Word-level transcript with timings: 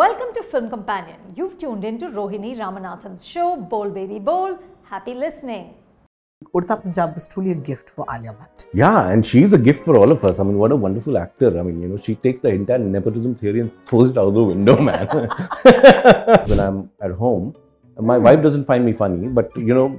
Welcome 0.00 0.28
to 0.32 0.42
Film 0.42 0.70
Companion. 0.70 1.18
You've 1.36 1.58
tuned 1.58 1.84
into 1.84 2.06
Rohini 2.06 2.56
Ramnathan's 2.56 3.26
show, 3.26 3.56
Bol 3.56 3.90
Baby 3.90 4.18
Bol. 4.18 4.58
Happy 4.84 5.12
listening. 5.12 5.74
Udta 6.54 6.82
Punjab 6.82 7.14
is 7.14 7.28
truly 7.28 7.50
a 7.50 7.54
gift 7.54 7.90
for 7.90 8.06
Alia 8.10 8.32
Bhatt. 8.32 8.64
Yeah, 8.72 9.10
and 9.10 9.26
she's 9.26 9.52
a 9.52 9.58
gift 9.58 9.84
for 9.84 9.98
all 9.98 10.10
of 10.10 10.24
us. 10.24 10.38
I 10.38 10.44
mean, 10.44 10.56
what 10.56 10.72
a 10.72 10.76
wonderful 10.76 11.18
actor. 11.18 11.58
I 11.58 11.62
mean, 11.62 11.82
you 11.82 11.88
know, 11.88 11.98
she 11.98 12.14
takes 12.14 12.40
the 12.40 12.48
entire 12.48 12.78
nepotism 12.78 13.34
theory 13.34 13.60
and 13.60 13.70
throws 13.84 14.08
it 14.08 14.16
out 14.16 14.32
the 14.32 14.42
window, 14.42 14.80
man. 14.80 15.06
when 16.46 16.58
I'm 16.58 16.90
at 17.02 17.10
home, 17.10 17.54
my 18.00 18.16
hmm. 18.16 18.24
wife 18.24 18.42
doesn't 18.42 18.64
find 18.64 18.86
me 18.86 18.94
funny, 18.94 19.28
but 19.28 19.54
you 19.58 19.74
know, 19.74 19.90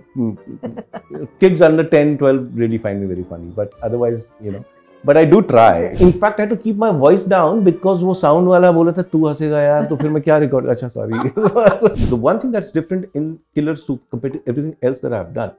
kids 1.39 1.61
under 1.61 1.83
10, 1.83 2.17
12 2.17 2.49
really 2.55 2.79
find 2.79 2.99
me 2.99 3.05
very 3.05 3.23
funny. 3.23 3.51
But 3.55 3.75
otherwise, 3.83 4.33
you 4.41 4.53
know, 4.53 4.65
but 5.05 5.17
I 5.17 5.25
do 5.25 5.39
try 5.41 5.85
in fact 6.01 6.39
I 6.39 6.45
to 6.47 6.55
keep 6.55 6.77
my 6.79 6.91
voice 6.99 7.27
down 7.29 7.63
because 7.63 8.03
वो 8.05 8.13
sound 8.13 8.47
वाला 8.47 8.71
बोला 8.71 8.91
था 8.97 9.01
तू 9.11 9.25
हंसेगा 9.27 9.61
यार 9.61 9.83
तो 9.85 9.95
फिर 9.95 10.09
मैं 10.09 10.21
क्या 10.23 10.37
रिकॉर्ड 10.37 10.67
अच्छा 10.69 10.87
sorry 10.87 11.29
the 11.29 12.19
one 12.21 12.37
thing 12.43 12.53
that's 12.53 12.73
different 12.73 13.09
in 13.15 13.31
killer 13.55 13.75
soup 13.75 13.99
compare 14.11 14.33
to 14.33 14.51
everything 14.51 14.73
else 14.83 15.01
that 15.05 15.13
I 15.13 15.19
have 15.19 15.33
done 15.33 15.51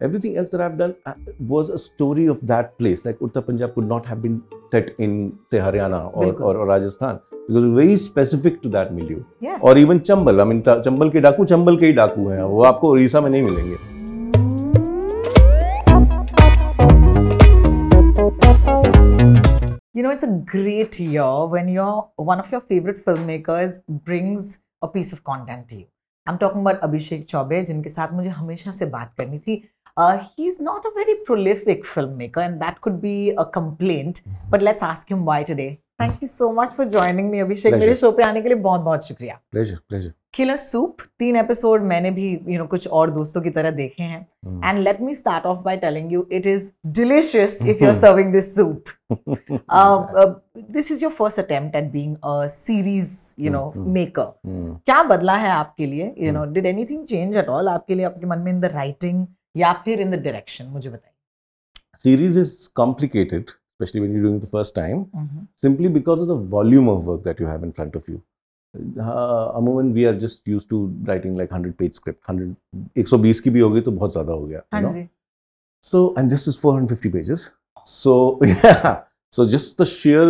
everything 0.00 0.36
else 0.36 0.54
that 0.54 0.60
I 0.60 0.68
have 0.68 0.76
done 0.78 0.92
was 1.50 1.70
a 1.70 1.76
story 1.76 2.28
of 2.28 2.44
that 2.44 2.70
place 2.78 3.02
like 3.06 3.22
Uttar 3.22 3.40
Punjab 3.40 3.72
could 3.72 3.88
not 3.88 4.06
have 4.06 4.18
been 4.20 4.40
set 4.72 4.94
in 5.00 5.32
से 5.50 5.58
हरियाणा 5.58 5.98
और 5.98 6.66
Rajasthan 6.68 7.18
because 7.50 7.64
very 7.76 7.96
specific 7.96 8.58
to 8.62 8.68
that 8.68 8.92
milieu 9.12 9.54
और 9.68 9.78
even 9.78 9.98
Chambal 9.98 10.40
I 10.40 10.46
mean 10.46 10.62
Chambal 10.68 11.10
के 11.10 11.20
डाकू 11.20 11.44
चंबल 11.54 11.76
के 11.76 11.86
ही 11.86 11.92
डाकू 11.92 12.28
हैं 12.28 12.42
वो 12.42 12.62
आपको 12.64 12.90
उड़ीसा 12.90 13.20
में 13.20 13.30
नहीं 13.30 13.42
मिलेंगे. 13.42 13.76
You 20.00 20.04
know, 20.04 20.12
it's 20.12 20.22
a 20.22 20.42
great 20.50 20.98
year 20.98 21.44
when 21.44 21.68
your 21.68 22.10
one 22.16 22.40
of 22.40 22.50
your 22.50 22.62
favorite 22.62 23.04
filmmakers 23.04 23.72
brings 23.86 24.58
a 24.80 24.88
piece 24.88 25.12
of 25.12 25.22
content 25.24 25.68
to 25.68 25.74
you. 25.74 25.88
I'm 26.26 26.38
talking 26.38 26.62
about 26.62 26.80
Abhishek 26.86 27.26
Chaubey, 27.32 27.58
जिनके 27.66 27.90
साथ 27.90 28.12
मुझे 28.12 28.30
हमेशा 28.36 28.70
से 28.78 28.86
बात 28.94 29.12
करनी 29.18 29.38
थी 29.38 29.60
uh, 29.96 30.24
he's 30.30 30.58
not 30.68 30.88
a 30.90 30.92
very 30.94 31.16
prolific 31.26 31.84
filmmaker, 31.84 32.44
and 32.46 32.62
that 32.62 32.80
could 32.80 32.98
be 33.02 33.34
a 33.44 33.44
complaint. 33.58 34.22
But 34.54 34.62
let's 34.62 34.82
ask 34.82 35.12
him 35.12 35.26
why 35.26 35.42
today. 35.52 35.68
Thank 35.98 36.22
you 36.22 36.28
so 36.28 36.50
much 36.60 36.72
for 36.80 36.88
joining 36.96 37.30
me, 37.30 37.44
Abhishek. 37.44 37.78
मेरे 37.78 37.94
show 37.94 38.12
पे 38.12 38.22
आने 38.22 38.42
के 38.42 38.48
लिए 38.48 38.58
बहुत 38.70 38.80
बहुत 38.80 39.06
शुक्रिया. 39.08 39.38
Pleasure, 39.56 39.80
pleasure. 39.92 40.14
किलर 40.34 40.56
सूप 40.56 41.00
तीन 41.18 41.36
episode 41.36 41.82
मैंने 41.82 42.10
भी 42.10 42.28
यू 42.28 42.38
you 42.38 42.48
नो 42.48 42.58
know, 42.58 42.68
कुछ 42.70 42.86
और 42.88 43.10
दोस्तों 43.10 43.40
की 43.42 43.50
तरह 43.50 43.70
देखे 43.70 44.02
हैं। 44.02 44.20
And 44.64 44.78
let 44.78 45.00
me 45.00 45.14
start 45.14 45.46
off 45.46 45.58
by 45.64 45.76
telling 45.76 46.12
you 46.12 46.26
it 46.32 46.46
is 46.46 46.70
delicious 46.98 47.58
if 47.62 47.82
you 47.82 47.88
are 47.88 47.94
serving 47.94 48.32
this 48.32 48.54
soup 48.56 48.84
this 50.70 50.90
is 50.92 51.02
your 51.04 51.12
first 51.12 51.38
attempt 51.38 51.76
at 51.76 51.90
being 51.92 52.14
a 52.14 52.46
series 52.52 53.16
you 53.40 53.50
know 53.50 53.72
maker 53.76 54.32
क्या 54.46 55.02
बदला 55.02 55.36
है 55.36 55.50
आपके 55.50 55.86
लिए? 55.86 56.14
You 56.18 56.32
know 56.32 56.44
did 56.52 56.66
anything 56.66 57.04
change 57.04 57.36
at 57.36 57.48
all 57.48 57.68
आपके 57.68 57.94
लिए 57.94 58.06
आपके 58.06 58.26
मन 58.26 58.38
में 58.38 58.52
इन 58.52 58.60
द 58.60 58.72
राइटिंग 58.74 59.26
या 59.56 59.72
फिर 59.84 60.00
इन 60.00 60.10
द 60.10 60.22
डायरेक्शन 60.22 60.66
मुझे 60.66 60.88
बताइए। 60.90 61.98
Series 62.04 62.38
is 62.38 62.56
complicated 62.76 63.50
specially 63.50 64.00
when 64.00 64.16
you 64.16 64.22
doing 64.22 64.40
the 64.40 64.46
first 64.52 64.74
time 64.74 65.04
simply 65.62 65.88
because 65.88 66.20
of 66.20 66.28
the 66.28 66.50
volume 66.50 66.88
of 66.88 67.04
work 67.04 67.24
that 67.24 67.40
you 67.40 67.46
have 67.48 67.64
in 67.64 67.70
front 67.70 67.96
of 67.96 68.10
in. 68.10 68.18
अमूमन 68.75 69.91
we 69.93 70.05
are 70.05 70.15
just 70.19 70.49
use 70.49 70.67
to 70.69 70.85
writing 71.07 71.37
like 71.37 71.53
hundred 71.53 71.73
page 71.79 71.93
script 71.95 72.29
hundred 72.29 72.99
एक 72.99 73.07
सौ 73.07 73.17
बीस 73.25 73.39
की 73.41 73.49
भी 73.49 73.59
होगी 73.59 73.81
तो 73.81 73.91
बहुत 73.91 74.11
ज़्यादा 74.11 74.33
हो 74.33 74.45
गया 74.45 74.61
हाँ 74.73 74.89
जी 74.91 75.07
so 75.87 75.99
and 76.19 76.31
this 76.33 76.43
is 76.49 76.55
450 76.59 77.09
pages 77.15 77.41
so 77.89 78.13
yeah 78.51 78.93
so 79.37 79.43
just 79.49 79.81
the 79.81 79.85
sheer 79.89 80.23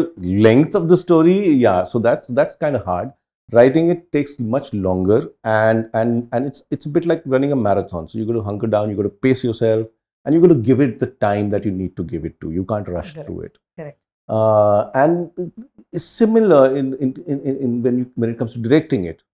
length 0.45 0.75
of 0.79 0.89
the 0.89 0.97
story 1.03 1.35
yeah 1.65 1.83
so 1.91 2.01
that's 2.07 2.33
that's 2.39 2.57
kind 2.63 2.79
of 2.79 2.83
hard 2.89 3.13
writing 3.57 3.91
it 3.93 4.01
takes 4.11 4.35
much 4.55 4.67
longer 4.87 5.19
and 5.43 5.87
and 6.01 6.27
and 6.33 6.51
it's 6.51 6.65
it's 6.77 6.89
a 6.89 6.93
bit 6.97 7.07
like 7.11 7.23
running 7.35 7.53
a 7.57 7.59
marathon 7.67 8.07
so 8.07 8.19
you 8.19 8.25
got 8.31 8.37
to 8.39 8.43
hunker 8.49 8.71
down 8.75 8.89
you 8.89 8.97
got 8.97 9.09
to 9.09 9.15
pace 9.27 9.43
yourself 9.47 9.87
and 10.25 10.35
you 10.35 10.41
got 10.41 10.53
to 10.55 10.61
give 10.69 10.83
it 10.87 10.99
the 10.99 11.09
time 11.27 11.49
that 11.55 11.69
you 11.69 11.71
need 11.71 11.95
to 11.95 12.07
give 12.11 12.25
it 12.31 12.39
to 12.41 12.51
you 12.51 12.65
can't 12.73 12.87
rush 12.97 13.13
Correct. 13.13 13.27
through 13.29 13.41
it 13.41 13.57
Correct. 13.57 13.68
Uh, 14.36 14.90
and 14.94 15.14
it's 15.92 16.04
similar 16.04 16.64
in, 16.76 16.94
in, 17.04 17.08
in, 17.26 17.56
in 17.64 17.82
when 17.82 17.98
you 17.98 18.06
when 18.14 18.30
it 18.30 18.38
comes 18.38 18.52
to 18.54 18.60
directing 18.66 19.04
it 19.12 19.24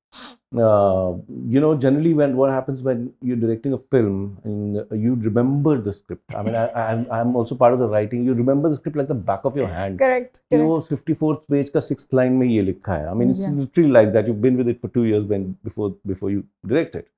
uh, 0.55 1.13
you 1.47 1.61
know, 1.61 1.75
generally 1.75 2.15
when 2.15 2.37
what 2.37 2.51
happens 2.51 2.83
when 2.83 3.13
you're 3.21 3.37
directing 3.37 3.73
a 3.73 3.79
film 3.79 4.39
and 4.45 4.77
you 5.03 5.15
remember 5.15 5.79
the 5.79 5.93
script. 5.93 6.35
I 6.35 6.43
mean, 6.43 6.55
I, 6.55 6.71
I'm, 6.93 7.07
I'm 7.11 7.37
also 7.37 7.55
part 7.55 7.73
of 7.73 7.79
the 7.79 7.89
writing. 7.89 8.25
You 8.25 8.33
remember 8.33 8.69
the 8.69 8.77
script 8.77 8.97
like 8.97 9.09
the 9.09 9.15
back 9.15 9.45
of 9.45 9.57
your 9.57 9.67
hand. 9.67 9.99
Correct. 10.05 10.43
You 10.51 10.59
know, 10.59 10.77
54th 10.79 11.43
page 11.51 11.73
ka 11.73 11.81
sixth 11.81 12.13
line 12.13 12.39
mein 12.39 12.51
ye 12.51 12.63
likha 12.63 12.87
hai. 12.87 13.11
I 13.11 13.15
mean, 13.15 13.31
it's 13.31 13.43
yeah. 13.43 13.51
literally 13.51 13.91
like 13.91 14.13
that. 14.13 14.27
You've 14.27 14.41
been 14.41 14.57
with 14.57 14.69
it 14.69 14.81
for 14.81 14.89
two 14.89 15.05
years 15.05 15.25
when 15.25 15.57
before 15.65 15.97
before 16.07 16.31
you 16.31 16.45
direct 16.65 16.95
it. 16.95 17.09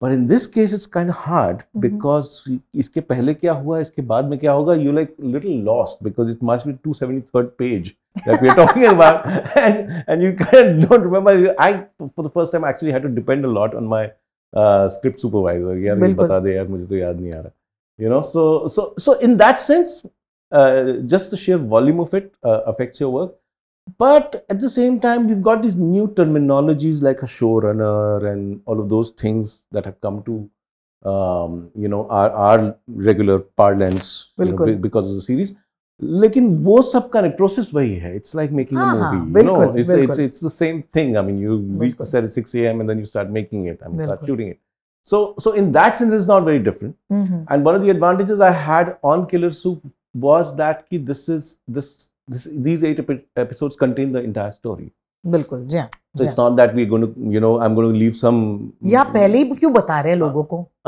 But 0.00 0.12
in 0.12 0.26
this 0.26 0.46
case, 0.46 0.72
it's 0.72 0.86
kind 0.86 1.10
of 1.10 1.16
hard 1.16 1.58
mm-hmm. 1.58 1.80
because 1.80 2.48
इसके 2.74 3.00
पहले 3.00 3.34
क्या 3.34 3.52
हुआ 3.52 3.80
इसके 3.80 4.02
बाद 4.12 4.28
में 4.28 4.38
क्या 4.38 4.52
होगा 4.52 4.74
you 4.82 4.92
like 4.98 5.14
little 5.18 5.58
lost 5.66 6.02
because 6.02 6.30
it 6.34 6.42
must 6.50 6.66
be 6.66 6.72
273rd 6.86 7.50
page 7.62 7.90
that 8.26 8.40
we're 8.42 8.54
talking 8.60 8.86
about 8.92 9.28
and 9.64 9.92
and 10.06 10.22
you 10.22 10.32
kind 10.44 10.70
of 10.70 10.88
don't 10.88 11.04
remember 11.08 11.54
I 11.66 11.70
for 11.98 12.22
the 12.28 12.32
first 12.38 12.56
time 12.56 12.64
actually 12.70 12.92
had 12.92 13.02
to 13.08 13.12
depend 13.18 13.44
a 13.44 13.52
lot 13.58 13.74
on 13.74 13.90
my 13.94 14.02
uh, 14.52 14.88
script 14.96 15.20
supervisor 15.24 15.76
यार 15.86 16.06
ये 16.06 16.14
बता 16.22 16.38
दे 16.46 16.54
यार 16.54 16.68
मुझे 16.68 16.86
तो 16.86 16.96
याद 16.96 17.20
नहीं 17.20 17.32
आ 17.32 17.40
रहा 17.40 17.52
you 18.04 18.14
know 18.14 18.22
so 18.30 18.46
so 18.76 18.86
so 19.06 19.18
in 19.28 19.36
that 19.44 19.60
sense 19.66 19.94
uh, 20.52 20.92
just 21.14 21.30
the 21.30 21.42
sheer 21.44 21.58
volume 21.76 22.00
of 22.00 22.14
it 22.20 22.32
uh, 22.42 22.60
affects 22.72 23.04
your 23.04 23.12
work 23.18 23.36
but 23.98 24.44
at 24.48 24.60
the 24.60 24.68
same 24.68 25.00
time, 25.00 25.26
we've 25.28 25.42
got 25.42 25.62
these 25.62 25.76
new 25.76 26.08
terminologies 26.08 27.02
like 27.02 27.22
a 27.22 27.26
showrunner 27.26 28.30
and 28.30 28.60
all 28.66 28.80
of 28.80 28.88
those 28.88 29.10
things 29.10 29.64
that 29.72 29.84
have 29.84 30.00
come 30.00 30.22
to, 30.24 30.50
um, 31.08 31.70
you 31.74 31.88
know, 31.88 32.06
our, 32.08 32.30
our 32.30 32.76
regular 32.88 33.38
parlance 33.38 34.32
you 34.38 34.52
know, 34.52 34.76
because 34.76 35.08
of 35.08 35.16
the 35.16 35.22
series. 35.22 35.54
लेकिन 36.02 36.46
वो 36.64 36.80
सब 36.82 37.08
का 37.12 37.20
process 37.36 37.70
वही 37.74 37.94
है 38.02 38.14
it's 38.16 38.34
like 38.36 38.50
making 38.58 38.80
a 38.80 38.84
movie 38.94 39.40
you 39.40 39.44
know 39.46 39.78
it's 39.78 39.90
it's 39.90 40.18
it's 40.18 40.44
the 40.44 40.48
same 40.50 40.80
thing 40.96 41.16
I 41.16 41.22
mean 41.22 41.38
you 41.38 41.56
reach 41.80 42.00
the 42.00 42.04
set 42.04 42.24
at 42.24 42.36
6 42.36 42.54
am 42.70 42.80
and 42.80 42.92
then 42.92 43.02
you 43.02 43.08
start 43.10 43.34
making 43.34 43.66
it 43.72 43.82
and 43.88 44.00
start 44.04 44.22
shooting 44.28 44.52
it 44.52 44.58
so 45.10 45.20
so 45.46 45.52
in 45.62 45.68
that 45.72 45.98
sense 45.98 46.16
it's 46.18 46.28
not 46.30 46.46
very 46.46 46.62
different 46.68 46.96
mm-hmm. 47.16 47.42
and 47.52 47.68
one 47.70 47.78
of 47.80 47.84
the 47.84 47.92
advantages 47.96 48.44
i 48.46 48.50
had 48.68 48.94
on 49.10 49.26
killer 49.32 49.50
soup 49.58 49.84
was 50.28 50.54
that 50.62 50.82
ki 50.88 51.02
this 51.10 51.22
is 51.36 51.50
this 51.78 51.90
this 52.31 52.47
these 52.67 52.83
eight 52.83 52.99
epi- 52.99 53.23
episodes 53.35 53.75
contain 53.75 54.11
the 54.11 54.23
entire 54.23 54.51
बिल्कुल 55.25 55.65
जी 55.65 55.77
हाँ 55.77 55.89
so 56.17 56.23
it's 56.23 56.39
not 56.39 56.51
that 56.51 56.73
we 56.75 56.85
gonna 56.85 57.07
you 57.33 57.41
know 57.41 57.57
I 57.59 57.69
am 57.69 57.75
gonna 57.75 57.91
leave 57.91 58.11
some 58.11 58.35
या 58.85 59.03
पहले 59.03 59.37
ही 59.37 59.43
क्यों 59.43 59.73
बता 59.73 59.99
रहे 60.01 60.11
हैं 60.11 60.19
लोगों 60.19 60.43
को? 60.43 60.71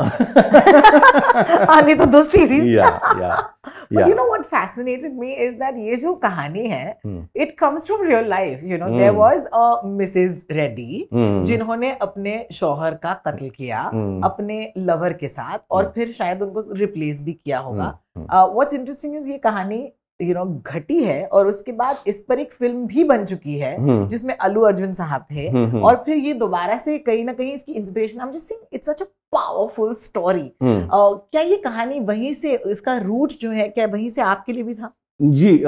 आने 1.70 1.94
तो 1.94 2.04
दो 2.04 2.22
सीरीज़ 2.24 2.64
या 2.64 2.84
या 3.20 3.54
but 3.92 4.08
you 4.08 4.14
know 4.14 4.24
what 4.24 4.42
fascinated 4.42 5.18
me 5.18 5.32
is 5.32 5.54
that 5.54 5.74
ये 5.78 5.96
जो 5.96 6.14
कहानी 6.14 6.66
है 6.66 7.00
it 7.36 7.56
comes 7.58 7.86
from 7.86 8.02
real 8.02 8.28
life 8.28 8.60
you 8.64 8.78
know 8.78 8.88
there 8.98 9.10
was 9.10 9.46
a 9.46 9.82
Mrs 9.84 10.46
Reddy 10.50 11.08
जिन्होंने 11.14 11.92
अपने 12.02 12.48
शौहर 12.52 12.94
का 12.94 13.14
कत्ल 13.26 13.48
किया 13.48 13.90
hmm. 13.90 14.24
अपने 14.24 14.72
लवर 14.78 15.12
के 15.12 15.28
साथ 15.28 15.58
और 15.70 15.84
hmm. 15.84 15.94
फिर 15.94 16.12
शायद 16.12 16.42
उनको 16.42 16.64
रिप्लेस 16.72 17.22
भी 17.22 17.32
किया 17.32 17.58
होगा। 17.58 17.98
व्हाट्स 18.16 18.74
इंटरेस्टिंग 18.74 19.16
इज़ 19.16 19.30
ये 19.30 19.38
कहानी 19.38 19.92
यू 20.20 20.34
नो 20.34 20.44
घटी 20.66 21.02
है 21.02 21.24
और 21.26 21.46
उसके 21.46 21.72
बाद 21.72 22.08
इस 22.08 22.20
पर 22.28 22.38
एक 22.38 22.52
फ़िल्म 22.52 22.86
भी 22.86 23.04
बन 23.04 23.24
चुकी 23.24 23.58
है 23.58 23.76
हम्म। 23.76 24.06
जिसमें 24.08 24.34
अल्लू 24.36 24.60
अर्जुन 24.60 24.92
साहब 24.92 25.26
थे। 25.30 25.48
हम्म, 25.48 25.64
हम्म। 25.64 25.82
और 25.82 25.96
फिर 26.06 26.16
ये 26.16 26.32
दोबारा 26.34 26.78
से 26.78 26.98
कहीं 27.00 27.24
ना 27.24 27.32
कहीं 27.32 27.52
इसकी 27.52 27.72
inspiration 27.72 28.20
I 28.20 28.26
am 28.26 28.32
just 28.32 28.74
it's 28.74 28.90
such 28.90 29.02
a 29.02 29.06
powerful 29.32 29.94
story 29.94 30.50
क्या 30.62 31.42
ये 31.42 31.56
कहानी 31.64 32.00
वहीं 32.04 32.32
से 32.34 32.54
इसका 32.66 32.96
रूट 33.00 33.32
जो 33.40 33.50
है 33.50 33.68
क्या 33.68 33.86
वहीं 33.86 34.08
से 34.10 34.22
आपके 34.22 34.52
लिए 34.52 34.62
भी 34.62 34.74
था? 34.74 34.92
जी 35.20 35.62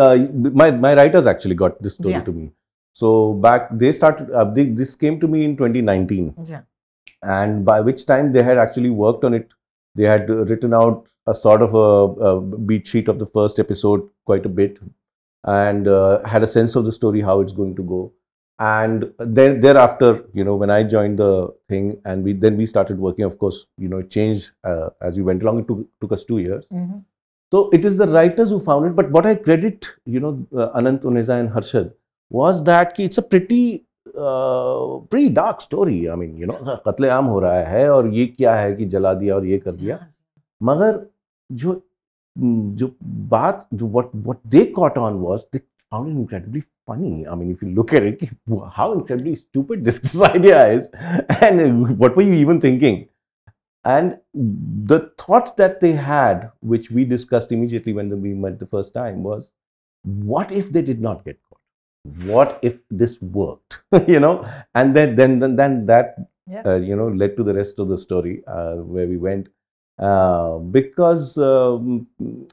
my 0.54 0.70
my 0.72 0.94
writers 0.94 1.26
actually 1.26 1.56
got 1.56 1.82
this 1.82 1.92
story 1.92 2.20
to 2.20 2.32
me 2.32 2.50
so 2.98 3.12
back 3.42 3.68
they 3.74 3.92
started 3.92 4.74
this 4.76 4.94
came 4.94 5.18
to 5.18 5.28
me 5.28 5.44
in 5.44 5.56
2019 5.56 6.58
and 7.22 7.64
by 7.64 7.80
which 7.80 8.06
time 8.06 8.32
they 8.32 8.42
had 8.42 8.58
actually 8.58 8.90
worked 8.90 9.24
on 9.24 9.34
it 9.34 9.50
they 9.94 10.04
had 10.04 10.28
written 10.28 10.74
out 10.74 11.06
a 11.26 11.34
sort 11.34 11.62
of 11.62 11.74
a, 11.74 12.24
a 12.24 12.40
beat 12.40 12.86
sheet 12.86 13.08
of 13.08 13.18
the 13.18 13.26
first 13.26 13.58
episode 13.58 14.08
quite 14.24 14.46
a 14.46 14.48
bit 14.48 14.78
and 15.44 15.88
uh, 15.88 16.26
had 16.26 16.42
a 16.42 16.46
sense 16.46 16.76
of 16.76 16.84
the 16.84 16.92
story, 16.92 17.20
how 17.20 17.40
it's 17.40 17.52
going 17.52 17.74
to 17.76 17.82
go. 17.82 18.12
And 18.58 19.10
then 19.18 19.60
thereafter, 19.60 20.26
you 20.34 20.44
know, 20.44 20.54
when 20.54 20.70
I 20.70 20.82
joined 20.82 21.18
the 21.18 21.48
thing 21.68 22.00
and 22.04 22.22
we 22.22 22.34
then 22.34 22.58
we 22.58 22.66
started 22.66 22.98
working, 22.98 23.24
of 23.24 23.38
course, 23.38 23.66
you 23.78 23.88
know, 23.88 23.98
it 23.98 24.10
changed 24.10 24.50
uh, 24.64 24.90
as 25.00 25.16
we 25.16 25.22
went 25.22 25.42
along. 25.42 25.60
It 25.60 25.68
took, 25.68 25.86
took 26.00 26.12
us 26.12 26.26
two 26.26 26.38
years. 26.38 26.68
Mm-hmm. 26.68 26.98
So 27.50 27.70
it 27.72 27.84
is 27.86 27.96
the 27.96 28.06
writers 28.06 28.50
who 28.50 28.60
found 28.60 28.86
it. 28.86 28.94
But 28.94 29.10
what 29.10 29.24
I 29.24 29.34
credit, 29.34 29.88
you 30.04 30.20
know, 30.20 30.46
uh, 30.54 30.78
Anant 30.78 31.02
Unaiza 31.02 31.40
and 31.40 31.48
Harshad 31.48 31.94
was 32.28 32.62
that 32.64 33.00
it's 33.00 33.16
a 33.16 33.22
pretty 33.22 33.86
pre 34.16 35.28
dark 35.28 35.60
story 35.60 36.04
I 36.06 36.16
mean 36.16 36.36
you 36.36 36.46
know 36.46 36.76
कत्ले 36.86 37.08
आम 37.08 37.26
हो 37.26 37.40
रहा 37.40 37.58
है 37.64 37.88
और 37.90 38.08
ये 38.14 38.26
क्या 38.26 38.54
है 38.56 38.72
कि 38.74 38.84
जला 38.86 39.12
दिया 39.14 39.34
और 39.34 39.46
ये 39.46 39.58
कर 39.58 39.72
दिया। 39.72 39.96
हाँ 39.96 40.10
मगर 40.62 41.06
जो 41.50 41.80
जो 42.36 42.90
बात 43.02 43.66
जो 43.74 43.86
what 43.86 44.10
what 44.16 44.38
they 44.46 44.64
caught 44.76 44.98
on 44.98 45.14
was 45.20 45.46
they 45.52 45.58
found 45.58 46.18
incredibly 46.18 46.60
funny 46.60 47.24
I 47.24 47.36
mean 47.36 47.50
if 47.50 47.64
you 47.64 47.70
look 47.70 47.94
at 47.94 48.22
it 48.22 48.28
how 48.76 48.94
incredibly 48.94 49.34
stupid 49.36 49.84
this 49.84 50.00
this 50.02 50.20
idea 50.22 50.64
is 50.66 50.88
and 51.44 51.60
what 51.90 52.16
were 52.16 52.22
you 52.22 52.34
even 52.34 52.60
thinking 52.64 52.98
and 53.84 54.12
the 54.92 55.00
thought 55.20 55.48
that 55.58 55.80
they 55.80 55.92
had 56.08 56.48
which 56.64 56.92
we 56.92 57.04
discussed 57.04 57.52
immediately 57.52 57.92
when 57.92 58.12
we 58.12 58.34
met 58.34 58.58
the 58.62 58.66
first 58.66 58.94
time 58.94 59.22
was 59.24 59.50
what 60.04 60.52
if 60.52 60.72
they 60.72 60.82
did 60.82 61.00
not 61.00 61.24
get 61.24 61.38
What 62.25 62.59
if 62.61 62.79
this 62.89 63.19
worked? 63.21 63.81
you 64.07 64.19
know, 64.19 64.33
and 64.75 64.95
then 64.95 65.15
then 65.15 65.39
then, 65.39 65.55
then 65.55 65.85
that 65.87 66.15
Yeah. 66.47 66.63
uh, 66.71 66.75
you 66.87 66.95
know 66.97 67.05
led 67.19 67.31
to 67.37 67.43
the 67.45 67.53
rest 67.55 67.79
of 67.83 67.87
the 67.91 67.95
story 67.99 68.33
uh, 68.55 68.73
where 68.95 69.07
we 69.11 69.15
went 69.21 69.47
uh, 69.99 70.57
because 70.75 71.23
um, 71.39 71.87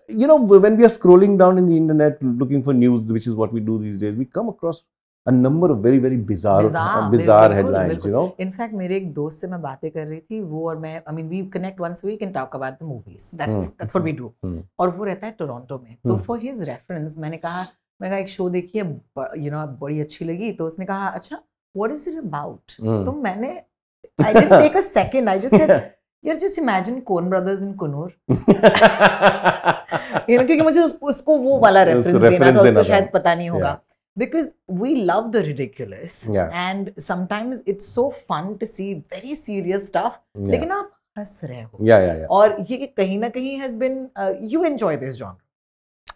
you 0.09 0.27
know 0.31 0.37
when 0.37 0.79
we 0.79 0.85
are 0.87 0.93
scrolling 0.95 1.35
down 1.43 1.59
in 1.59 1.67
the 1.67 1.77
internet 1.77 2.23
looking 2.23 2.63
for 2.63 2.73
news, 2.73 3.03
which 3.17 3.27
is 3.27 3.35
what 3.35 3.53
we 3.53 3.61
do 3.61 3.79
these 3.83 3.99
days, 3.99 4.15
we 4.15 4.25
come 4.39 4.49
across 4.49 4.81
a 5.27 5.33
number 5.33 5.71
of 5.73 5.83
very 5.89 5.99
very 5.99 6.17
bizarre 6.31 6.63
Bizarre, 6.63 7.03
uh, 7.03 7.11
bizarre 7.17 7.51
बिल्कुल, 7.51 7.59
headlines. 7.59 7.93
बिल्कुल. 7.93 8.11
You 8.11 8.17
know. 8.17 8.25
In fact 8.47 8.75
मेरे 8.75 8.97
एक 8.97 9.13
दोस्त 9.15 9.41
से 9.41 9.49
मैं 9.49 9.61
बातें 9.63 9.91
कर 9.91 10.07
रही 10.07 10.21
थी 10.21 10.41
वो 10.55 10.69
और 10.69 10.79
मैं 10.87 10.97
I 10.97 11.15
mean 11.15 11.29
we 11.29 11.43
connect 11.59 11.81
once 11.81 12.05
week 12.05 12.23
and 12.23 12.35
talk 12.35 12.57
about 12.57 12.81
the 12.81 12.87
movies 12.95 13.31
that's 13.35 13.55
hmm, 13.55 13.67
that's 13.67 13.95
what 13.97 14.05
we 14.05 14.13
do 14.23 14.33
हम्म. 14.45 14.63
और 14.81 14.97
वो 14.97 15.05
रहता 15.05 15.27
है 15.27 15.37
टोरंटो 15.39 15.79
में 15.85 15.95
तो 15.95 16.13
हम्म. 16.13 16.23
फॉर 16.25 16.39
हिज 16.49 16.63
रेफरेंस 16.69 17.19
मैंने 17.19 17.37
कहा 17.47 17.63
मैंने 18.02 18.16
कहा 18.16 18.20
एक 18.22 18.30
शो 18.30 18.50
देखी 18.50 18.78
है 18.80 18.86
यू 19.44 19.52
नो 19.52 19.66
बड़ी 19.82 20.00
अच्छी 20.02 20.26
लगी 20.26 20.52
तो 20.60 20.68
उसने 20.68 20.86
कहा 20.86 21.08
अच्छा 21.08 21.36
व्हाट 21.78 21.92
इज़ 21.92 22.10
इट 22.10 22.18
अबाउट. 22.18 22.72
तो 23.06 23.12
मैंने 23.22 23.50
I 24.26 24.34
didn't 24.34 24.62
take 24.62 24.78
a 24.78 24.82
second 24.82 25.30
I 25.30 25.40
just 25.40 25.56
said 25.56 25.72
यार 26.26 26.36
just 26.38 26.60
imagine 26.60 27.00
Coen 27.10 27.30
brothers 27.30 27.62
in 27.64 27.74
Coonoor 27.84 28.16
you 30.30 30.40
know 30.40 30.46
क्योंकि 30.46 30.62
मुझे 30.62 30.80
उस, 30.80 30.98
उसको 31.02 31.38
वो 31.38 31.60
वाला 31.60 31.84
रेफरेंस 31.84 32.22
देना 32.22 32.52
था 32.54 32.62
उसको। 32.62 32.84
शायद 32.84 33.10
पता 33.14 33.36
नहीं 33.36 33.50
होगा 33.50 33.80
because 34.20 34.48
we 34.78 34.92
love 35.08 35.26
the 35.34 35.42
ridiculous 35.48 36.14
Yeah. 36.36 36.54
and 36.60 36.88
sometimes 37.08 37.60
it's 37.74 37.90
so 37.98 38.06
fun 38.30 38.48
to 38.62 38.70
see 38.70 38.88
very 39.16 39.36
serious 39.42 39.84
stuff 39.90 40.16
Yeah. 40.16 40.50
लेकिन 40.52 40.72
आप 40.72 40.90
हंस 41.18 41.42
रहे 41.44 41.62
हो 41.62 41.78
yeah, 41.90 42.00
yeah, 42.06 42.16
yeah. 42.22 42.30
और 42.38 42.56
ये 42.70 42.88
कहीं 42.98 43.18
ना 43.20 43.30
कहीं 43.36 43.52
has 43.62 43.76
been 43.84 44.00
uh, 44.24 44.32
you 44.54 44.64
enjoy 44.72 44.94
this 45.04 45.20
genre 45.20 45.38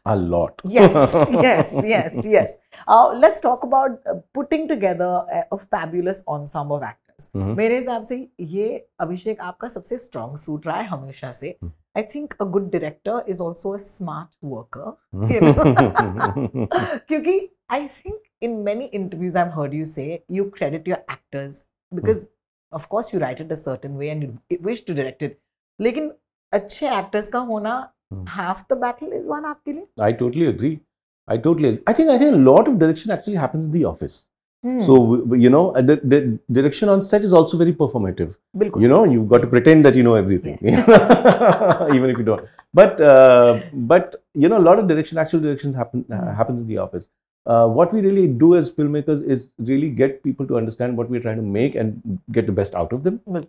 A 0.06 0.14
lot. 0.32 0.60
yes 0.72 0.96
yes 1.44 1.72
yes 1.86 2.16
yes 2.32 2.52
uh, 2.88 3.06
let's 3.22 3.40
talk 3.40 3.64
about 3.64 3.96
uh, 4.06 4.14
putting 4.34 4.68
together 4.68 5.08
a, 5.30 5.40
a 5.52 5.58
fabulous 5.58 6.22
ensemble 6.36 6.76
of 6.76 6.84
actors 6.88 7.02
Mhm. 7.34 7.54
मेरे 7.56 7.76
हिसाब 7.76 8.02
से 8.02 8.16
ये 8.52 8.66
अभिषेक 9.00 9.40
आपका 9.40 9.68
सबसे 9.74 9.98
स्ट्रॉन्ग 9.98 10.36
सूट 10.38 10.66
रहा 10.66 10.76
है 10.76 10.86
हमेशा 10.88 11.30
से 11.32 11.48
हम्म। 11.62 11.72
I 11.96 12.02
think 12.14 12.34
a 12.40 12.44
good 12.56 12.70
director 12.72 13.24
is 13.28 13.40
also 13.40 13.72
a 13.74 13.76
smart 13.84 14.28
worker 14.44 14.90
Mm-hmm. 15.14 16.66
क्योंकि 17.08 17.38
I 17.72 17.86
think 17.88 18.20
in 18.42 18.56
many 18.64 18.84
interviews 19.00 19.36
I 19.36 19.48
heard 19.54 19.74
you 19.74 19.84
से 19.94 20.06
you 20.30 20.44
credit 20.56 20.88
your 20.88 20.98
actors 21.12 21.64
because 21.92 22.26
of 22.72 22.86
course 22.90 23.14
you 23.14 23.20
right 23.20 23.40
it 23.40 23.52
a 23.52 23.60
certain 23.64 23.96
way 23.96 24.08
and 24.10 24.22
you 24.52 24.58
wish 24.62 24.84
to 24.88 24.94
direct 24.94 25.22
it 25.22 25.38
लेकिन 25.80 26.12
अच्छे 26.52 26.88
actors 26.98 27.28
का 27.28 27.38
होना 27.52 27.74
Hmm. 28.11 28.25
half 28.25 28.67
the 28.67 28.75
battle 28.75 29.11
is 29.19 29.27
won 29.33 29.45
aapke 29.51 29.71
liye. 29.75 29.85
I 29.99 30.11
totally 30.23 30.47
agree. 30.47 30.79
I 31.27 31.37
totally. 31.37 31.69
Agree. 31.69 31.83
I 31.87 31.93
think 31.93 32.09
I 32.09 32.17
think 32.17 32.33
a 32.33 32.43
lot 32.51 32.67
of 32.67 32.77
direction 32.79 33.11
actually 33.11 33.35
happens 33.43 33.65
in 33.65 33.71
the 33.71 33.85
office. 33.85 34.17
Hmm. 34.63 34.79
So 34.87 34.95
you 35.33 35.49
know, 35.49 35.71
the, 35.73 35.95
the, 36.03 36.39
direction 36.51 36.89
on 36.89 37.01
set 37.03 37.23
is 37.23 37.33
also 37.33 37.57
very 37.57 37.73
performative. 37.73 38.37
Bilkul. 38.55 38.81
You 38.81 38.89
know, 38.89 39.05
you've 39.05 39.29
got 39.29 39.41
to 39.41 39.47
pretend 39.47 39.85
that 39.85 39.95
you 39.95 40.03
know 40.03 40.13
everything, 40.15 40.59
yeah. 40.61 41.87
even 41.95 42.09
if 42.11 42.17
you 42.17 42.23
don't. 42.23 42.47
But 42.73 43.01
uh, 43.01 43.61
but 43.73 44.17
you 44.33 44.49
know, 44.49 44.57
a 44.57 44.65
lot 44.69 44.77
of 44.77 44.87
direction, 44.87 45.17
actual 45.17 45.39
directions 45.39 45.75
happen 45.75 46.05
uh, 46.11 46.19
hmm. 46.19 46.35
happens 46.41 46.61
in 46.61 46.67
the 46.67 46.77
office. 46.77 47.09
Uh, 47.47 47.67
what 47.67 47.91
we 47.91 48.01
really 48.01 48.27
do 48.27 48.55
as 48.55 48.69
filmmakers 48.69 49.25
is 49.35 49.51
really 49.57 49.89
get 49.89 50.21
people 50.23 50.45
to 50.45 50.57
understand 50.57 50.95
what 50.95 51.09
we're 51.09 51.21
trying 51.21 51.37
to 51.37 51.49
make 51.59 51.73
and 51.73 52.19
get 52.31 52.45
the 52.45 52.51
best 52.51 52.75
out 52.75 52.93
of 52.93 53.03
them. 53.03 53.19
Bilkul. 53.27 53.47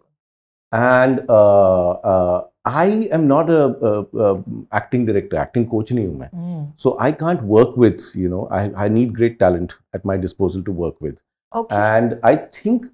And 0.72 1.20
uh, 1.28 1.90
uh, 1.90 2.44
I 2.64 3.08
am 3.12 3.28
not 3.28 3.50
a, 3.50 3.64
a, 3.64 4.18
a, 4.18 4.44
acting 4.72 5.04
director, 5.04 5.36
acting 5.36 5.68
coach 5.68 5.90
in 5.90 5.98
human. 5.98 6.30
Mm. 6.30 6.72
So 6.76 6.96
I 6.98 7.12
can't 7.12 7.42
work 7.42 7.76
with, 7.76 8.00
you 8.14 8.28
know, 8.28 8.48
I, 8.50 8.70
I 8.84 8.88
need 8.88 9.14
great 9.14 9.38
talent 9.38 9.76
at 9.92 10.04
my 10.04 10.16
disposal 10.16 10.62
to 10.64 10.72
work 10.72 11.00
with. 11.00 11.20
Okay. 11.54 11.76
And 11.76 12.18
I 12.22 12.36
think 12.36 12.86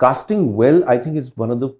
casting 0.00 0.56
well, 0.56 0.88
I 0.88 0.98
think 0.98 1.16
is 1.16 1.36
one 1.36 1.50
of 1.50 1.60
the 1.60 1.70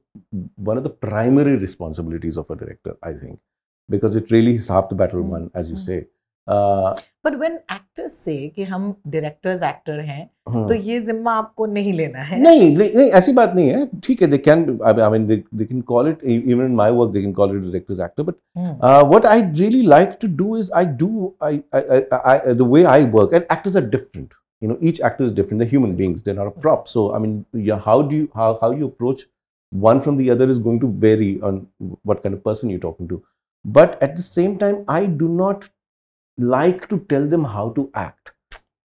one 0.57 0.77
of 0.77 0.85
the 0.85 0.91
primary 0.91 1.57
responsibilities 1.57 2.37
of 2.37 2.51
a 2.51 2.57
director, 2.57 2.97
I 3.03 3.13
think. 3.13 3.41
Because 3.89 4.17
it 4.17 4.31
really 4.31 4.55
is 4.55 4.69
half 4.69 4.89
the 4.89 4.95
battle 4.95 5.23
won, 5.23 5.47
hmm. 5.47 5.59
as 5.59 5.69
you 5.69 5.77
mm. 5.77 5.87
say. 5.87 6.07
Uh, 6.49 6.95
But 7.27 7.37
when 7.41 7.55
actors 7.75 8.15
say 8.23 8.51
कि 8.55 8.65
हम 8.71 8.83
directors 9.13 9.63
actor 9.67 9.95
हैं 10.09 10.25
hmm. 10.49 10.67
तो 10.69 10.75
ये 10.75 11.01
जिम्मा 11.01 11.33
आपको 11.35 11.67
नहीं 11.67 11.93
लेना 11.93 12.23
है 12.31 12.41
नहीं 12.41 12.61
नहीं 12.77 12.91
नहीं, 12.95 13.11
ऐसी 13.21 13.33
बात 13.33 13.53
नहीं 13.57 13.69
है 13.69 13.87
ठीक 14.05 14.23
है 14.23 14.29
they 14.31 14.39
can 14.49 14.79
I 14.85 15.11
mean 15.11 15.27
they 15.27 15.43
they 15.55 15.65
can 15.65 15.81
call 15.93 16.09
it 16.09 16.25
even 16.25 16.65
in 16.65 16.75
my 16.77 16.91
work 16.99 17.13
they 17.13 17.23
can 17.23 17.33
call 17.33 17.57
it 17.57 17.63
directors 17.63 18.01
actor 18.01 18.23
but 18.23 18.35
Hmm. 18.57 18.75
Uh, 18.89 19.03
what 19.13 19.25
I 19.29 19.37
really 19.61 19.83
like 19.93 20.13
to 20.25 20.29
do 20.41 20.55
is 20.59 20.69
I 20.81 20.85
do 21.03 21.09
I, 21.47 21.53
I, 21.79 21.81
I, 22.01 22.19
I 22.33 22.53
the 22.59 22.67
way 22.75 22.83
I 22.91 22.99
work 23.19 23.33
and 23.39 23.47
actors 23.55 23.79
are 23.81 23.87
different. 23.95 24.37
You 24.61 24.69
know, 24.71 24.77
each 24.91 25.01
actor 25.09 25.25
is 25.29 25.33
different. 25.39 25.65
They're 25.65 25.73
human 25.73 25.97
beings. 26.03 26.23
They're 26.27 26.39
not 26.43 26.51
a 26.51 26.61
prop. 26.67 26.87
So 26.93 27.07
I 27.17 27.19
mean, 27.25 27.35
yeah, 27.71 27.81
how 27.87 27.97
do 28.13 28.21
you 28.21 28.29
how 28.43 28.51
how 28.61 28.71
you 28.83 28.91
approach 28.93 29.25
one 29.73 30.01
from 30.01 30.17
the 30.17 30.31
other 30.31 30.49
is 30.55 30.61
going 30.69 30.79
to 30.85 30.91
vary 31.07 31.31
on 31.51 31.67
what 32.11 32.23
kind 32.23 32.35
of 32.35 32.45
person 32.45 32.71
you're 32.71 32.85
talking 32.85 33.09
to. 33.15 33.23
But 33.65 33.99
at 34.03 34.15
the 34.17 34.23
same 34.23 34.57
time, 34.59 34.85
I 34.89 35.07
do 35.07 35.29
not 35.29 35.69
like 36.39 36.89
to 36.89 36.99
tell 37.09 37.27
them 37.27 37.45
how 37.45 37.71
to 37.71 37.91
act. 37.95 38.33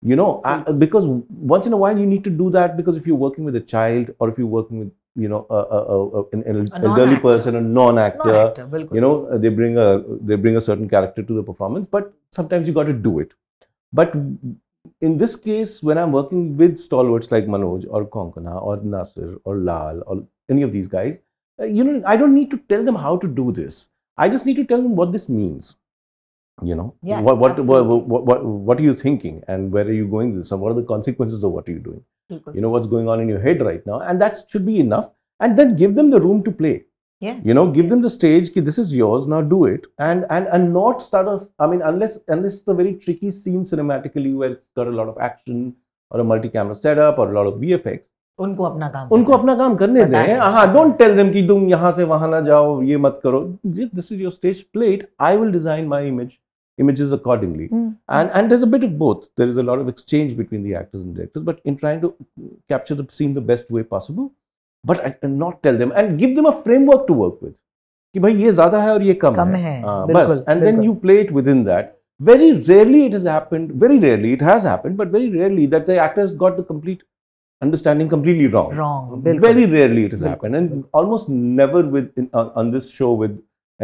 You 0.02 0.16
know 0.16 0.40
I, 0.44 0.62
because 0.72 1.06
once 1.06 1.66
in 1.66 1.74
a 1.74 1.76
while 1.76 1.98
you 1.98 2.06
need 2.06 2.24
to 2.24 2.30
do 2.30 2.48
that 2.50 2.76
because 2.76 2.96
if 2.96 3.06
you're 3.06 3.16
working 3.16 3.44
with 3.44 3.54
a 3.56 3.60
child 3.60 4.14
or 4.18 4.30
if 4.30 4.38
you're 4.38 4.46
working 4.46 4.78
with 4.78 4.92
you 5.14 5.28
know 5.28 5.46
a, 5.50 5.54
a, 5.54 6.20
a, 6.20 6.24
an 6.32 6.68
elderly 6.82 7.18
person 7.18 7.56
a 7.56 7.60
non-actor, 7.60 8.54
non 8.56 8.88
you 8.94 9.00
know 9.02 9.26
uh, 9.26 9.36
they 9.36 9.50
bring 9.50 9.76
a 9.76 10.02
they 10.22 10.36
bring 10.36 10.56
a 10.56 10.60
certain 10.60 10.88
character 10.88 11.22
to 11.22 11.34
the 11.34 11.42
performance 11.42 11.86
but 11.86 12.14
sometimes 12.30 12.66
you 12.66 12.72
got 12.72 12.84
to 12.84 12.94
do 12.94 13.18
it. 13.18 13.34
But 13.92 14.14
in 15.02 15.18
this 15.18 15.36
case 15.36 15.82
when 15.82 15.98
i'm 15.98 16.12
working 16.12 16.56
with 16.56 16.78
stalwarts 16.78 17.30
like 17.30 17.46
manoj 17.46 17.84
or 17.90 18.06
konkona 18.06 18.62
or 18.62 18.78
nassar 18.78 19.38
or 19.44 19.58
lal 19.58 20.02
or 20.06 20.22
any 20.48 20.62
of 20.62 20.72
these 20.72 20.88
guys 20.88 21.20
uh, 21.60 21.64
you 21.64 21.84
know 21.84 22.02
i 22.06 22.16
don't 22.16 22.34
need 22.34 22.50
to 22.50 22.58
tell 22.68 22.82
them 22.82 22.94
how 22.94 23.16
to 23.16 23.28
do 23.28 23.52
this. 23.52 23.90
I 24.16 24.28
just 24.28 24.44
need 24.44 24.56
to 24.56 24.64
tell 24.64 24.82
them 24.82 24.96
what 24.96 25.12
this 25.12 25.28
means 25.28 25.76
you 26.61 26.75
know 26.79 26.87
Yes, 27.01 27.23
what, 27.23 27.37
what, 27.37 27.41
what, 27.41 27.59
absolutely. 27.59 28.11
what, 28.11 28.25
what, 28.25 28.43
what 28.67 28.79
are 28.79 28.83
you 28.83 28.93
thinking 28.93 29.43
and 29.53 29.71
where 29.71 29.85
are 29.85 29.95
you 30.01 30.07
going 30.07 30.29
with 30.31 30.41
this 30.41 30.51
and 30.51 30.61
what 30.61 30.71
are 30.71 30.75
the 30.81 30.87
consequences 30.91 31.43
of 31.43 31.51
what 31.51 31.67
are 31.69 31.73
you 31.73 31.81
doing 31.87 32.01
बिल्कुल 32.31 32.55
you 32.57 32.61
know 32.65 32.69
what's 32.75 32.87
going 32.91 33.09
on 33.13 33.23
in 33.23 33.31
your 33.33 33.41
head 33.47 33.63
right 33.69 33.83
now 33.89 33.97
and 34.11 34.21
that 34.25 34.37
should 34.53 34.65
be 34.67 34.75
enough 34.83 35.09
and 35.39 35.59
then 35.61 35.75
give 35.81 35.95
them 35.97 36.11
the 36.13 36.21
room 36.27 36.39
to 36.47 36.53
play 36.61 36.73
yes 37.27 37.43
you 37.49 37.57
know 37.59 37.65
give 37.79 37.89
them 37.89 38.01
the 38.05 38.11
yes. 38.11 38.17
stage 38.21 38.53
ki, 38.53 38.63
this 38.69 38.77
is 38.85 38.95
yours 39.01 39.27
now 39.35 39.41
do 39.41 39.59
it 39.73 39.87
and 40.09 40.25
and 40.37 40.47
and 40.57 40.73
not 40.79 41.05
start 41.09 41.27
off 41.33 41.45
i 41.59 41.67
mean 41.73 41.83
unless 41.91 42.17
unless 42.37 42.57
it's 42.61 42.73
a 42.75 42.79
very 42.81 42.93
tricky 43.05 43.31
scene 43.39 43.61
cinematically 43.73 44.33
where 44.41 44.51
it's 44.55 44.69
got 44.81 44.87
a 44.93 44.95
lot 45.01 45.11
of 45.13 45.21
action 45.29 45.61
or 46.11 46.19
a 46.21 46.27
multi-camera 46.33 46.75
setup 46.83 47.17
or 47.23 47.31
a 47.31 47.35
lot 47.39 47.53
of 47.53 47.63
vfx 47.65 47.99
उनको 48.39 48.63
अपना 48.63 48.87
काम 48.93 49.09
उनको 49.15 49.31
करना 49.31 49.41
अपना 49.41 49.55
काम 49.55 49.75
करने 49.75 50.05
पता 50.05 50.11
दें 50.11 50.27
है, 50.27 50.35
हाँ 50.37 50.51
पता 50.51 50.61
है। 50.61 50.73
डोंट 50.73 50.97
टेल 50.97 51.15
देम 51.17 51.29
कि 51.33 51.47
तुम 51.47 51.67
यहाँ 51.69 51.91
से 51.99 52.03
वहां 52.03 52.29
ना 52.29 52.41
जाओ 52.47 52.81
ये 52.81 52.97
मत 52.97 53.19
करो 53.23 53.39
this 53.65 54.11
is 54.11 54.21
your 54.21 54.31
stage 54.31 54.61
plate 54.73 55.07
I 55.21 55.37
will 55.37 55.51
design 55.51 55.87
my 55.87 56.07
image 56.07 56.37
images 56.83 57.11
accordingly 57.17 57.65
Hmm. 57.73 57.83
and 58.19 58.31
and 58.37 58.51
there's 58.51 58.63
a 58.67 58.71
bit 58.71 58.83
of 58.87 58.95
both 59.03 59.27
there 59.41 59.47
is 59.51 59.57
a 59.63 59.63
lot 59.67 59.83
of 59.83 59.91
exchange 59.91 60.31
between 60.39 60.63
the 60.63 60.73
actors 60.79 61.03
and 61.05 61.13
directors 61.19 61.43
but 61.49 61.59
in 61.71 61.77
trying 61.83 62.01
to 62.05 62.09
capture 62.73 62.97
the 63.01 63.05
scene 63.17 63.33
the 63.37 63.43
best 63.51 63.69
way 63.77 63.83
possible 63.93 64.25
but 64.83 65.03
I 65.09 65.11
cannot 65.21 65.61
tell 65.67 65.77
them 65.83 65.93
and 66.01 66.17
give 66.23 66.33
them 66.39 66.49
a 66.49 66.55
framework 66.65 67.05
to 67.11 67.15
work 67.21 67.37
with 67.45 67.55
कि 68.15 68.19
भाई 68.25 68.33
ये 68.41 68.51
ज्यादा 68.57 68.81
है 68.81 68.91
और 68.93 69.03
ये 69.03 69.13
कम, 69.21 69.33
कम 69.35 69.47
है, 69.47 69.61
है, 69.61 69.81
हाँ, 69.83 70.05
बिल्कुल, 70.07 70.25
बस 70.35 70.43
and 70.51 70.61
then 70.65 70.75
बिल्कुल। 70.79 70.85
you 70.89 70.95
play 71.05 71.15
it 71.25 71.31
within 71.37 71.63
that 71.69 71.95
very 72.29 72.51
rarely 72.67 72.99
it 73.07 73.15
has 73.19 73.25
happened 73.31 73.71
very 73.85 73.97
rarely 74.03 74.29
it 74.39 74.43
has 74.49 74.67
happened 74.73 74.97
but 75.01 75.09
very 75.15 75.29
rarely 75.39 75.65
that 75.73 75.89
the 75.91 75.97
actors 76.03 76.35
got 76.43 76.59
the 76.61 76.63
complete 76.69 77.01
understanding 77.61 78.11
completely 78.13 78.47
wrong 78.53 78.69
wrong 78.77 79.09
बिल्कुल 79.25 79.47
very 79.49 79.65
rarely 79.73 80.05
it 80.09 80.15
has 80.17 80.21
बिल्कुल, 80.21 80.29
happened 80.35 80.59
and 80.61 80.69
बिल्कुल। 80.75 81.01
almost 81.01 81.29
never 81.63 81.81
with 81.97 82.21
in, 82.23 82.29
on, 82.33 82.51
on 82.63 82.71
this 82.77 82.89
show 82.99 83.11
with 83.23 83.35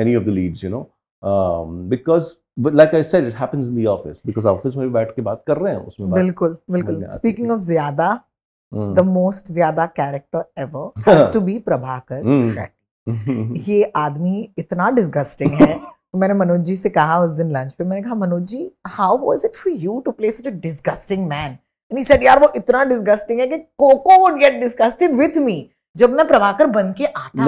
any 0.06 0.14
of 0.22 0.26
the 0.30 0.36
leads 0.40 0.64
you 0.68 0.72
know 0.76 0.84
um, 1.23 1.89
because 1.89 2.37
but 2.57 2.75
like 2.75 2.95
I 2.95 3.03
said 3.03 3.25
it 3.25 3.35
happens 3.35 3.69
in 3.69 3.75
the 3.75 3.87
office. 3.87 4.23
Because 4.23 4.47
office 4.47 4.77
में 4.77 4.87
भी 4.87 4.93
बैठ 4.93 5.11
के 5.17 5.23
बात 5.23 5.43
कर 5.47 5.57
रहे 5.57 5.73
हैं 5.73 5.81
उसमें 5.87 6.11
बिल्कुल 6.13 6.57
बिल्कुल। 6.71 7.07
स्पीकिंग 7.13 7.51
ऑफ़ 7.51 7.61
ज़्यादा 7.63 8.09
हम्म, 8.09 8.95
द 8.95 9.01
मोस्ट 9.07 9.53
ज़्यादा 9.53 9.87
character 9.99 10.45
ever 10.59 11.11
has 11.11 11.33
to 11.33 11.41
be 11.41 11.59
Prabhakar. 11.69 12.23
Shetty 12.55 13.71
ये 13.71 13.83
आदमी 13.97 14.49
इतना 14.59 14.91
डिस्गस्टिंग 14.91 15.53
है। 15.53 15.75
मैंने 16.17 16.35
मनोज 16.35 16.61
जी 16.65 16.75
से 16.77 16.91
कहा 16.91 17.19
उस 17.21 17.31
दिन 17.31 17.51
लंच 17.53 17.73
पे 17.75 17.85
मैंने 17.85 18.03
कहा 18.03 18.15
Manoj 18.15 18.43
ji 18.49 18.71
how 18.89 19.17
was 19.19 19.43
it 19.45 19.55
for 19.55 19.73
you 19.77 19.99
to 20.05 20.11
play 20.11 20.31
such 20.31 20.47
a 20.47 20.51
disgusting 20.61 21.27
man 21.29 21.51
and 21.91 21.99
he 21.99 22.05
said 22.05 22.23
यार 22.25 22.39
वो 22.41 22.51
इतना 22.57 22.85
डिस्गस्टिंग 22.85 23.41
है 23.41 23.47
कि 23.47 23.59
Koko 23.79 24.19
would 24.21 24.39
get 24.41 24.61
disgusted 24.61 25.15
with 25.15 25.37
me 25.43 25.59
जब 25.97 26.11
मैं 26.11 26.27
प्रभाकर 26.29 26.67
बन 26.71 26.93
के 26.99 27.05
आता 27.07 27.45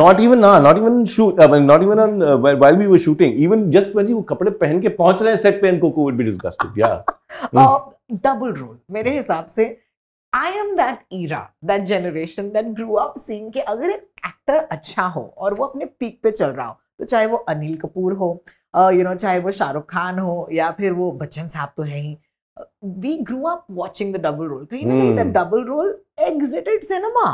shoot 1.07 1.40
I 1.40 1.49
mean, 1.49 1.67
not 1.67 1.83
even 1.83 1.99
on 1.99 2.23
uh, 2.23 2.37
while, 2.37 2.57
while 2.57 2.76
we 2.76 2.87
were 2.87 2.99
shooting 2.99 3.35
even 3.38 3.71
just 3.71 3.95
when 3.95 4.12
वो 4.12 4.23
कपड़े 4.31 4.50
पहन 4.62 4.81
के 4.81 4.88
पहुँच 4.97 5.23
रहे 5.23 5.33
हैं 5.33 5.40
सेट 5.40 5.61
पे 5.62 5.69
इनको 5.69 5.93
would 5.99 6.17
be 6.17 6.28
disgusted 6.31 6.81
yeah. 6.83 7.02
Double 8.12 8.52
role 8.52 8.78
मेरे 8.90 9.11
हिसाब 9.17 9.47
से 9.47 9.64
I 10.33 10.52
am 10.59 10.75
that 10.76 10.99
era 11.12 11.40
that 11.64 11.83
generation 11.87 12.49
that 12.50 12.67
grew 12.76 12.95
up 12.95 13.14
seeing 13.19 13.52
कि 13.52 13.61
अगर 13.61 13.90
एक 13.90 14.26
एक्टर 14.26 14.57
अच्छा 14.73 15.07
हो 15.07 15.23
और 15.38 15.55
वो 15.55 15.64
अपने 15.67 15.85
पीक 16.00 16.19
पे 16.23 16.31
चल 16.31 16.50
रहा 16.50 16.67
हो 16.67 16.78
तो 16.99 17.05
चाहे 17.05 17.26
वो 17.26 17.37
अनिल 17.49 17.76
कपूर 17.76 18.12
हो 18.12 18.31
यू 18.76 19.05
नो 19.05 19.14
चाहे 19.14 19.38
वो 19.38 19.50
शाहरुख 19.50 19.90
खान 19.90 20.19
हो 20.19 20.49
या 20.52 20.71
फिर 20.71 20.93
वो 20.93 21.11
बच्चन 21.23 21.47
साहब 21.49 21.73
तो 21.76 21.83
है 21.83 21.99
ही 21.99 22.17
we 23.02 23.16
grew 23.22 23.42
up 23.48 23.64
watching 23.78 24.14
the 24.14 24.20
double 24.26 24.46
role 24.48 24.64
कहीं 24.70 24.86
ना 24.86 24.94
कहीं 24.94 25.14
the. 25.14 25.26
Double 25.36 25.64
role 25.64 25.94
exited 26.28 26.82
cinema. 26.84 27.28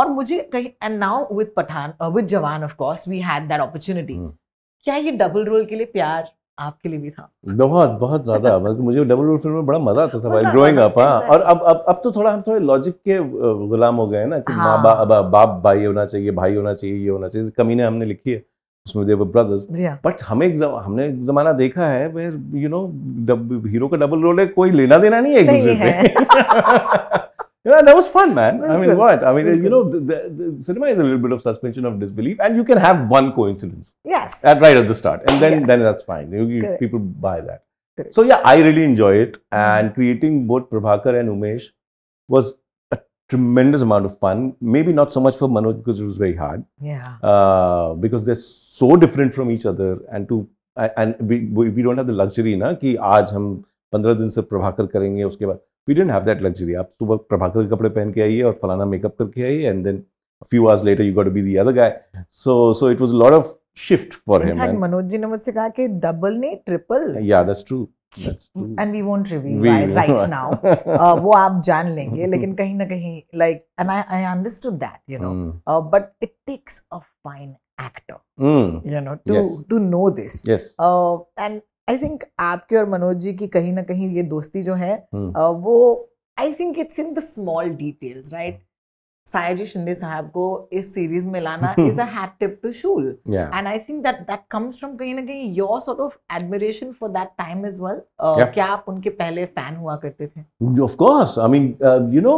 और 0.00 0.08
मुझे 0.08 0.38
कहीं 0.52 0.66
and 0.82 0.98
now 0.98 1.34
with 1.36 1.52
Pathaan 1.56 1.94
with 2.14 2.26
Jawan 2.34 2.64
of 2.64 2.74
course 2.78 3.08
we 3.08 3.20
had 3.20 3.48
that 3.48 3.60
opportunity. 3.60 4.18
क्या 4.86 4.94
ये 4.96 5.10
डबल 5.12 5.44
रोल 5.44 5.64
के 5.64 5.76
लिए 5.76 5.86
प्यार 5.94 6.28
आपके 6.58 6.88
लिए 6.88 6.98
भी 6.98 7.10
था 7.10 7.28
बहुत 7.48 7.90
बहुत 8.00 8.24
ज़्यादा 8.24 8.58
मतलब 8.58 8.80
मुझे 8.84 9.04
डबल 9.04 9.24
रोल 9.24 9.38
फ़िल्म 9.38 9.54
में 9.56 9.66
बड़ा 9.66 9.78
मज़ा 9.78 10.02
आता 10.02 10.18
था 10.24 10.28
भाई 10.28 10.44
ग्रोइंग 10.44 10.78
अप 10.78 10.98
हाँ. 10.98 11.20
और 11.20 11.40
अब 11.42 11.62
अब 11.66 11.84
अब 11.88 12.00
तो 12.04 12.10
थोड़ा 12.12 12.30
हम 12.30 12.42
थोड़े 12.46 12.58
लॉजिक 12.60 12.94
के 13.04 13.14
अ, 13.14 13.20
गुलाम 13.68 13.96
हो 13.96 14.06
गए 14.08 14.24
ना 14.26 14.38
कि 14.38 14.52
हाँ। 14.52 14.66
माँ 14.66 14.82
बाप 14.84 15.10
अब 15.12 15.30
बाप 15.30 15.60
भाई 15.64 15.84
होना 15.84 16.04
चाहिए 16.06 16.30
भाई 16.40 16.54
होना 16.54 16.72
चाहिए 16.74 16.96
ये 16.96 17.08
होना 17.08 17.28
चाहिए 17.28 17.50
कमीने 17.58 17.82
हमने 17.82 18.06
लिखी 18.06 18.30
है 18.32 18.42
उसमें 18.90 19.06
देवर 19.06 19.26
ब्रदर्स 19.36 19.80
हाँ 19.86 19.94
बट 20.04 20.22
हमें 20.28 20.46
एक 20.46 20.56
जम, 20.58 20.74
हमने 20.84 21.06
एक 21.06 21.20
जमाना 21.30 21.52
देखा 21.64 21.86
है 21.88 22.06
वेर 22.18 22.40
यू 22.62 22.68
नो 22.68 22.86
हीरो 23.70 23.88
का 23.88 23.96
डबल 24.06 24.22
रोल 24.22 24.40
है 24.40 24.46
कोई 24.60 24.70
लेना 24.70 24.98
देना 25.06 25.20
नहीं 25.20 25.34
है 25.34 25.40
एक 25.40 25.50
दूसरे 25.50 25.74
है। 25.82 25.92
से 26.06 27.28
Yeah, 27.68 27.80
that 27.86 27.94
was 27.96 28.06
fun, 28.12 28.30
man. 28.36 28.58
Very 28.60 28.68
I 28.74 28.76
mean, 28.76 28.82
बिल्कुल, 28.82 28.98
what? 28.98 29.24
I 29.30 29.32
mean, 29.38 29.44
Very 29.46 29.56
you 29.56 29.62
बिल्कुल। 29.64 29.72
know, 29.72 29.80
the, 29.94 29.98
the, 30.10 30.44
the 30.52 30.62
cinema 30.66 30.86
is 30.92 31.00
a 31.02 31.04
little 31.06 31.18
bit 31.24 31.32
of 31.36 31.40
suspension 31.42 31.88
of 31.88 31.98
disbelief, 32.02 32.38
and 32.46 32.56
you 32.60 32.62
can 32.70 32.78
have 32.84 33.02
one 33.14 33.26
coincidence 33.38 33.90
yes 34.12 34.38
at 34.52 34.62
right 34.64 34.78
at 34.82 34.88
the 34.92 34.96
start, 35.00 35.26
and 35.32 35.44
then 35.46 35.56
Yes. 35.58 35.66
then 35.70 35.84
that's 35.88 36.06
fine. 36.12 36.32
You, 36.38 36.46
you- 36.54 36.70
people 36.78 37.02
buy 37.26 37.34
that. 37.50 37.60
Correct. 37.98 38.14
So 38.18 38.24
yeah, 38.30 38.46
I 38.52 38.54
really 38.68 38.86
enjoy 38.92 39.10
it, 39.26 39.36
and 39.64 39.92
creating 39.98 40.38
both 40.52 40.64
Prabhakar 40.72 41.14
and 41.20 41.34
Umesh 41.34 41.66
was 42.28 42.50
tremendous 43.32 43.82
amount 43.86 44.08
of 44.10 44.18
fun. 44.24 44.44
Maybe 44.76 44.92
not 44.92 45.12
so 45.16 45.20
much 45.26 45.36
for 45.40 45.48
Manoj 45.56 45.78
because 45.78 46.00
it 46.00 46.04
was 46.04 46.18
very 46.22 46.36
hard, 46.42 46.64
या 46.82 47.00
uh, 47.32 47.94
because 48.04 48.24
they're 48.28 48.44
so 48.44 48.90
different 49.04 49.34
from 49.38 49.50
each 49.56 49.66
other, 49.72 49.90
and 50.10 50.28
to 50.28 50.38
and 50.76 51.16
we 51.32 51.40
we, 51.60 51.82
don't 51.82 52.02
have 52.02 52.10
the 52.12 52.18
luxury 52.22 52.54
ना 52.56 52.72
कि 52.84 52.94
आज 53.14 53.32
हम 53.34 53.50
पंद्रह 53.92 54.14
दिन 54.14 54.28
से 54.36 54.42
प्रभाकर 54.52 54.86
करेंगे 54.94 55.24
उसके 55.24 55.46
बाद 55.46 55.60
we 55.88 55.94
didn't 55.98 56.14
have 56.16 56.26
that 56.30 56.42
luxury. 56.48 56.76
आप 56.84 56.90
सुबह 56.98 57.16
प्रभाकर 57.30 57.62
के 57.62 57.68
कपड़े 57.76 57.88
पहन 57.98 58.12
के 58.12 58.22
आइए 58.22 58.42
और 58.50 58.58
फलाना 58.62 58.84
मेकअप 58.94 59.16
करके 59.18 59.42
आइए 59.44 59.72
and 59.72 59.86
then 59.90 60.02
a 60.44 60.48
few 60.52 60.68
hours 60.68 60.84
later 60.90 61.08
you 61.08 61.14
got 61.20 61.30
to 61.30 61.36
be 61.38 61.46
the 61.48 61.58
other 61.64 61.74
guy. 61.80 61.90
So 62.42 62.58
so 62.82 62.92
it 62.96 63.06
was 63.06 63.16
a 63.18 63.22
lot 63.24 63.38
of 63.38 63.54
shift 63.86 64.14
for 64.14 64.42
In 64.42 64.48
him. 64.48 64.54
In fact 64.54 64.74
And, 64.74 64.82
Manoj 64.82 65.10
ji 65.10 65.18
ने 65.18 65.26
मुझसे 65.26 65.52
कहा 65.52 65.68
कि 65.78 65.88
डबल 66.04 66.34
नहीं 66.44 66.56
triple 66.66 67.08
yeah, 67.32 67.42
that's 67.50 67.62
true. 67.72 67.82
And 68.18 68.92
we 68.92 69.02
won't 69.02 69.28
reveal 69.32 69.92
right 69.94 70.28
now 70.28 71.20
वो 71.22 71.32
आप 71.36 71.60
जान 71.64 71.90
लेंगे 71.94 72.26
लेकिन 72.26 72.54
कहीं 72.54 72.74
ना 72.74 72.84
कहीं 72.84 73.20
like 73.38 73.66
and 73.80 73.90
I 73.90 74.02
I 74.08 74.24
understood 74.32 74.74
that 74.78 75.00
you 75.10 75.18
know. 75.18 75.80
But 75.90 76.12
it 76.22 76.34
takes 76.46 76.82
a 76.92 76.98
fine 76.98 77.48
actor. 77.86 78.14
You 78.86 79.00
know 79.00 79.14
to 79.26 79.34
to 79.70 79.78
know 79.78 80.08
this 80.10 80.44
and 81.40 81.60
I 81.90 81.98
think 81.98 82.24
आपके 82.40 82.76
और 82.76 82.88
मनोज 82.88 83.16
जी 83.18 83.32
की 83.34 83.46
कहीं 83.54 83.72
ना 83.72 83.82
कहीं 83.82 84.10
ये 84.14 84.22
दोस्ती 84.34 84.62
जो 84.62 84.74
है 84.74 84.92
Hmm. 85.14 85.28
uh, 85.30 85.52
वो 85.62 85.76
I 86.38 86.52
think 86.54 86.78
it's 86.78 86.98
in 86.98 87.12
the 87.14 87.20
small 87.24 87.68
details 87.76 88.32
right 88.32 88.60
Sayaji 89.32 89.66
Shinde 89.66 89.94
साहब 89.94 90.30
को 90.30 90.44
इस 90.72 90.92
सीरीज़ 90.94 91.28
में 91.28 91.40
लाना 91.40 91.74
is 91.78 92.00
a 92.00 92.26
tip 92.40 92.58
to 92.62 92.72
school 92.72 93.06
and 93.28 93.66
I 93.66 93.78
think 93.78 94.02
that 94.04 94.20
that 94.30 94.40
comes 94.50 94.78
from 94.78 94.96
कहीं 94.96 95.14
ना 95.14 95.22
कहीं 95.26 95.52
your 95.54 95.80
sort 95.80 96.00
of 96.00 96.16
admiration 96.36 96.92
for 97.00 97.10
that 97.10 97.28
time 97.38 97.66
is 97.66 97.80
well 97.82 98.00
क्या 98.22 98.66
आप 98.66 98.84
उनके 98.88 99.10
पहले 99.22 99.44
फ़ैन 99.46 99.76
हुआ 99.76 99.96
करते 100.02 100.26
थे? 100.26 100.40
Of 100.82 100.96
course 100.96 101.38
I 101.38 101.48
mean 101.50 101.64
you 102.14 102.20
know 102.22 102.34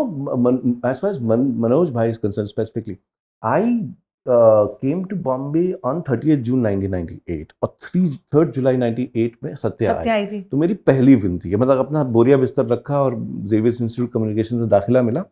as 0.91 1.01
far 1.01 1.11
as 1.11 1.23
Manoj 1.65 1.91
भाई 1.93 2.09
is 2.09 2.19
concern 2.23 2.47
specifically 2.47 2.97
I 3.43 3.81
came 4.27 5.05
to 5.05 5.17
Bombay 5.23 5.73
on 5.85 6.01
thirty 6.09 6.37
June 6.49 6.67
1998 6.67 7.53
और 7.63 7.77
थ्री 7.83 8.01
जुलाई 8.35 8.77
98 8.77 9.31
में 9.45 9.55
सत्य 9.55 9.87
आई 9.87 10.27
थी। 10.27 10.41
तो 10.43 10.57
मेरी 10.57 10.75
पहली 10.89 11.17
फ़िल्म 11.17 11.39
थी। 11.39 11.55
मतलब 11.57 11.79
अपना 11.79 12.03
बोरिया 12.17 12.37
बिस्तर 12.37 12.67
रखा 12.67 13.01
और 13.03 13.17
जेवियस 13.53 13.81
इंस्टीट्यूट 13.83 14.13
कम्युनिकेशन 14.13 14.57
में 14.57 14.69
दाखिला 14.69 15.03
मिला। 15.03 15.25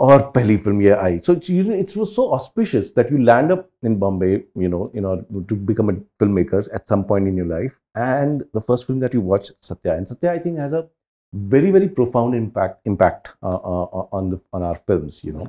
और 0.00 0.20
पहली 0.34 0.56
फिल्म 0.56 0.82
ये 0.82 0.90
I 0.90 1.18
so 1.26 1.32
it's 1.32 1.96
was 1.96 2.06
so 2.08 2.22
auspicious 2.36 2.92
that 2.96 3.12
you 3.12 3.18
land 3.18 3.52
up 3.52 3.68
in 3.86 3.96
Bombay 3.98 4.32
you 4.58 4.68
know 4.68 4.90
in 4.96 5.04
order 5.06 5.42
to 5.48 5.56
become 5.66 5.88
a 5.88 5.94
film 6.18 6.32
maker 6.34 6.70
at 6.74 6.88
some 6.88 7.02
point 7.08 7.28
in 7.28 7.38
your 7.38 7.48
life 7.48 7.78
and 7.98 8.42
the 8.56 8.60
first 8.68 8.86
film 8.86 9.00
that 9.00 9.14
you 9.14 9.20
watch 9.22 9.52
Satya 9.68 9.94
and 9.94 10.06
Satya 10.06 10.30
I 10.30 10.38
think 10.46 10.58
has 10.58 10.74
a 10.74 10.82
very 11.32 11.70
very 11.74 11.86
profound 11.94 12.34
impact 12.38 12.76
impact 12.90 13.28
uh, 13.50 13.60
uh, 13.70 14.02
on 14.18 14.26
the 14.32 14.36
on 14.58 14.64
our 14.66 14.76
films 14.90 15.16
you 15.28 15.32
know 15.38 15.46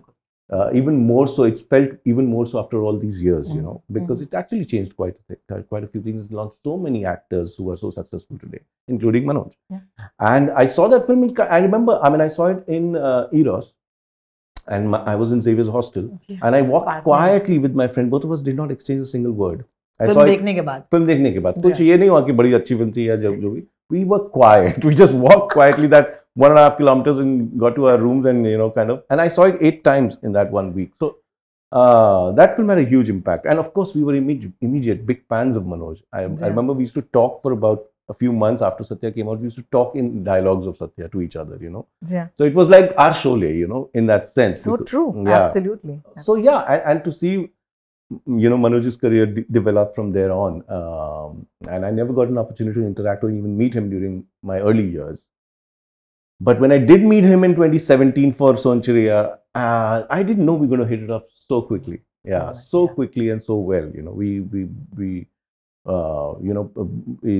uh, 0.49 0.69
even 0.79 0.95
more 1.09 1.25
so 1.33 1.43
it's 1.49 1.61
felt 1.73 1.91
even 2.13 2.29
more 2.31 2.45
so 2.53 2.57
after 2.61 2.79
all 2.87 2.97
these 3.03 3.19
years 3.25 3.51
you 3.57 3.61
know 3.65 3.73
because 3.97 4.23
it 4.25 4.33
actually 4.41 4.65
changed 4.71 4.95
quite 5.01 5.19
a 5.19 5.25
th- 5.33 5.53
uh, 5.57 5.59
quite 5.73 5.85
a 5.87 5.91
few 5.91 6.01
things 6.07 6.23
it's 6.23 6.33
launched 6.39 6.69
so 6.69 6.73
many 6.87 7.03
actors 7.11 7.53
who 7.59 7.67
are 7.73 7.77
so 7.83 7.91
successful 7.99 8.39
today 8.45 8.63
including 8.95 9.27
manoj 9.31 9.51
Yeah. 9.75 9.83
and 10.31 10.51
i 10.63 10.65
saw 10.77 10.87
that 10.95 11.05
film 11.11 11.23
in, 11.27 11.35
Ka- 11.41 11.47
i 11.59 11.61
remember 11.67 11.99
i 12.09 12.11
mean 12.15 12.25
i 12.27 12.31
saw 12.39 12.49
it 12.55 12.73
in 12.79 12.89
uh, 13.09 13.23
eros 13.43 13.69
and 14.69 14.89
my, 14.91 14.99
i 15.11 15.15
was 15.21 15.31
in 15.31 15.41
xavier's 15.45 15.67
hostel 15.77 16.03
जी 16.27 16.35
हाँ. 16.35 16.47
and 16.47 16.55
i 16.55 16.61
walked 16.73 16.87
Fascinating. 16.89 17.03
quietly 17.11 17.57
with 17.65 17.75
my 17.81 17.87
friend 17.95 18.09
both 18.13 18.23
of 18.29 18.31
us 18.37 18.43
did 18.49 18.55
not 18.61 18.71
exchange 18.75 19.01
a 19.07 19.09
single 19.13 19.33
word 19.43 19.59
i 19.99 20.05
film 20.07 20.13
saw 20.13 20.23
it 20.25 20.29
देखने 20.29 20.53
के 20.53 20.61
बाद. 20.69 20.83
Film 20.91 21.05
देखने 21.07 21.31
के 21.33 21.39
बाद 21.47 21.55
जी 21.61 21.69
कुछ 21.69 21.81
ये 21.81 21.97
नहीं 21.97 22.09
हुआ 22.09 22.21
कि 22.25 22.31
बड़ी 22.41 22.53
अच्छी 22.59 22.75
फिल्म 22.75 22.91
थी 22.95 23.09
या 23.09 23.15
जब 23.25 23.39
जो 23.41 23.51
भी 23.51 23.63
we 23.93 23.99
were 24.11 24.21
quiet 24.37 24.85
we 24.89 24.95
just 25.01 25.15
walked 25.25 25.51
quietly 25.55 25.87
that 25.93 26.07
one 26.43 26.49
and 26.53 26.59
a 26.59 26.63
half 26.63 26.77
kilometers 26.77 27.19
and 27.23 27.43
got 27.63 27.75
to 27.79 27.83
our 27.91 27.97
rooms 28.03 28.25
and 28.31 28.47
you 28.51 28.57
know 28.61 28.69
kind 28.77 28.93
of 28.93 29.03
and 29.15 29.23
i 29.25 29.27
saw 29.35 29.45
it 29.51 29.59
eight 29.69 29.83
times 29.87 30.17
in 30.29 30.37
that 30.37 30.55
one 30.59 30.71
week 30.79 30.89
so 31.03 31.09
uh, 31.71 32.31
that 32.39 32.55
film 32.55 32.69
had 32.73 32.81
a 32.83 32.87
huge 32.93 33.09
impact 33.15 33.45
and 33.45 33.59
of 33.65 33.69
course 33.75 33.93
we 33.95 34.03
were 34.07 34.15
immediate, 34.15 34.53
immediate 34.61 35.05
big 35.11 35.21
fans 35.33 35.55
of 35.61 35.63
manoj 35.75 36.01
I, 36.13 36.21
Yeah. 36.25 36.45
I 36.45 36.47
remember 36.53 36.73
we 36.73 36.83
used 36.89 36.97
to 37.01 37.05
talk 37.19 37.41
for 37.43 37.51
about 37.51 37.85
a 38.12 38.14
few 38.20 38.32
months 38.42 38.62
after 38.68 38.84
satya 38.90 39.10
came 39.16 39.28
out 39.32 39.38
we 39.44 39.48
used 39.50 39.58
to 39.62 39.64
talk 39.76 39.94
in 40.02 40.10
dialogues 40.28 40.66
of 40.72 40.76
satya 40.82 41.08
to 41.14 41.22
each 41.26 41.36
other 41.44 41.58
you 41.66 41.70
know 41.76 41.86
हाँ. 42.12 42.26
so 42.40 42.44
it 42.50 42.54
was 42.60 42.68
like 42.74 42.92
our 43.06 43.14
sholay 43.22 43.54
you 43.62 43.68
know 43.72 43.82
in 44.02 44.06
that 44.12 44.26
sense 44.34 44.62
So 44.68 44.76
because- 44.76 44.90
true. 44.92 45.08
yeah. 45.26 45.38
Absolutely. 45.40 45.96
so 46.26 46.36
yeah 46.50 46.60
and, 46.74 46.82
and 46.92 47.04
to 47.08 47.12
see 47.20 47.32
you 48.44 48.48
know 48.52 48.58
manoj's 48.66 48.96
career 49.06 49.26
de- 49.34 49.46
develop 49.58 49.94
from 49.94 50.12
there 50.18 50.32
on 50.44 50.62
um, 50.78 51.46
and 51.74 51.86
i 51.86 51.90
never 51.98 52.12
got 52.20 52.28
an 52.36 52.38
opportunity 52.44 52.80
to 52.80 52.86
interact 52.92 53.22
or 53.28 53.30
even 53.30 53.56
meet 53.64 53.72
him 53.80 53.88
during 53.94 54.16
my 54.52 54.58
early 54.70 54.86
years 54.98 55.26
but 56.48 56.58
when 56.64 56.72
i 56.72 56.78
did 56.90 57.04
meet 57.14 57.24
him 57.32 57.44
in 57.48 57.54
2017 57.54 58.32
for 58.42 58.50
sonchiriya 58.66 59.18
uh, 59.54 59.96
i 60.18 60.22
didn't 60.30 60.44
know 60.50 60.54
we 60.62 60.66
were 60.66 60.76
going 60.76 60.86
to 60.88 60.92
hit 60.94 61.02
it 61.08 61.10
off 61.18 61.26
so 61.48 61.62
quickly 61.72 61.98
So 62.28 62.32
yeah 62.32 62.48
so 62.52 62.80
yeah. 62.86 62.94
quickly 62.96 63.26
and 63.34 63.42
so 63.50 63.54
well 63.72 63.86
you 63.98 64.02
know 64.06 64.14
we 64.22 64.28
we 64.54 64.62
we 65.00 65.10
uh, 65.92 66.30
you 66.48 66.54
know 66.56 66.64
uh, 66.82 66.84
we, 67.26 67.36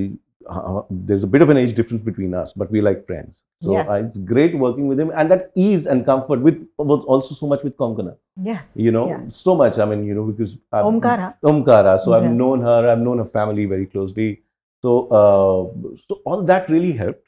uh, 0.47 0.81
there's 0.89 1.23
a 1.23 1.27
bit 1.27 1.41
of 1.41 1.49
an 1.49 1.57
age 1.57 1.73
difference 1.73 2.03
between 2.03 2.33
us, 2.33 2.53
but 2.53 2.71
we 2.71 2.81
like 2.81 3.05
friends. 3.05 3.43
So 3.61 3.71
yes. 3.73 3.89
Uh, 3.89 4.03
it's 4.05 4.17
great 4.17 4.57
working 4.57 4.87
with 4.87 4.99
him, 4.99 5.11
and 5.15 5.31
that 5.31 5.51
ease 5.55 5.85
and 5.85 6.05
comfort 6.05 6.41
with 6.41 6.67
was 6.77 7.03
also 7.05 7.35
so 7.35 7.47
much 7.47 7.63
with 7.63 7.77
Konkona. 7.77 8.17
Yes, 8.35 8.77
you 8.77 8.91
know, 8.91 9.07
yes. 9.07 9.35
so 9.35 9.55
much. 9.55 9.79
I 9.79 9.85
mean, 9.85 10.05
you 10.05 10.13
know, 10.13 10.25
because 10.25 10.57
I've, 10.71 10.85
Omkara. 10.85 11.35
Omkara. 11.43 11.99
So 11.99 12.15
yeah. 12.15 12.23
I've 12.23 12.31
known 12.31 12.61
her. 12.61 12.91
I've 12.91 12.99
known 12.99 13.17
her 13.17 13.25
family 13.25 13.65
very 13.65 13.85
closely. 13.85 14.43
So 14.81 15.07
uh, 15.07 15.95
so 16.07 16.21
all 16.25 16.43
that 16.43 16.69
really 16.69 16.93
helped 16.93 17.27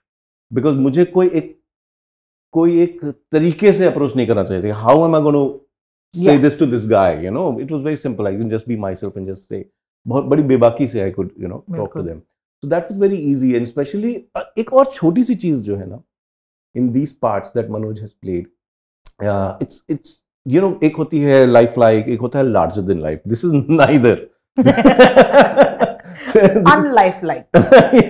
because 0.53 0.75
मुझे 0.75 1.05
कोई 1.05 1.29
एक 1.29 1.59
कोई 2.51 2.79
एक 2.81 3.05
तरीके 3.31 3.71
से 3.71 3.85
approach 3.85 4.15
नहीं 4.15 4.27
करना 4.27 4.43
चाहिए 4.43 4.73
am 4.73 5.15
I 5.15 5.19
going 5.19 5.33
to 5.33 5.61
say 6.15 6.33
yes. 6.33 6.41
this 6.41 6.57
to 6.57 6.65
this 6.65 6.85
guy 6.85 7.19
you 7.19 7.31
know 7.31 7.59
it 7.59 7.71
was 7.71 7.81
very 7.81 7.95
simple 7.95 8.27
i 8.27 8.35
can 8.35 8.49
just 8.49 8.67
be 8.67 8.75
myself 8.75 9.15
and 9.15 9.27
just 9.27 9.47
say 9.49 9.65
बहुत 10.07 10.23
बड़ी 10.23 10.43
बेबाकी 10.43 10.87
से 10.87 11.15
could 11.15 11.31
you 11.39 11.47
know 11.47 11.63
talk 11.75 11.93
to 11.93 12.03
them. 12.03 12.07
Them 12.07 12.21
that 12.67 12.89
was 12.89 12.97
very 12.97 13.17
easy 13.17 13.55
and 13.55 13.67
especially 13.67 14.13
uh, 14.35 14.43
एक 14.57 14.73
और 14.73 14.85
छोटी 14.93 15.23
सी 15.23 15.35
चीज़ 15.35 15.61
जो 15.61 15.75
है 15.75 15.89
ना 15.89 16.01
in 16.75 16.91
these 16.91 17.13
parts 17.25 17.51
that 17.57 17.69
manoj 17.69 18.01
has 18.01 18.13
played 18.25 18.45
uh, 19.29 19.57
it's 19.65 19.81
it's 19.95 20.13
you 20.45 20.61
know 20.61 20.71
एक 20.83 20.95
होती 20.95 21.19
है 21.21 21.45
life 21.47 21.77
like 21.77 22.07
एक 22.15 22.19
होता 22.21 22.39
है 22.39 22.45
larger 22.53 22.85
than 22.91 23.01
life 23.07 23.21
this 23.33 23.43
is 23.43 23.53
neither 23.81 24.15
Unlifelike. 26.73 27.47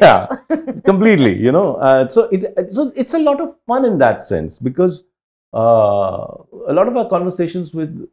yeah 0.01 0.27
completely 0.85 1.33
you 1.45 1.51
know 1.51 1.75
uh, 1.75 2.07
so 2.07 2.23
it 2.31 2.45
so 2.71 2.91
it's 2.95 3.13
a 3.13 3.19
lot 3.19 3.41
of 3.41 3.55
fun 3.67 3.85
in 3.85 3.97
that 3.97 4.21
sense 4.21 4.59
because 4.59 5.03
uh, 5.53 6.25
a 6.67 6.73
lot 6.73 6.87
of 6.87 6.97
our 6.97 7.07
conversations 7.15 7.73
with 7.73 8.07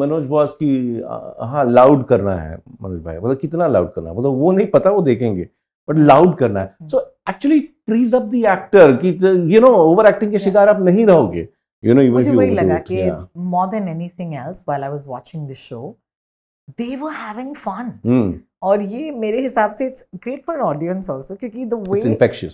Manoj 0.00 0.26
boss 0.26 0.52
की 0.62 0.72
uh, 1.00 1.48
हाँ 1.50 1.64
loud 1.70 2.06
करना 2.08 2.34
है 2.34 2.56
मनोज 2.82 3.00
भाई 3.02 3.18
मतलब 3.18 3.38
कितना 3.38 3.66
loud 3.66 3.92
करना 3.94 4.10
है 4.10 4.16
मतलब 4.16 4.38
वो 4.40 4.52
नहीं 4.52 4.66
पता 4.74 4.90
वो 4.90 5.02
देखेंगे 5.02 5.48
बट 5.88 5.98
लाउड 5.98 6.36
करना 6.38 6.60
है। 6.60 6.88
So 6.88 6.98
actually 7.30 7.60
freeze 7.60 8.14
up 8.14 8.22
the 8.22 8.34
actor 8.46 8.96
कि 9.04 9.08
यू 9.54 9.60
नो 9.60 9.68
ओवर 9.76 10.06
एक्टिंग 10.08 10.32
के 10.32 10.38
शिकार 10.38 10.68
आप 10.68 10.80
नहीं 10.80 11.06
रहोगे। 11.06 11.48
यू 11.82 11.94
नो 11.94 12.02
मुझे 12.12 12.30
वही 12.30 12.50
लगा 12.54 12.78
कि 12.90 13.10
more 13.54 13.66
than 13.70 13.88
anything 13.88 14.34
else 14.34 14.64
while 14.68 14.84
I 14.84 14.90
was 14.90 15.04
watching 15.08 15.46
this 15.48 15.58
show 15.58 15.96
they 16.78 16.94
were 16.96 17.12
having 17.14 17.54
fun 17.56 18.40
और 18.62 18.82
ये 18.82 19.10
मेरे 19.10 19.40
हिसाब 19.42 19.72
से 19.72 19.86
it's 19.86 20.04
great 20.14 20.44
for 20.46 20.60
audience 20.60 21.10
also 21.10 21.34
क्योंकि 21.34 21.64
the 21.64 21.74
way 21.88 22.00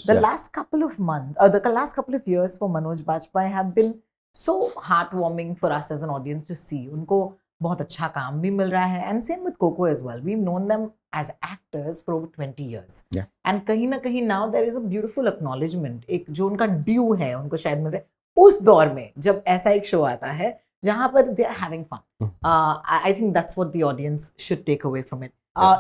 the 0.09 0.19
last 0.21 0.53
couple 0.55 0.83
of 0.85 1.00
month 1.03 1.49
the 1.50 1.73
last 1.75 1.97
couple 1.97 2.14
of 2.14 2.31
years 2.31 2.59
for 2.59 2.71
Manoj 2.71 3.03
Bajpayee 3.07 3.53
have 3.53 3.73
been 3.76 3.95
so 4.35 4.59
heart 4.83 5.14
warming 5.14 5.55
for 5.57 5.71
us 5.73 5.88
as 5.93 6.03
an 6.03 6.11
audience 6.11 6.49
to 6.49 6.55
see 6.55 6.87
उनको 6.87 7.21
बहुत 7.64 7.80
अच्छा 7.80 8.09
काम 8.14 8.40
भी 8.40 8.50
मिल 8.52 8.71
रहा 8.71 8.85
है 8.87 9.09
and 9.09 9.21
same 9.23 9.44
with 9.44 9.56
cocoa 9.56 9.87
as 9.88 10.02
well 10.04 10.21
we 10.23 10.35
known 10.37 10.68
them 10.68 10.88
as 11.16 11.30
actors 11.44 12.02
for 12.06 12.14
over 12.14 12.26
twenty 12.35 12.64
years 12.64 13.04
and 13.16 13.62
कहीं 13.62 13.88
ना 13.88 13.99
कहीं 14.00 14.23
now 14.25 14.50
there 14.50 14.64
is 14.64 14.76
a 14.76 14.80
beautiful 14.87 15.28
acknowledgement 15.28 16.04
एक 16.11 16.26
जो 16.30 16.49
उनका 16.49 16.66
ड्यू 16.83 17.12
है 17.14 17.35
उनको 17.35 17.56
शायद 17.59 17.78
मिल 17.78 17.92
रहा 17.92 17.99
है 17.99 18.12
उस 18.37 18.62
दौर 18.62 18.92
में 18.92 19.11
जब 19.18 19.42
ऐसा 19.49 19.71
एक 19.71 19.87
शो 19.87 20.02
आता 20.04 20.30
है 20.33 20.59
जहाँ 20.85 21.09
पर 21.09 21.28
they 21.30 21.44
are 21.44 21.56
having 21.56 21.85
fun 21.85 22.30
I 22.47 23.12
think 23.12 23.33
that's 23.35 23.59
what 23.59 23.73
the 23.73 23.83
audience 23.83 24.33
should 24.40 24.64
take 24.64 24.87
away 24.87 25.02
from 25.02 25.25
it 25.25 25.33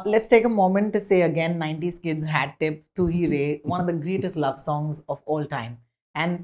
let's 0.06 0.30
take 0.30 0.46
a 0.46 0.48
moment 0.50 0.92
to 0.92 0.98
say 1.00 1.20
again 1.22 1.56
nineties 1.56 1.98
kids 1.98 2.26
had 2.26 2.50
tip 2.60 2.82
to 2.96 3.06
ही 3.06 3.26
रे 3.26 3.44
one 3.66 3.80
of 3.80 3.86
the 3.86 4.00
greatest 4.00 4.36
love 4.38 4.56
songs 4.60 5.02
of 5.08 5.20
all 5.28 5.44
time 5.50 5.76
and 6.14 6.38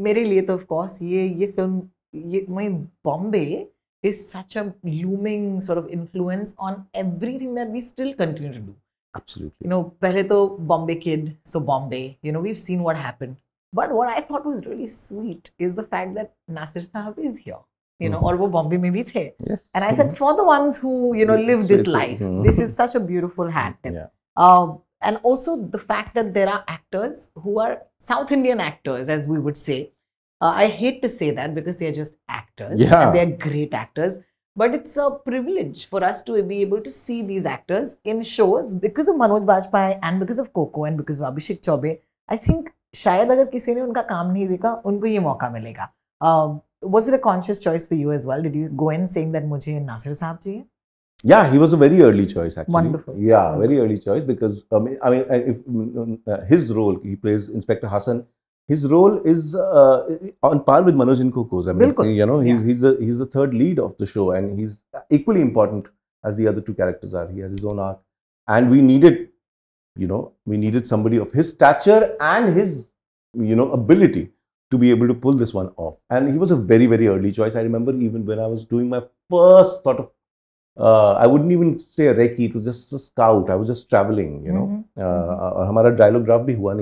मेरे 0.00 0.24
लिए 0.24 0.40
तो 0.42 0.54
of course 0.54 1.02
ये 1.02 1.26
ये 1.26 1.46
film 1.48 1.82
ये 2.26 2.40
is 4.02 4.30
such 4.30 4.56
a 4.56 4.74
looming 4.82 5.60
sort 5.60 5.78
of 5.78 5.88
influence 5.88 6.54
on 6.58 6.86
everything 6.94 7.54
that 7.54 7.68
we 7.68 7.80
still 7.80 8.14
continue 8.14 8.52
to 8.52 8.58
do. 8.58 8.76
Absolutely. 9.14 9.54
You 9.60 9.68
know, 9.68 9.94
pehle 10.00 10.28
to 10.28 10.56
Bombay 10.58 10.96
kid, 10.96 11.36
so 11.44 11.60
Bombay. 11.60 12.18
You 12.22 12.32
know, 12.32 12.40
we've 12.40 12.58
seen 12.58 12.82
what 12.82 12.96
happened. 12.96 13.36
But 13.72 13.92
what 13.92 14.08
I 14.08 14.20
thought 14.20 14.44
was 14.44 14.66
really 14.66 14.86
sweet 14.86 15.50
is 15.58 15.76
the 15.76 15.84
fact 15.84 16.14
that 16.14 16.34
Nassar 16.50 16.86
Sahab 16.88 17.18
is 17.18 17.38
here. 17.38 17.62
You 18.00 18.08
know, 18.08 18.18
mm-hmm. 18.18 18.26
और 18.26 18.36
वो 18.36 18.46
बॉम्बे 18.48 18.78
में 18.78 18.92
भी 18.92 19.02
थे 19.04 19.32
mm-hmm. 19.40 20.10
for 20.10 20.36
the 20.36 20.44
ones 20.44 20.78
who, 20.78 21.14
you 21.14 21.24
know, 21.24 21.36
who 21.36 21.50
you 21.50 21.58
this 21.68 21.86
life, 21.86 22.18
mm-hmm. 22.18 22.42
this 22.42 22.58
is 22.58 22.74
such 22.76 22.96
a 22.96 23.00
beautiful 23.00 23.50
hat 23.50 23.76
beautiful 23.86 23.98
hat 23.98 24.10
um, 24.36 24.80
and 25.02 25.18
also 25.22 25.56
the 25.74 25.78
fact 25.78 26.14
that 26.14 26.32
there 26.34 26.48
are 26.48 26.64
actors 26.66 27.30
who 27.44 27.60
are 27.60 27.82
South 27.98 28.32
Indian 28.32 28.60
actors, 28.60 29.08
as 29.08 29.28
we 29.28 29.38
would 29.38 29.56
say, 29.56 29.92
uh, 30.42 30.52
I 30.56 30.66
hate 30.66 31.00
to 31.02 31.08
say 31.08 31.30
that 31.30 31.54
because 31.54 31.78
they 31.78 31.86
are 31.86 31.92
just 31.92 32.16
actors. 32.28 32.80
Yeah. 32.80 33.06
And 33.06 33.16
they're 33.16 33.38
great 33.48 33.72
actors. 33.72 34.18
But 34.54 34.74
it's 34.74 34.96
a 34.98 35.10
privilege 35.24 35.86
for 35.88 36.04
us 36.04 36.22
to 36.24 36.42
be 36.42 36.60
able 36.60 36.80
to 36.82 36.90
see 36.90 37.22
these 37.22 37.46
actors 37.46 37.96
in 38.04 38.22
shows 38.22 38.74
because 38.74 39.08
of 39.08 39.16
Manoj 39.16 39.46
Bajpayee 39.46 39.98
and 40.02 40.20
because 40.20 40.38
of 40.38 40.52
Koko 40.52 40.84
and 40.84 40.98
because 40.98 41.20
of 41.20 41.32
Abhishek 41.32 41.62
Chaubey. 41.68 41.98
I 42.28 42.36
think 42.36 42.70
शायद 42.94 43.30
अगर 43.32 43.44
किसी 43.52 43.74
ने 43.74 43.80
उनका 43.80 44.00
काम 44.08 44.30
नहीं 44.32 44.46
देखा 44.48 44.72
उनको 44.86 45.06
ये 45.06 45.18
मौका 45.26 45.48
मिलेगा 45.50 45.88
was 46.94 47.08
it 47.08 47.14
a 47.14 47.18
conscious 47.18 47.60
choice 47.60 47.86
for 47.86 47.94
you 47.94 48.12
as 48.12 48.26
well? 48.26 48.42
Did 48.42 48.54
you 48.54 48.68
go 48.68 48.90
in 48.90 49.06
saying 49.06 49.32
that 49.32 49.44
मुझे 49.44 49.78
नासिर 49.80 50.12
Nassar 50.12 50.36
चाहिए? 50.42 50.64
Yeah, 51.24 51.50
he 51.50 51.58
was 51.58 51.72
a 51.72 51.76
very 51.76 52.02
early 52.02 52.26
choice 52.26 52.56
actually. 52.58 52.74
Wonderful. 52.74 53.16
Yeah, 53.16 53.56
very 53.56 53.78
early 53.78 53.98
choice 53.98 54.24
because 54.24 54.64
I 54.72 54.78
mean, 54.80 54.96
mm, 54.98 55.64
mm, 55.70 56.18
uh, 56.26 56.44
his 56.52 56.72
role 56.74 56.98
he 57.02 57.14
plays 57.14 57.48
Inspector 57.48 57.86
Hassan 57.86 58.26
his 58.68 58.86
role 58.90 59.20
is 59.24 59.54
uh, 59.54 60.18
on 60.42 60.62
par 60.64 60.82
with 60.82 60.94
Manoj 60.94 61.32
Koko's. 61.32 61.68
I 61.68 61.72
mean, 61.72 61.94
you 62.16 62.26
know, 62.26 62.40
he's, 62.40 62.60
yeah. 62.60 62.66
he's, 62.66 62.80
the, 62.80 62.96
he's 63.00 63.18
the 63.18 63.26
third 63.26 63.54
lead 63.54 63.78
of 63.78 63.96
the 63.98 64.06
show 64.06 64.30
and 64.32 64.58
he's 64.58 64.84
equally 65.10 65.40
important 65.40 65.86
as 66.24 66.36
the 66.36 66.46
other 66.46 66.60
two 66.60 66.74
characters 66.74 67.14
are. 67.14 67.28
He 67.28 67.40
has 67.40 67.52
his 67.52 67.64
own 67.64 67.78
arc. 67.78 68.00
And 68.48 68.70
we 68.70 68.80
needed, 68.80 69.28
you 69.96 70.06
know, 70.06 70.32
we 70.46 70.56
needed 70.56 70.86
somebody 70.86 71.16
of 71.16 71.32
his 71.32 71.50
stature 71.50 72.16
and 72.20 72.56
his, 72.56 72.88
you 73.34 73.56
know, 73.56 73.72
ability 73.72 74.30
to 74.70 74.78
be 74.78 74.90
able 74.90 75.06
to 75.06 75.14
pull 75.14 75.32
this 75.34 75.52
one 75.52 75.68
off. 75.76 75.98
And 76.10 76.32
he 76.32 76.38
was 76.38 76.50
a 76.50 76.56
very, 76.56 76.86
very 76.86 77.08
early 77.08 77.32
choice. 77.32 77.56
I 77.56 77.62
remember 77.62 77.94
even 77.94 78.24
when 78.24 78.38
I 78.38 78.46
was 78.46 78.64
doing 78.64 78.88
my 78.88 79.02
first 79.28 79.82
sort 79.82 79.98
of, 79.98 80.10
uh, 80.78 81.12
I 81.12 81.26
wouldn't 81.26 81.52
even 81.52 81.78
say 81.78 82.06
a 82.06 82.14
recce, 82.14 82.48
it 82.48 82.54
was 82.54 82.64
just 82.64 82.92
a 82.92 82.98
scout. 82.98 83.50
I 83.50 83.54
was 83.56 83.68
just 83.68 83.90
traveling, 83.90 84.44
you 84.44 84.52
know. 84.52 84.66
Mm-hmm. 84.66 85.00
Uh, 85.00 85.04
mm-hmm. 85.04 85.68
हमारा 85.68 85.90
dialogue 85.90 86.24
draft 86.24 86.44
भी 86.44 86.54
हुआ 86.54 86.74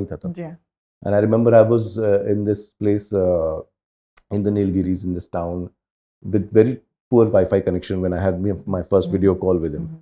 and 1.05 1.15
I 1.15 1.19
remember 1.19 1.55
I 1.55 1.63
was 1.63 1.99
uh, 1.99 2.25
in 2.25 2.45
this 2.45 2.71
place 2.73 3.13
uh, 3.13 3.61
in 4.31 4.43
the 4.43 4.51
Nilgiris 4.51 5.05
in 5.05 5.15
this 5.15 5.29
town 5.29 5.71
with 6.23 6.53
very 6.53 6.81
poor 7.11 7.25
Wi-Fi 7.27 7.61
connection 7.61 8.01
when 8.01 8.13
I 8.13 8.23
had 8.23 8.41
me- 8.41 8.63
my 8.67 8.83
first 8.83 9.09
Mhm. 9.09 9.13
video 9.13 9.35
call 9.35 9.57
with 9.57 9.75
him. 9.75 9.87
Mhm. 9.89 9.99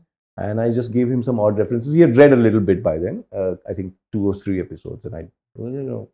And 0.49 0.61
I 0.61 0.71
just 0.71 0.93
gave 0.93 1.11
him 1.11 1.23
some 1.23 1.39
odd 1.41 1.59
references. 1.59 1.95
He 1.95 2.01
had 2.01 2.17
read 2.17 2.33
a 2.33 2.37
little 2.47 2.61
bit 2.61 2.83
by 2.83 2.99
then, 2.99 3.25
uh, 3.33 3.55
I 3.69 3.73
think 3.73 3.95
two 4.13 4.27
or 4.31 4.35
three 4.35 4.61
episodes. 4.61 5.05
And 5.05 5.15
I, 5.21 5.23
you 5.59 5.83
know, 5.83 6.09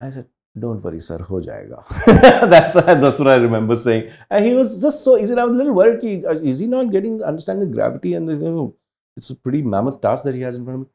I 0.00 0.10
said, 0.10 0.26
don't 0.58 0.82
worry, 0.82 1.00
sir, 1.00 1.18
ho 1.18 1.40
jayega. 1.40 1.84
that's, 2.54 2.74
what, 2.74 2.86
that's 3.00 3.18
what 3.18 3.28
I 3.28 3.36
remember 3.36 3.76
saying. 3.76 4.10
And 4.30 4.44
he 4.44 4.54
was 4.54 4.80
just 4.80 5.02
so, 5.04 5.16
he 5.16 5.26
said, 5.26 5.38
I 5.38 5.44
was 5.44 5.56
a 5.56 5.58
little 5.58 5.72
worried, 5.74 6.02
He, 6.02 6.24
uh, 6.26 6.34
is 6.34 6.58
he 6.60 6.66
not 6.66 6.90
getting, 6.90 7.22
understanding 7.22 7.70
gravity? 7.72 8.14
And, 8.14 8.28
the, 8.28 8.34
you 8.34 8.38
know, 8.56 8.74
it's 9.16 9.30
a 9.30 9.34
pretty 9.36 9.62
mammoth 9.62 10.00
task 10.00 10.24
that 10.24 10.34
he 10.34 10.40
has 10.42 10.56
in 10.56 10.64
front 10.64 10.80
of 10.82 10.86
me. 10.86 10.92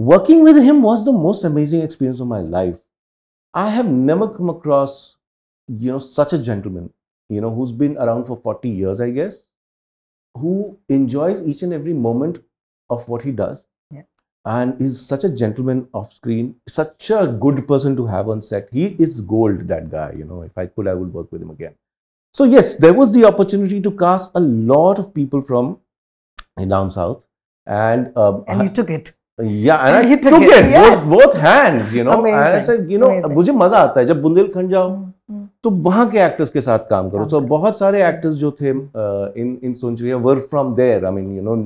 Working 0.00 0.44
with 0.44 0.56
him 0.56 0.80
was 0.80 1.04
the 1.04 1.12
most 1.12 1.44
amazing 1.44 1.82
experience 1.82 2.20
of 2.20 2.26
my 2.26 2.40
life. 2.40 2.80
I 3.52 3.68
have 3.68 3.86
never 3.86 4.26
come 4.28 4.48
across, 4.48 5.18
you 5.68 5.92
know, 5.92 5.98
such 5.98 6.32
a 6.32 6.38
gentleman, 6.38 6.90
you 7.28 7.42
know, 7.42 7.50
who's 7.50 7.70
been 7.70 7.98
around 7.98 8.24
for 8.24 8.34
40 8.34 8.70
years, 8.70 8.98
I 8.98 9.10
guess, 9.10 9.46
who 10.38 10.78
enjoys 10.88 11.46
each 11.46 11.60
and 11.60 11.74
every 11.74 11.92
moment 11.92 12.38
of 12.88 13.06
what 13.10 13.20
he 13.20 13.30
does. 13.30 13.66
Yeah. 13.90 14.04
And 14.46 14.80
is 14.80 15.06
such 15.06 15.24
a 15.24 15.28
gentleman 15.28 15.86
off 15.92 16.14
screen, 16.14 16.54
such 16.66 17.10
a 17.10 17.26
good 17.26 17.68
person 17.68 17.94
to 17.96 18.06
have 18.06 18.30
on 18.30 18.40
set. 18.40 18.70
He 18.72 18.86
is 18.86 19.20
gold, 19.20 19.68
that 19.68 19.90
guy. 19.90 20.14
You 20.16 20.24
know, 20.24 20.40
if 20.40 20.56
I 20.56 20.64
could, 20.64 20.88
I 20.88 20.94
would 20.94 21.12
work 21.12 21.30
with 21.30 21.42
him 21.42 21.50
again. 21.50 21.74
So, 22.32 22.44
yes, 22.44 22.76
there 22.76 22.94
was 22.94 23.12
the 23.12 23.26
opportunity 23.26 23.82
to 23.82 23.90
cast 23.90 24.30
a 24.34 24.40
lot 24.40 24.98
of 24.98 25.12
people 25.12 25.42
from 25.42 25.78
down 26.58 26.90
south. 26.90 27.26
And, 27.66 28.16
um, 28.16 28.44
and 28.48 28.62
you 28.62 28.70
took 28.70 28.88
it 28.88 29.12
yeah, 29.42 29.86
and 29.86 29.96
And 29.96 30.06
I 30.06 30.16
took, 30.16 30.32
took 30.32 30.42
it, 30.42 30.64
it, 30.64 30.70
yes. 30.70 31.04
both, 31.04 31.10
both 31.12 31.38
hands, 31.40 31.94
you 31.94 32.04
know. 32.04 32.24
And 32.24 32.34
I 32.34 32.60
said, 32.60 32.90
you 32.90 32.98
know, 32.98 33.10
amazing. 33.10 33.34
मुझे 33.34 33.52
मज़ा 33.52 33.78
आता 33.78 34.00
है 34.00 34.06
जब 34.06 34.20
बुंदेलखंड 34.22 34.70
जाओ 34.70 34.88
हम्म, 34.90 35.46
तो 35.64 35.70
वहाँ 35.86 36.08
के 36.10 36.18
actors 36.24 36.50
के 36.50 36.60
साथ 36.60 36.78
काम 36.90 37.08
करो 37.10 37.24
तो 37.24 37.38
करो। 37.38 37.48
बहुत 37.48 37.78
सारे 37.78 38.04
एक्टर्स 38.08 38.34
जो 38.34 38.50
थे 38.60 38.70
in 38.70 39.58
in 39.64 39.74
Sonchiriya 39.80 40.16
were 40.26 40.38
from 40.50 40.74
there 40.74 41.04
I 41.06 41.12
mean 41.12 41.36
you 41.36 41.42
know 41.42 41.56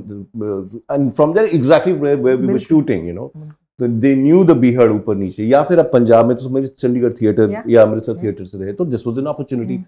and 0.92 1.10
from 1.10 1.32
there 1.34 1.46
exactly 1.54 1.92
where 1.92 2.16
we 2.16 2.52
were 2.52 2.58
shooting 2.68 3.08
you 3.08 3.14
know 3.14 3.32
तो 3.80 3.86
दे 4.00 4.14
न्यू 4.16 4.42
द 4.44 4.56
बीहड़ 4.64 4.90
ऊपर 4.92 5.14
नीचे 5.16 5.44
या 5.44 5.62
फिर 5.68 5.78
अब 5.78 5.90
पंजाब 5.92 6.26
में 6.26 6.36
तो 6.36 6.48
मेरे 6.56 6.66
चंडीगढ़ 6.66 7.12
थिएटर 7.20 7.48
Yeah. 7.50 7.68
या 7.68 7.82
अमृतसर 7.82 8.12
Yeah. 8.12 8.22
थिएटर 8.22 8.44
से 8.44 8.58
रहे 8.58 8.72
तो 8.72 8.84
this 8.84 9.06
was 9.06 9.18
an 9.18 9.26
opportunity 9.26 9.76
Hmm. 9.76 9.84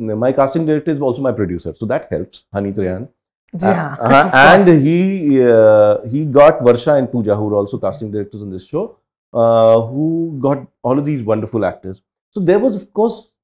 And 0.00 0.12
my 0.20 0.32
casting 0.32 0.66
director 0.66 0.92
is 0.92 1.02
also 1.04 1.22
my 1.22 1.32
producer 1.32 1.72
so 1.72 1.86
that 1.86 2.06
helps 2.12 2.44
Honey 2.54 2.72
Trehan 2.72 3.06
Uh, 3.52 3.58
हाँ 3.58 3.98
uh, 3.98 4.30
and 4.32 4.68
he 4.82 5.42
uh, 5.42 6.06
he 6.08 6.24
got 6.24 6.60
Varsha 6.60 6.96
and 6.98 7.10
Pooja, 7.10 7.34
who 7.34 7.46
were 7.46 7.56
also 7.56 7.78
casting 7.78 8.10
directors 8.10 8.42
on 8.42 8.50
this 8.50 8.66
show, 8.66 8.96
uh, 9.32 9.80
who 9.80 10.38
got 10.40 10.66
all 10.82 10.98
of 10.98 11.04
these 11.04 11.24
wonderful 11.24 11.64
actors. 11.64 12.02
So 12.30 12.40
there 12.40 12.60
was, 12.60 12.76
of 12.76 12.92
course, 12.92 13.34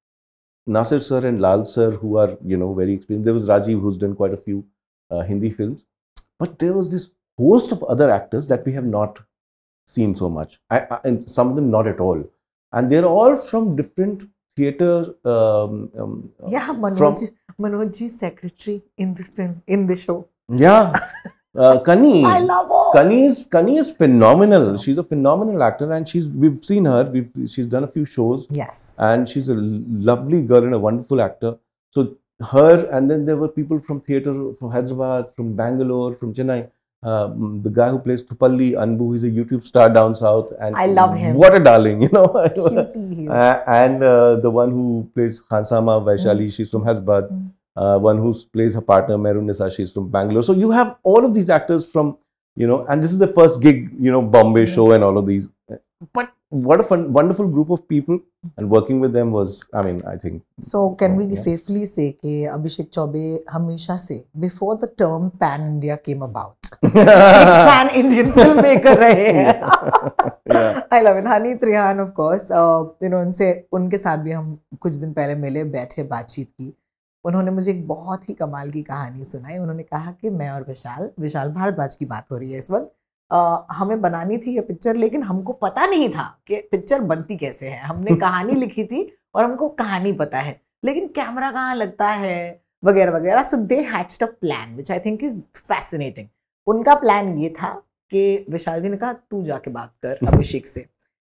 Nassar 0.69 1.03
sir 1.03 1.27
and 1.27 1.41
Lal 1.41 1.65
sir, 1.65 1.91
who 1.91 2.19
are 2.19 2.39
you 2.45 2.57
know 2.57 2.73
very 2.73 2.93
experienced. 2.93 3.25
There 3.25 3.35
was 3.35 3.49
Rajiv, 3.49 3.81
who's 3.81 3.97
done 3.97 4.15
quite 4.15 4.33
a 4.33 4.37
few 4.37 4.65
uh, 5.11 5.23
Hindi 5.23 5.51
films, 5.51 5.87
but 6.39 6.59
there 6.61 6.73
was 6.73 6.89
this 6.91 7.11
host 7.37 7.73
of 7.73 7.83
other 7.85 8.09
actors 8.09 8.47
that 8.49 8.65
we 8.65 8.73
have 8.73 8.85
not 8.85 9.21
seen 9.89 10.15
so 10.15 10.29
much, 10.29 10.59
I, 10.71 10.81
I, 10.91 11.01
and 11.05 11.29
some 11.29 11.49
of 11.51 11.57
them 11.57 11.71
not 11.71 11.87
at 11.87 12.01
all. 12.01 12.25
And 12.73 12.91
they're 12.91 13.05
all 13.05 13.37
from 13.37 13.75
different 13.77 14.25
theater. 14.57 15.15
Um, 15.25 15.91
um, 15.99 16.31
yeah 16.49 16.67
from- 16.67 16.81
Manoj 16.83 17.29
Manoj 17.61 17.99
ji 17.99 18.09
secretary 18.09 18.83
in 18.97 19.15
this 19.15 19.29
film 19.29 19.63
in 19.67 19.87
the 19.87 19.97
show 19.97 20.29
yeah, 20.49 20.93
uh, 21.57 21.79
Kani. 21.81 22.25
I 22.33 22.39
love 22.41 22.69
her 22.69 22.83
Kani 22.99 23.25
is 23.27 23.47
Kani 23.47 23.79
is 23.79 23.91
phenomenal. 23.93 24.77
She's 24.79 24.99
a 24.99 25.03
phenomenal 25.03 25.63
actor, 25.63 25.93
and 25.93 26.09
she's 26.09 26.29
we've 26.29 26.65
seen 26.65 26.85
her. 26.85 27.05
We've 27.05 27.31
she's 27.55 27.67
done 27.67 27.85
a 27.85 27.89
few 27.89 28.05
shows, 28.05 28.47
yes 28.51 28.97
and 29.01 29.29
she's 29.29 29.49
a 29.49 29.55
lovely 29.55 30.43
girl 30.43 30.65
and 30.65 30.75
a 30.75 30.79
wonderful 30.79 31.21
actor. 31.21 31.57
So 31.91 32.17
her, 32.53 32.87
and 32.93 33.11
then 33.11 33.25
there 33.25 33.37
were 33.37 33.49
people 33.49 33.81
from 33.81 34.01
theatre 34.01 34.55
from 34.55 34.71
Hyderabad, 34.71 35.31
from 35.35 35.55
Bangalore, 35.57 36.15
from 36.15 36.33
Chennai. 36.35 36.71
Um, 37.11 37.63
the 37.63 37.71
guy 37.71 37.89
who 37.91 37.99
plays 38.05 38.23
Tupalli 38.25 38.73
Anbu, 38.85 39.13
he's 39.13 39.25
a 39.25 39.31
YouTube 39.31 39.65
star 39.65 39.89
down 39.97 40.15
south, 40.21 40.53
and 40.61 40.75
I 40.77 40.87
love 40.87 41.17
him. 41.17 41.37
What 41.37 41.55
a 41.55 41.61
darling, 41.67 42.03
you 42.07 42.09
know. 42.13 42.27
cutie. 42.55 43.29
Uh, 43.29 43.59
and 43.67 44.03
uh, 44.03 44.37
the 44.47 44.51
one 44.51 44.71
who 44.79 45.09
plays 45.15 45.41
Khansama 45.41 46.03
Vaishali, 46.09 46.53
she's 46.53 46.71
from 46.71 46.85
Hyderabad. 46.85 47.29
Mm. 47.31 47.51
Uh, 47.77 47.99
one 47.99 48.19
who 48.19 48.35
plays 48.53 48.75
her 48.75 48.81
partner 48.81 49.17
Merun 49.17 49.45
Nisa, 49.45 49.71
she's 49.71 49.93
from 49.93 50.09
Bangalore. 50.11 50.43
So 50.43 50.53
you 50.65 50.71
have 50.71 50.97
all 51.03 51.25
of 51.25 51.35
these 51.35 51.51
actors 51.51 51.91
from, 51.93 52.17
you 52.57 52.67
know, 52.67 52.85
and 52.87 53.03
this 53.03 53.13
is 53.13 53.19
the 53.19 53.29
first 53.29 53.61
gig, 53.63 53.91
you 54.01 54.11
know, 54.11 54.23
Bombay 54.23 54.65
Mm. 54.65 54.75
show 54.75 54.91
and 54.93 55.05
all 55.05 55.17
of 55.19 55.27
these. 55.27 55.51
But 56.13 56.33
what 56.51 56.81
a 56.81 56.83
fun, 56.83 57.13
wonderful 57.13 57.51
group 57.51 57.71
of 57.71 57.89
people, 57.89 58.19
and 58.57 58.71
working 58.71 59.01
with 59.01 59.13
them 59.13 59.33
was, 59.33 59.65
I 59.75 59.83
mean, 59.83 60.03
I 60.07 60.17
think. 60.17 60.43
So 60.61 60.95
can 60.95 61.17
we 61.17 61.25
Yeah. 61.27 61.41
safely 61.43 61.85
say 61.87 62.11
कि 62.23 62.45
अभिषेक 62.55 62.91
चौबे 62.95 63.45
हमेशा 63.51 63.97
से 63.97 64.23
before 64.45 64.77
the 64.77 64.89
term 65.03 65.31
pan 65.43 65.67
India 65.71 65.97
came 65.99 66.23
about 66.23 66.71
pan 66.83 67.89
Indian 68.03 68.31
filmmaker 68.33 68.97
रहे 68.99 69.31
हैं 69.33 69.61
Yeah. 70.53 70.81
I 70.93 71.03
love 71.03 71.17
it 71.23 71.27
Honey 71.29 71.55
Trehan 71.65 72.01
of 72.07 72.15
course 72.21 72.51
uh, 72.51 72.85
you 73.03 73.11
know 73.11 73.21
उनसे 73.27 73.53
उनके 73.73 73.99
साथ 73.99 74.19
भी 74.25 74.33
हम 74.33 74.59
कुछ 74.81 74.95
दिन 74.97 75.13
पहले 75.13 75.35
मिले 75.47 75.65
बैठे 75.77 76.03
बातचीत 76.15 76.51
की 76.51 76.73
उन्होंने 77.25 77.51
मुझे 77.51 77.71
एक 77.71 77.87
बहुत 77.89 78.29
ही 78.29 78.35
कमाल 78.35 78.71
की 78.71 78.83
कहानी 78.83 79.25
सुनाई 79.25 79.59
उन्होंने 79.59 79.83
कहा 79.83 80.11
कि 80.21 80.31
मैं 80.31 80.51
और 80.51 80.65
विशाल 80.69 81.11
विशाल 81.21 81.49
भारद्वाज 81.53 81.97
की 81.97 82.07
बात 82.07 82.31
हो 82.33 82.37
रही 82.37 82.53
है 82.53 82.59
इस 82.59 82.71
वक्त 82.71 82.93
हमें 83.31 84.01
बनानी 84.01 84.39
थी 84.39 84.55
ये 84.55 84.61
पिक्चर 84.63 84.97
लेकिन 84.97 85.23
हमको 85.23 85.53
पता 85.55 85.87
नहीं 85.87 86.09
था 86.09 86.25
कि 86.47 86.57
पिक्चर 86.71 87.01
बनती 87.03 87.37
कैसे 87.37 87.69
है। 87.69 87.81
हमने 87.81 88.17
कहानी 88.17 88.55
लिखी 88.55 88.85
थी 88.85 89.11
और 89.35 89.45
हमको 89.45 89.69
कहानी 89.81 90.13
पता 90.15 90.39
है 90.39 90.61
लेकिन 90.85 91.07
कैमरा 91.09 91.51
कहाँ 91.51 91.75
लगता 91.75 92.09
है? 92.09 92.63
वगैरह 92.83 93.13
वगैरह। 93.13 93.43
So 93.43 93.57
they 93.57 93.81
hatched 93.85 94.23
a 94.23 94.27
plan 94.41 94.75
which 94.77 94.91
I 94.91 94.99
think 94.99 95.25
is 95.25 95.47
fascinating 95.59 96.29
उनका 96.67 96.95
प्लान 96.97 97.37
ये 97.39 97.49
था 97.53 97.73
कि 98.13 98.47
विशाल 98.51 98.83
जी 98.83 98.89
ने 98.89 98.97
कहा 98.97 99.13
तू 99.13 99.43
जाके 99.45 99.71
बात 99.71 99.93
कर 100.03 100.27
अभिषेक 100.27 100.67
से। 100.67 100.81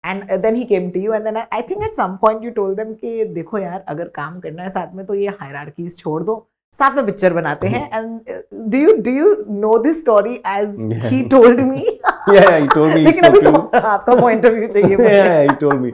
And 0.04 0.24
then 0.34 0.56
he 0.56 0.64
came 0.66 0.90
to 0.90 1.00
you 1.00 1.14
and 1.14 1.24
then 1.24 1.38
I 1.38 1.62
think 1.62 1.84
at 1.84 1.96
some 1.96 2.18
point 2.22 2.44
you 2.44 2.52
told 2.52 2.78
them 2.78 2.94
कि 2.94 3.24
देखो 3.34 3.58
यार 3.58 3.84
अगर 3.90 4.08
काम 4.16 4.40
करना 4.40 4.64
है 4.64 4.70
साथ 4.70 4.94
में 4.96 5.06
तो 5.06 5.14
ये 5.14 5.28
हायरार्कीज 5.42 5.98
छोड़ 5.98 6.22
दो। 6.24 6.49
साथ 6.74 6.96
में 6.96 7.06
पिक्चर 7.06 7.34
बनाते 7.34 7.68
हैं 7.68 7.88
and 7.94 8.70
do 8.72 8.78
you 8.78 8.96
do 9.02 9.12
you 9.12 9.36
know 9.62 9.78
this 9.84 10.00
story 10.00 10.36
as 10.48 10.76
he 11.06 11.22
told 11.30 11.60
me 11.62 12.00
या 12.36 12.50
ही 12.56 12.68
टोल्ड 12.68 12.94
मी 12.96 13.02
लेकिन 13.02 13.24
अभी 13.24 13.42
तो 13.42 13.52
आपका 13.76 14.16
पॉइंट 14.22 14.46
ऑफ़ 14.46 14.54
व्यू 14.54 14.68
चाहिए 14.68 14.98
मुझे। 15.04 15.18
या 15.18 15.40
ही 15.40 15.56
टोल्ड 15.62 15.82
मी 15.82 15.92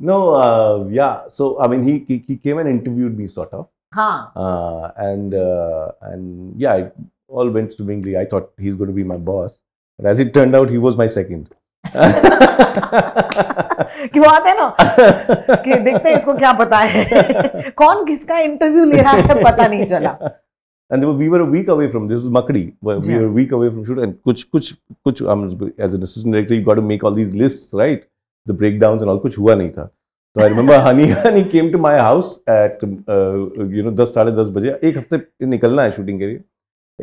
नो 0.00 0.18
या 0.92 1.10
so 1.30 1.56
I 1.62 1.68
mean 1.68 1.84
he 1.84 1.92
he 2.08 2.36
came 2.36 2.60
and 2.60 2.68
interviewed 2.68 3.16
me 3.18 3.26
sort 3.26 3.54
of 3.54 3.66
हाँ। 3.94 4.94
एंड 4.98 5.34
एंड 5.34 6.62
या 6.62 6.76
all 7.28 7.50
went 7.50 7.72
swimmingly. 7.72 8.16
I 8.16 8.24
thought 8.24 8.52
he's 8.58 8.76
going 8.76 8.88
to 8.88 8.94
be 8.94 9.04
my 9.04 9.16
boss. 9.16 9.62
But 9.98 10.06
as 10.06 10.18
it 10.18 10.34
turned 10.34 10.54
out 10.54 10.70
he 10.70 10.78
was 10.78 10.96
my 10.96 11.06
second. 11.06 11.48
कि 14.12 14.20
वो 14.20 14.28
आते 14.30 14.48
हैं 14.48 14.56
ना 14.58 14.68
कि 15.64 15.74
देखते 15.74 16.08
हैं 16.08 16.16
इसको 16.16 16.34
क्या 16.34 16.52
पता 16.62 16.78
है 16.78 17.04
कौन 17.82 18.04
किसका 18.06 18.38
इंटरव्यू 18.48 18.84
ले 18.84 19.00
रहा 19.00 19.12
है 19.12 19.42
पता 19.44 19.66
नहीं 19.66 19.84
चला 19.92 20.16
and 20.90 21.02
they 21.02 21.06
were, 21.06 21.14
we 21.20 21.28
were 21.28 21.40
a 21.40 21.44
week 21.52 21.68
away 21.74 21.86
from 21.92 22.04
this 22.08 22.20
was 22.24 22.30
Makadi. 22.34 22.60
Well, 22.80 23.00
we 23.04 23.12
Yeah. 23.12 23.22
were 23.22 23.28
a 23.28 23.30
week 23.36 23.52
away 23.56 23.70
from 23.70 23.84
shoot, 23.86 23.98
and 24.02 24.12
kuch 24.28 24.42
kuch 24.56 24.68
kuch. 25.06 25.22
Um, 25.32 25.40
as 25.86 25.94
an 25.94 26.04
assistant 26.08 26.36
director, 26.36 26.54
you 26.58 26.62
got 26.68 26.78
to 26.80 26.84
make 26.90 27.06
all 27.08 27.16
these 27.16 27.32
lists, 27.40 27.72
right? 27.80 28.04
The 28.46 28.54
breakdowns 28.60 29.02
and 29.06 29.10
all. 29.14 29.18
Kuch 29.24 29.38
hua 29.40 29.56
nahi 29.62 29.72
tha. 29.78 29.86
So 30.36 30.44
I 30.44 30.46
remember 30.52 30.76
Hani 30.84 31.08
Hani 31.24 31.42
came 31.54 31.72
to 31.72 31.80
my 31.86 31.94
house 31.98 32.30
at 32.58 32.84
uh, 32.84 33.32
you 33.78 33.82
know 33.86 33.94
दस 34.02 34.14
साढ़े 34.14 34.36
दस 34.36 34.50
बजे 34.58 34.76
एक 34.90 34.98
हफ़्ते 34.98 35.46
निकलना 35.56 35.82
है 35.82 35.90
shooting 35.98 36.20
के 36.20 36.26
लिए 36.26 36.40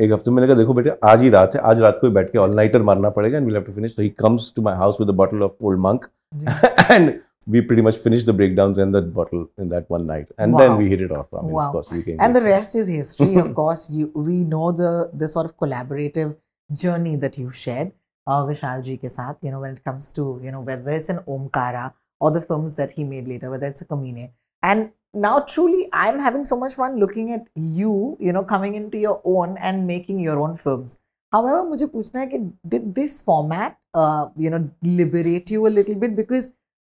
एक 0.02 0.12
हफ़्ते 0.12 0.30
मैंने 0.30 0.46
कहा 0.48 0.56
देखो 0.56 0.74
बेटे 0.74 0.90
आज 1.08 1.20
ही 1.22 1.28
रात 1.30 1.54
है 1.54 1.60
आज 1.70 1.80
रात 1.80 1.98
को 2.00 2.06
ही 2.06 2.12
बैठ 2.14 2.30
के 2.32 2.38
ऑल 2.38 2.54
नाइटर 2.56 2.82
मारना 2.90 3.10
पड़ेगा 3.18 3.38
and 3.38 3.46
we'll 3.46 3.56
have 3.56 3.64
to 3.64 3.72
finish 3.72 3.94
so 3.96 4.02
he 4.02 4.08
comes 4.22 4.52
to 4.56 4.62
my 4.62 4.74
house 4.76 4.96
with 5.00 5.08
a 5.08 5.12
bottle 5.22 5.42
of 5.42 5.64
Old 5.64 5.80
Monk 5.80 6.06
and 6.92 7.10
we 7.54 7.60
pretty 7.66 7.82
much 7.86 7.96
finished 8.04 8.28
the 8.28 8.32
breakdowns 8.38 8.78
and 8.84 8.96
that 8.96 9.08
bottle 9.16 9.42
in 9.64 9.68
that 9.72 9.90
one 9.94 10.06
night 10.10 10.30
and 10.44 10.56
then 10.60 10.70
Wow. 10.70 10.78
we 10.82 10.86
hit 10.92 11.02
it 11.06 11.12
off 11.18 11.26
I 11.38 11.42
mean, 11.42 11.52
Wow. 11.56 11.64
of 11.66 11.74
course 11.76 11.90
we 11.96 12.00
came 12.06 12.22
and 12.26 12.38
the 12.38 12.42
back. 12.46 12.54
rest 12.54 12.78
is 12.82 12.88
history 12.94 13.36
of 13.42 13.50
course 13.58 13.82
you 13.98 14.06
we 14.28 14.38
know 14.54 14.70
the 14.80 14.90
the 15.22 15.28
sort 15.34 15.50
of 15.50 15.54
collaborative 15.64 16.32
journey 16.70 17.12
that 17.26 17.38
you've 17.42 17.58
shared 17.62 17.92
uh, 18.26 18.40
Vishal 18.50 18.82
ji 18.88 18.96
ke 19.04 19.12
saath 19.16 19.46
you 19.48 19.52
know 19.54 19.60
when 19.66 19.76
it 19.78 19.84
comes 19.90 20.08
to 20.18 20.26
you 20.48 20.54
know 20.56 20.62
whether 20.70 20.96
it's 20.98 21.14
an 21.16 21.20
Omkara 21.36 21.84
or 22.20 22.32
the 22.38 22.44
films 22.50 22.76
that 22.82 22.96
he 22.98 23.06
made 23.12 23.30
later 23.34 23.52
whether 23.56 23.70
it's 23.74 23.86
a 23.86 23.88
Kamine 23.92 24.26
and 24.62 24.90
now 25.13 25.39
truly 25.39 25.87
I'm 25.91 26.19
having 26.19 26.45
so 26.45 26.57
much 26.63 26.75
fun 26.75 26.99
looking 26.99 27.31
at 27.31 27.45
you 27.55 28.17
you 28.19 28.33
know 28.33 28.43
coming 28.43 28.75
into 28.75 28.97
your 28.97 29.21
own 29.23 29.57
and 29.57 29.87
making 29.87 30.19
your 30.19 30.39
own 30.39 30.55
films 30.57 30.97
however 31.35 31.63
मुझे 31.69 31.85
पूछना 31.95 32.21
है 32.21 32.27
कि 32.27 32.39
did 32.75 32.93
this 32.99 33.21
format 33.29 33.77
uh, 33.93 34.27
you 34.45 34.51
know 34.55 34.61
liberate 35.01 35.51
you 35.55 35.67
a 35.67 35.73
little 35.79 35.95
bit 36.05 36.15
because 36.21 36.51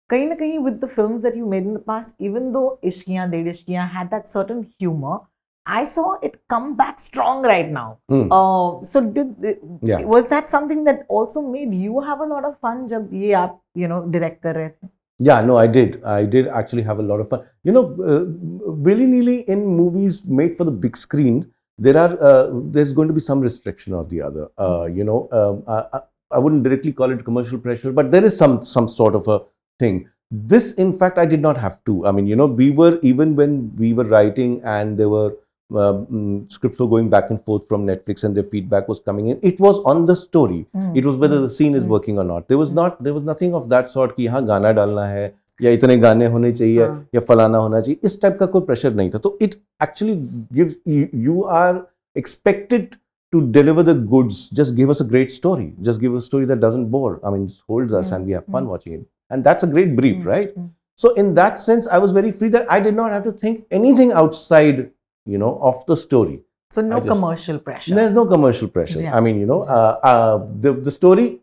कहीं 0.10 0.25
ना 0.27 0.36
कहीं 0.36 0.58
with 0.63 0.81
the 0.81 0.88
films 0.88 1.23
that 1.23 1.36
you 1.36 1.45
made 1.51 1.65
in 1.65 1.73
the 1.73 1.79
past, 1.79 2.15
even 2.19 2.51
though 2.51 2.79
Ishkiyan, 2.84 3.31
Ded 3.31 3.47
Ishkiyan 3.47 3.89
had 3.89 4.12
that 4.12 4.27
certain 4.27 4.60
humor, 4.79 5.21
I 5.65 5.84
saw 5.84 6.19
it 6.21 6.36
come 6.47 6.75
back 6.75 6.99
strong 6.99 7.41
right 7.43 7.71
now. 7.77 7.97
Hmm. 8.08 8.27
Uh, 8.31 8.84
so 8.84 9.01
did 9.01 9.47
Yeah. 9.91 10.03
was 10.05 10.27
that 10.34 10.51
something 10.55 10.84
that 10.89 11.05
also 11.10 11.41
made 11.55 11.73
you 11.86 12.01
have 12.10 12.21
a 12.25 12.27
lot 12.34 12.45
of 12.45 12.60
fun 12.60 12.86
जब 12.88 13.10
ये 13.13 13.34
आप 13.41 13.60
you 13.84 13.89
know 13.93 14.01
direct 14.17 14.41
कर 14.43 14.55
रहे 14.55 14.69
थे? 14.69 14.88
yeah, 15.22 15.42
no, 15.42 15.56
I 15.59 15.66
did. 15.66 16.02
I 16.02 16.24
did 16.24 16.48
actually 16.48 16.83
have 16.83 16.98
a 16.98 17.02
lot 17.02 17.20
of 17.20 17.28
fun. 17.28 17.44
You 17.62 17.72
know, 17.72 17.85
uh, 18.12 18.24
willy 18.72 19.04
nilly 19.06 19.40
in 19.42 19.66
movies 19.66 20.24
made 20.24 20.54
for 20.56 20.64
the 20.64 20.70
big 20.70 20.96
screen, 20.96 21.52
there 21.76 21.96
are 21.98 22.16
uh, 22.22 22.50
there's 22.76 22.94
going 22.94 23.09
to 23.09 23.14
be 23.14 23.20
some 23.20 23.40
restriction 23.40 23.92
or 23.92 24.04
the 24.04 24.22
other. 24.22 24.48
Uh, 24.59 24.87
you 24.90 25.04
know, 25.04 25.28
um, 25.33 25.62
I, 25.68 26.00
I- 26.33 26.38
wouldn't 26.38 26.62
directly 26.62 26.92
call 26.92 27.11
it 27.11 27.24
commercial 27.24 27.59
pressure, 27.59 27.92
but 27.92 28.11
there 28.12 28.24
is 28.24 28.37
some 28.37 28.62
some 28.62 28.88
sort 28.88 29.14
of 29.14 29.28
a 29.28 29.40
thing. 29.78 30.09
This, 30.30 30.74
in 30.74 30.92
fact, 30.92 31.18
I 31.18 31.26
did 31.26 31.42
not 31.42 31.56
have 31.59 31.83
to. 31.87 32.06
I 32.06 32.12
mean, 32.12 32.26
you 32.26 32.37
know, 32.37 32.46
we 32.46 32.70
were 32.70 32.98
even 33.02 33.35
when 33.37 33.74
we 33.76 33.92
were 33.92 34.04
writing 34.04 34.62
and 34.64 34.96
there 34.96 35.09
were 35.09 35.35
um, 35.71 36.05
mm, 36.08 36.51
scripts 36.51 36.79
were 36.79 36.88
going 36.88 37.10
back 37.10 37.29
and 37.31 37.43
forth 37.45 37.67
from 37.67 37.86
Netflix 37.88 38.23
and 38.23 38.36
their 38.36 38.43
feedback 38.43 38.88
was 38.88 38.99
coming 38.99 39.27
in. 39.27 39.39
It 39.41 39.60
was 39.60 39.79
on 39.93 40.05
the 40.05 40.15
story. 40.15 40.65
It 40.93 41.05
was 41.05 41.17
whether 41.17 41.39
the 41.41 41.49
scene 41.49 41.73
is 41.75 41.86
Hmm. 41.86 41.91
working 41.95 42.19
or 42.19 42.23
not. 42.23 42.47
There 42.47 42.58
was 42.63 42.71
not 42.71 43.01
there 43.08 43.13
was 43.15 43.23
nothing 43.31 43.55
of 43.62 43.69
that 43.69 43.89
sort 43.95 44.15
कि 44.17 44.23
यहाँ 44.25 44.45
गाना 44.47 44.71
डालना 44.81 45.05
है 45.13 45.23
या 45.62 45.71
इतने 45.71 45.97
गाने 45.97 46.25
होने 46.36 46.51
चाहिए 46.51 46.86
हाँ. 46.86 47.08
या 47.15 47.21
फलाना 47.27 47.58
होना 47.58 47.79
चाहिए 47.81 47.99
इस 48.08 48.21
टाइप 48.21 48.38
का 48.39 48.45
कोई 48.55 48.62
प्रेशर 48.69 48.93
नहीं 48.95 49.10
था 49.10 49.17
तो 49.25 49.38
it 49.41 49.55
actually 49.84 50.15
gives 50.53 50.75
you 51.25 51.41
are 51.63 51.81
expected 52.17 52.95
to 53.34 53.39
deliver 53.55 53.84
the 53.86 53.93
goods 54.10 54.38
just 54.58 54.73
give 54.75 54.91
us 54.93 54.99
a 55.03 55.05
great 55.13 55.31
story 55.36 55.63
just 55.86 56.01
give 56.01 56.13
us 56.17 56.23
a 56.23 56.25
story 56.25 56.45
that 56.51 56.60
doesn't 56.65 56.89
bore 56.91 57.10
i 57.29 57.31
mean 57.36 57.47
just 57.47 57.63
holds 57.71 57.95
us 57.99 58.12
Mm, 58.12 58.15
and 58.17 58.29
we 58.31 58.36
have 58.38 58.43
fun 58.55 58.67
mm. 58.67 58.73
watching 58.73 58.93
it 58.97 59.01
and 59.36 59.47
that's 59.47 59.67
a 59.67 59.69
great 59.71 59.89
brief 59.97 60.19
Mm, 60.19 60.27
right 60.34 60.53
mm. 60.60 60.67
so 61.03 61.12
in 61.23 61.31
that 61.39 61.58
sense 61.63 61.88
i 61.97 61.99
was 62.03 62.13
very 62.17 62.31
free 62.41 62.49
that 62.55 62.69
i 62.75 62.77
did 62.86 62.95
not 62.99 63.15
have 63.15 63.25
to 63.29 63.34
think 63.41 63.58
anything 63.79 64.13
outside 64.21 64.79
you 65.30 65.38
know, 65.38 65.58
of 65.70 65.84
the 65.86 65.96
story. 65.96 66.40
So 66.70 66.82
no 66.82 66.98
just, 66.98 67.08
commercial 67.08 67.58
pressure. 67.58 67.94
There's 67.94 68.12
no 68.12 68.26
commercial 68.26 68.68
pressure. 68.68 69.02
Yeah. 69.02 69.16
I 69.16 69.20
mean, 69.20 69.40
you 69.40 69.46
know, 69.46 69.60
uh, 69.62 69.98
uh, 70.02 70.46
the 70.60 70.72
the 70.72 70.90
story 70.90 71.40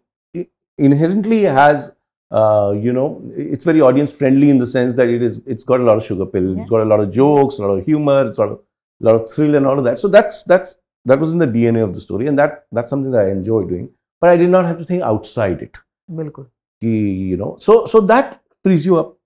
inherently 0.77 1.43
has, 1.43 1.91
uh, 2.31 2.73
you 2.85 2.93
know, 2.93 3.21
it's 3.35 3.65
very 3.65 3.81
audience 3.81 4.13
friendly 4.13 4.49
in 4.49 4.57
the 4.57 4.67
sense 4.67 4.95
that 4.95 5.09
it 5.09 5.21
is. 5.21 5.41
It's 5.45 5.63
got 5.63 5.81
a 5.81 5.83
lot 5.83 5.97
of 5.97 6.05
sugar 6.05 6.25
pill. 6.25 6.55
Yeah. 6.55 6.61
It's 6.61 6.69
got 6.69 6.81
a 6.81 6.89
lot 6.93 7.01
of 7.01 7.11
jokes, 7.11 7.57
a 7.57 7.65
lot 7.65 7.77
of 7.77 7.85
humor, 7.85 8.27
it's 8.29 8.37
got 8.37 8.51
a 8.51 8.57
lot 8.99 9.15
of 9.15 9.29
thrill 9.29 9.55
and 9.55 9.65
all 9.65 9.77
of 9.77 9.85
that. 9.85 9.99
So 9.99 10.07
that's 10.07 10.43
that's 10.43 10.77
that 11.05 11.19
was 11.19 11.33
in 11.33 11.39
the 11.39 11.47
DNA 11.47 11.83
of 11.83 11.93
the 11.93 12.01
story, 12.01 12.27
and 12.27 12.39
that 12.39 12.65
that's 12.71 12.89
something 12.89 13.11
that 13.11 13.25
I 13.25 13.31
enjoy 13.31 13.63
doing. 13.63 13.89
But 14.21 14.29
I 14.29 14.37
did 14.37 14.49
not 14.49 14.65
have 14.65 14.77
to 14.77 14.85
think 14.85 15.03
outside 15.03 15.61
it. 15.61 15.77
Bilkul. 16.09 16.49
You 16.79 17.37
know, 17.37 17.55
so 17.59 17.85
so 17.85 18.01
that 18.01 18.41
frees 18.63 18.85
you 18.85 18.97
up 18.97 19.16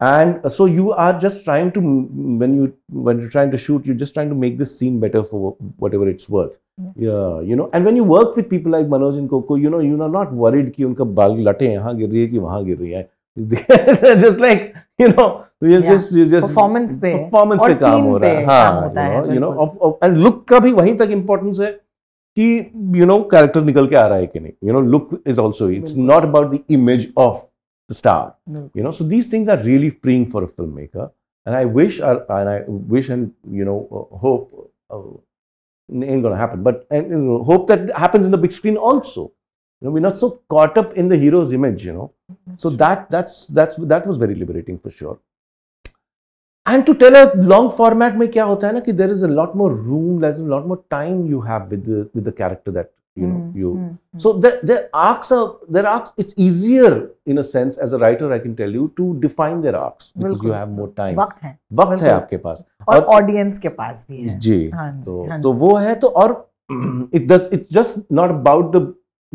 and 0.00 0.44
uh, 0.44 0.48
so 0.48 0.66
you 0.66 0.92
are 0.92 1.18
just 1.18 1.44
trying 1.44 1.70
to 1.72 1.80
when 1.80 2.54
you 2.56 2.72
when 3.08 3.18
you're 3.18 3.30
trying 3.30 3.50
to 3.50 3.58
shoot 3.58 3.84
you're 3.84 3.96
just 3.96 4.14
trying 4.14 4.28
to 4.28 4.34
make 4.34 4.56
this 4.56 4.78
scene 4.78 5.00
better 5.00 5.24
for 5.24 5.56
whatever 5.76 6.08
it's 6.08 6.28
worth. 6.28 6.58
Yeah, 6.78 7.08
yeah 7.08 7.40
you 7.40 7.56
know 7.56 7.68
and 7.72 7.84
when 7.84 7.96
you 7.96 8.04
work 8.04 8.36
with 8.36 8.48
people 8.48 8.70
like 8.70 8.86
manoj 8.86 9.18
and 9.18 9.28
koko 9.28 9.56
you 9.56 9.70
know 9.70 9.80
you're 9.80 10.08
not 10.08 10.32
worried 10.32 10.72
ki 10.74 10.84
unka 10.84 11.06
baal 11.20 11.34
latte 11.48 11.64
yahan 11.70 11.98
gir 12.02 12.08
rahi 12.12 12.26
hai 12.26 12.28
ki 12.34 12.44
wahan 12.44 12.68
gir 12.68 12.76
rahi 12.76 12.94
hai 13.00 13.06
just 14.20 14.40
like 14.40 14.76
you 14.98 15.08
know 15.08 15.26
you 15.60 15.74
yeah. 15.80 15.90
just 15.90 16.12
you 16.12 16.24
just 16.26 16.48
performance 16.48 16.96
पे 17.02 17.12
performance 17.18 17.60
पे 17.62 17.74
काम 17.82 18.00
हो 18.02 18.16
रहा 18.18 18.30
है। 18.30 18.46
हाँ 18.46 18.94
you 18.94 18.94
know, 18.94 19.34
you 19.34 19.40
know 19.40 19.52
of, 19.66 19.76
of, 19.80 19.98
and 20.02 20.22
look 20.22 20.46
का 20.48 20.58
भी 20.60 20.72
वहीं 20.72 20.96
तक 20.96 21.18
importance 21.18 21.60
है 21.60 21.72
कि 22.38 22.48
you 23.02 23.06
know 23.10 23.20
character 23.34 23.62
निकल 23.64 23.86
के 23.86 23.96
आ 23.96 24.06
रहा 24.06 24.18
है 24.18 24.26
कि 24.26 24.40
नहीं। 24.40 24.52
You 24.68 24.72
know 24.72 24.86
look 24.94 25.20
is 25.24 25.38
also 25.38 25.68
it's 25.68 25.94
not 25.96 26.24
about 26.32 26.50
the 26.52 26.62
image 26.68 27.12
of 27.16 27.46
the 27.88 27.94
star. 27.94 28.36
No. 28.46 28.70
You 28.74 28.82
know, 28.82 28.90
so 28.90 29.04
these 29.04 29.26
things 29.26 29.48
are 29.48 29.58
really 29.58 29.90
freeing 29.90 30.26
for 30.26 30.44
a 30.44 30.46
filmmaker, 30.46 31.10
and 31.46 31.56
I 31.56 31.64
wish, 31.64 32.00
uh, 32.00 32.20
and 32.28 32.48
I 32.48 32.64
wish, 32.66 33.08
and 33.08 33.32
you 33.50 33.64
know, 33.64 33.78
uh, 33.90 34.16
hope 34.16 34.72
uh, 34.90 36.04
ain't 36.04 36.22
gonna 36.22 36.36
happen, 36.36 36.62
but 36.62 36.86
and 36.90 37.10
you 37.10 37.16
know, 37.16 37.42
hope 37.44 37.66
that 37.68 37.90
happens 37.96 38.26
in 38.26 38.32
the 38.32 38.38
big 38.38 38.52
screen 38.52 38.76
also. 38.76 39.32
You 39.80 39.86
know, 39.86 39.90
we're 39.92 40.00
not 40.00 40.18
so 40.18 40.42
caught 40.48 40.76
up 40.76 40.92
in 40.94 41.08
the 41.08 41.16
hero's 41.16 41.52
image. 41.52 41.86
You 41.86 41.92
know, 41.92 42.12
that's 42.46 42.62
so 42.62 42.70
true. 42.70 42.76
that 42.78 43.10
that's 43.10 43.46
that's 43.46 43.76
that 43.76 44.06
was 44.06 44.18
very 44.18 44.34
liberating 44.34 44.78
for 44.78 44.90
sure. 44.90 45.18
And 46.66 46.84
to 46.84 46.94
tell 46.94 47.16
a 47.16 47.32
long 47.34 47.70
format, 47.70 48.18
make 48.18 48.32
kya 48.32 48.46
hota 48.46 48.66
hai 48.66 48.72
na, 48.72 48.80
there 48.84 49.08
is 49.08 49.22
a 49.22 49.28
lot 49.28 49.56
more 49.56 49.72
room, 49.72 50.20
there's 50.20 50.38
a 50.38 50.42
lot 50.42 50.66
more 50.66 50.84
time 50.90 51.26
you 51.26 51.40
have 51.40 51.70
with 51.70 51.86
the 51.86 52.10
with 52.12 52.24
the 52.24 52.32
character 52.32 52.70
that 52.72 52.92
you 53.21 53.27
know 53.29 53.39
Mm, 53.39 53.55
you 53.61 53.71
mm, 53.79 53.89
mm. 53.89 54.21
so 54.21 54.29
their, 54.43 54.59
their 54.69 54.89
arcs 55.07 55.27
are 55.31 55.55
their 55.75 55.87
arcs. 55.89 56.13
It's 56.23 56.33
easier 56.45 56.91
in 57.33 57.37
a 57.41 57.43
sense 57.49 57.77
as 57.87 57.91
a 57.93 57.99
writer, 58.03 58.29
I 58.37 58.39
can 58.45 58.55
tell 58.61 58.71
you, 58.77 58.85
to 58.99 59.09
define 59.25 59.59
their 59.65 59.75
arcs 59.81 60.07
because 60.13 60.39
बिल्कुल. 60.39 60.49
you 60.49 60.53
have 60.59 60.71
more 60.77 60.87
time. 61.01 61.15
वक्त 61.19 61.43
है 61.43 61.51
वक्त 61.81 61.91
है 61.91 61.97
बिल्कुल. 61.97 62.09
आपके 62.15 62.37
पास 62.47 62.63
और 62.89 63.03
audience 63.17 63.59
के 63.65 63.69
पास 63.81 64.05
भी 64.09 64.21
है. 64.21 64.39
जी 64.47 64.57
हाँ 64.73 64.91
जी, 64.91 65.01
तो 65.11 65.23
हाँ 65.29 65.41
तो 65.41 65.51
जी. 65.53 65.59
वो 65.59 65.75
है 65.85 65.95
तो 66.05 66.07
और 66.23 66.35
it 67.19 67.27
does 67.33 67.45
it's 67.57 67.69
just 67.77 68.01
not 68.19 68.31
about 68.39 68.71
the 68.77 68.81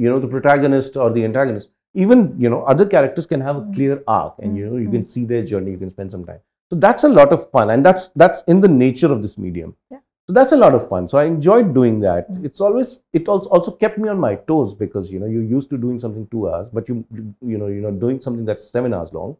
you 0.04 0.10
know 0.12 0.18
the 0.26 0.32
protagonist 0.36 0.96
or 1.04 1.10
the 1.18 1.24
antagonist. 1.32 1.70
even 2.04 2.22
you 2.44 2.50
know 2.52 2.58
other 2.70 2.84
characters 2.92 3.26
can 3.28 3.40
have 3.44 3.56
a 3.58 3.60
Mm. 3.60 3.68
clear 3.76 3.94
arc 4.14 4.34
and 4.46 4.58
you 4.60 4.66
know 4.70 4.80
you 4.80 4.88
Mm. 4.88 4.96
can 4.96 5.04
see 5.12 5.22
their 5.30 5.44
journey 5.50 5.70
you 5.76 5.78
can 5.84 5.90
spend 5.92 6.12
some 6.14 6.24
time 6.26 6.40
so 6.72 6.76
that's 6.84 7.06
a 7.08 7.10
lot 7.18 7.32
of 7.36 7.46
fun 7.54 7.70
and 7.74 7.86
that's 7.88 8.04
that's 8.22 8.42
in 8.54 8.60
the 8.64 8.70
nature 8.74 9.10
of 9.14 9.22
this 9.26 9.32
medium 9.44 9.70
Yeah. 9.94 10.00
so 10.27 10.33
that's 10.33 10.51
a 10.51 10.57
lot 10.57 10.73
of 10.73 10.87
fun 10.87 11.07
so 11.07 11.17
i 11.17 11.23
enjoyed 11.25 11.73
doing 11.73 11.99
that 11.99 12.29
mm-hmm. 12.29 12.45
it's 12.45 12.61
always 12.61 13.01
it 13.13 13.27
also 13.27 13.71
kept 13.71 13.97
me 13.97 14.09
on 14.09 14.19
my 14.19 14.35
toes 14.35 14.73
because 14.73 15.11
you 15.11 15.19
know 15.19 15.25
you're 15.25 15.43
used 15.43 15.69
to 15.69 15.77
doing 15.77 15.99
something 15.99 16.27
two 16.27 16.49
hours 16.49 16.69
but 16.69 16.87
you 16.87 17.05
you 17.41 17.57
know 17.57 17.67
you're 17.67 17.91
not 17.91 17.99
doing 17.99 18.19
something 18.21 18.45
that's 18.45 18.69
seven 18.69 18.93
hours 18.93 19.13
long 19.13 19.35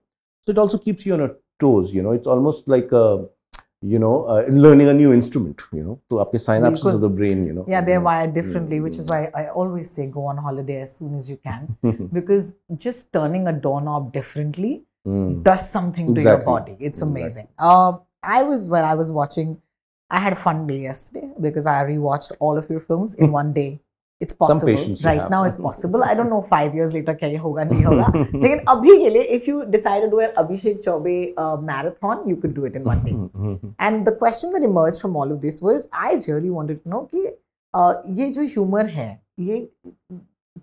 so 0.45 0.51
it 0.51 0.57
also 0.57 0.77
keeps 0.77 1.05
you 1.05 1.13
on 1.13 1.19
your 1.19 1.35
toes 1.59 1.93
you 1.93 2.01
know 2.01 2.11
it's 2.11 2.27
almost 2.27 2.67
like 2.67 2.91
a 2.91 3.25
you 3.83 3.99
know, 3.99 4.23
uh, 4.25 4.45
learning 4.49 4.87
a 4.87 4.93
new 4.93 5.11
instrument, 5.11 5.61
you 5.73 5.83
know, 5.83 5.99
to 6.09 6.19
up 6.19 6.31
synapses 6.33 6.93
of 6.93 7.01
the 7.01 7.09
brain, 7.09 7.45
you 7.45 7.51
know. 7.51 7.65
Yeah, 7.67 7.81
they're 7.81 7.97
mm-hmm. 7.97 8.05
wired 8.05 8.33
differently, 8.33 8.79
which 8.79 8.95
is 8.95 9.07
mm-hmm. 9.07 9.33
why 9.33 9.43
I 9.43 9.49
always 9.49 9.91
say 9.91 10.07
go 10.07 10.25
on 10.25 10.37
holiday 10.37 10.81
as 10.81 10.95
soon 10.95 11.15
as 11.15 11.29
you 11.29 11.37
can, 11.37 11.77
because 12.13 12.55
just 12.77 13.11
turning 13.11 13.47
a 13.47 13.53
doorknob 13.53 14.13
differently 14.13 14.85
mm. 15.05 15.43
does 15.43 15.69
something 15.69 16.15
to 16.15 16.21
your 16.21 16.37
body. 16.43 16.77
It's 16.79 17.01
amazing. 17.01 17.49
Exactly. 17.51 17.55
Uh, 17.59 17.93
I 18.23 18.43
was 18.43 18.69
when 18.69 18.85
I 18.85 18.95
was 18.95 19.11
watching 19.11 19.61
I 20.10 20.20
had 20.20 20.32
a 20.32 20.36
fun 20.36 20.66
day 20.66 20.80
yesterday 20.82 21.28
because 21.40 21.66
I 21.66 21.84
rewatched 21.84 22.32
all 22.40 22.56
of 22.56 22.70
your 22.70 22.80
films 22.80 23.14
in 23.14 23.30
one 23.32 23.52
day. 23.52 23.80
It's 24.20 24.34
possible. 24.34 24.66
patience 24.66 25.02
you 25.02 25.06
right 25.08 25.20
have. 25.20 25.30
now, 25.30 25.44
it's 25.44 25.58
possible. 25.58 26.02
I 26.02 26.14
don't 26.14 26.28
know 26.28 26.42
five 26.42 26.74
years 26.74 26.92
later 26.92 27.14
क्या 27.14 27.28
ये 27.28 27.36
होगा 27.42 27.64
नहीं 27.64 27.84
होगा. 27.84 28.06
लेकिन 28.34 28.58
अभी 28.68 28.96
के 29.02 29.10
लिए, 29.10 29.36
if 29.36 29.46
you 29.50 29.64
decide 29.74 30.00
to 30.00 30.08
do 30.14 30.18
an 30.20 30.32
Abhishek 30.42 30.80
Chaube 30.86 31.34
uh, 31.36 31.56
marathon, 31.68 32.26
you 32.30 32.36
could 32.36 32.54
do 32.54 32.64
it 32.64 32.74
in 32.74 32.88
one 32.88 33.04
day. 33.04 33.14
And 33.78 34.04
the 34.08 34.14
question 34.22 34.50
that 34.52 34.66
emerged 34.70 35.00
from 35.00 35.14
all 35.14 35.30
of 35.30 35.40
this 35.40 35.60
was, 35.62 35.88
I 35.92 36.14
really 36.26 36.50
wanted 36.50 36.82
to 36.82 36.88
know 36.94 37.02
कि 37.14 37.24
uh, 37.74 37.94
ये 38.20 38.30
जो 38.38 38.48
humor 38.54 38.88
है, 38.96 39.08
ये 39.40 39.68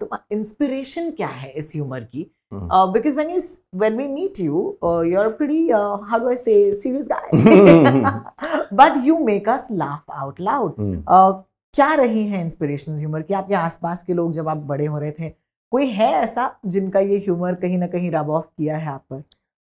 तो 0.03 0.09
inspiration 0.33 1.15
क्या 1.17 1.27
है 1.27 1.51
इस 1.51 1.71
humor 1.75 2.01
की? 2.01 2.29
Hmm. 2.51 2.67
Uh, 2.71 2.85
because 2.95 3.15
when 3.19 3.29
you 3.33 3.37
s- 3.43 3.59
when 3.83 3.95
we 4.01 4.07
meet 4.07 4.39
you, 4.39 4.59
uh, 4.89 4.99
you're 5.11 5.25
a 5.29 5.31
pretty 5.37 5.61
uh, 5.77 5.97
how 6.11 6.19
do 6.23 6.27
I 6.29 6.35
say 6.41 6.57
serious 6.81 7.07
guy, 7.07 7.23
but 8.81 9.03
you 9.03 9.19
make 9.29 9.47
us 9.47 9.69
laugh 9.71 10.03
out 10.23 10.39
loud. 10.39 10.75
Mm. 10.77 11.03
Uh, 11.07 11.33
क्या 11.75 11.93
रही 11.99 12.25
है 12.27 12.41
inspiration 12.45 12.95
humour 12.97 13.21
की 13.29 13.33
आपके 13.33 13.55
आसपास 13.61 14.03
के 14.03 14.13
लोग 14.13 14.31
जब 14.33 14.49
आप 14.49 14.57
बड़े 14.67 14.85
हो 14.85 14.97
रहे 14.99 15.11
थे 15.19 15.29
कोई 15.71 15.85
है 15.95 16.11
ऐसा 16.23 16.45
जिनका 16.75 16.99
ये 16.99 17.17
ह्यूमर 17.25 17.55
कहीं 17.63 17.77
ना 17.77 17.87
कहीं 17.95 18.11
रब 18.11 18.29
ऑफ 18.37 18.49
किया 18.57 18.77
है 18.77 18.91
आप 18.93 19.03
पर 19.13 19.23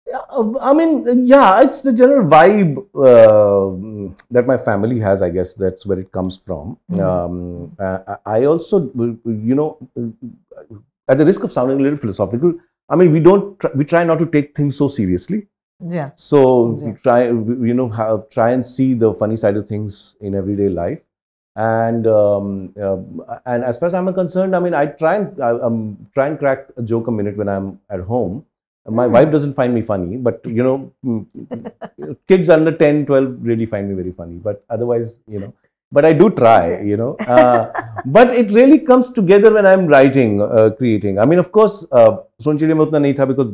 Yeah, 0.07 0.23
uh, 0.39 0.59
I 0.69 0.73
mean, 0.79 0.95
uh, 1.09 1.13
yeah, 1.33 1.61
it's 1.67 1.81
the 1.89 1.93
general 1.99 2.25
vibe 2.33 2.79
uh, 3.09 3.69
that 4.37 4.49
my 4.49 4.57
family 4.65 4.99
has. 5.05 5.23
I 5.23 5.29
guess 5.37 5.53
that's 5.55 5.87
where 5.91 6.01
it 6.05 6.09
comes 6.17 6.37
from. 6.49 6.73
Mhm. 6.91 7.03
Um, 7.11 7.37
uh, 7.89 8.17
I 8.33 8.41
also, 8.53 8.81
you 9.51 9.59
know, 9.61 9.69
uh, 10.03 10.09
at 11.08 11.18
the 11.18 11.26
risk 11.26 11.44
of 11.44 11.52
sounding 11.52 11.80
a 11.80 11.84
little 11.84 11.98
philosophical, 11.98 12.54
I 12.90 12.96
mean, 12.96 13.12
we 13.12 13.20
don't, 13.20 13.60
try, 13.60 13.72
we 13.76 13.86
try 13.86 14.04
not 14.04 14.20
to 14.20 14.26
take 14.26 14.56
things 14.56 14.76
so 14.78 14.88
seriously. 14.88 15.48
Yeah. 15.80 16.12
So 16.16 16.76
Yeah. 16.78 16.86
we 16.88 16.92
try, 16.94 17.24
you 17.28 17.74
know, 17.74 17.90
have, 17.90 18.30
try 18.30 18.52
and 18.52 18.66
see 18.66 18.94
the 18.94 19.14
funny 19.14 19.36
side 19.36 19.58
of 19.58 19.68
things 19.68 20.16
in 20.22 20.36
everyday 20.36 20.70
life. 20.70 21.02
And 21.56 22.06
um, 22.06 22.74
uh, 22.80 22.98
and 23.48 23.64
as 23.64 23.80
far 23.80 23.88
as 23.88 23.94
I'm 23.96 24.14
concerned, 24.14 24.56
I 24.56 24.60
mean, 24.60 24.76
I 24.76 24.86
try 24.86 25.16
and 25.16 25.42
I, 25.42 25.50
um, 25.50 26.08
try 26.14 26.28
and 26.28 26.38
crack 26.38 26.68
a 26.78 26.84
joke 26.84 27.08
a 27.08 27.12
minute 27.12 27.36
when 27.36 27.50
I'm 27.50 27.80
at 27.90 28.02
home. 28.02 28.46
My 28.86 29.08
Hmm. 29.08 29.14
wife 29.14 29.32
doesn't 29.32 29.54
find 29.54 29.74
me 29.74 29.82
funny, 29.82 30.18
but 30.18 30.40
you 30.46 30.62
know, 30.64 30.94
mm, 31.04 31.26
kids 32.28 32.50
under 32.50 32.72
10, 32.72 33.08
12 33.08 33.38
really 33.42 33.66
find 33.66 33.90
me 33.90 33.96
very 33.96 34.12
funny. 34.12 34.36
But 34.38 34.64
otherwise, 34.70 35.22
you 35.28 35.40
know, 35.40 35.54
but 35.92 36.06
I 36.06 36.14
do 36.14 36.30
try, 36.30 36.82
you 36.82 36.98
know. 36.98 37.16
Uh, 37.16 37.72
but 38.06 38.34
it 38.36 38.52
really 38.52 38.80
comes 38.80 39.12
together 39.12 39.54
when 39.54 39.66
I'm 39.66 39.88
writing, 39.88 40.42
uh, 40.42 40.72
creating. 40.78 41.20
I 41.20 41.26
mean, 41.26 41.40
of 41.40 41.52
course, 41.52 41.86
Sonchiri 42.42 42.72
uh, 42.72 42.76
mein 42.76 43.14
utna 43.14 43.28
because 43.28 43.48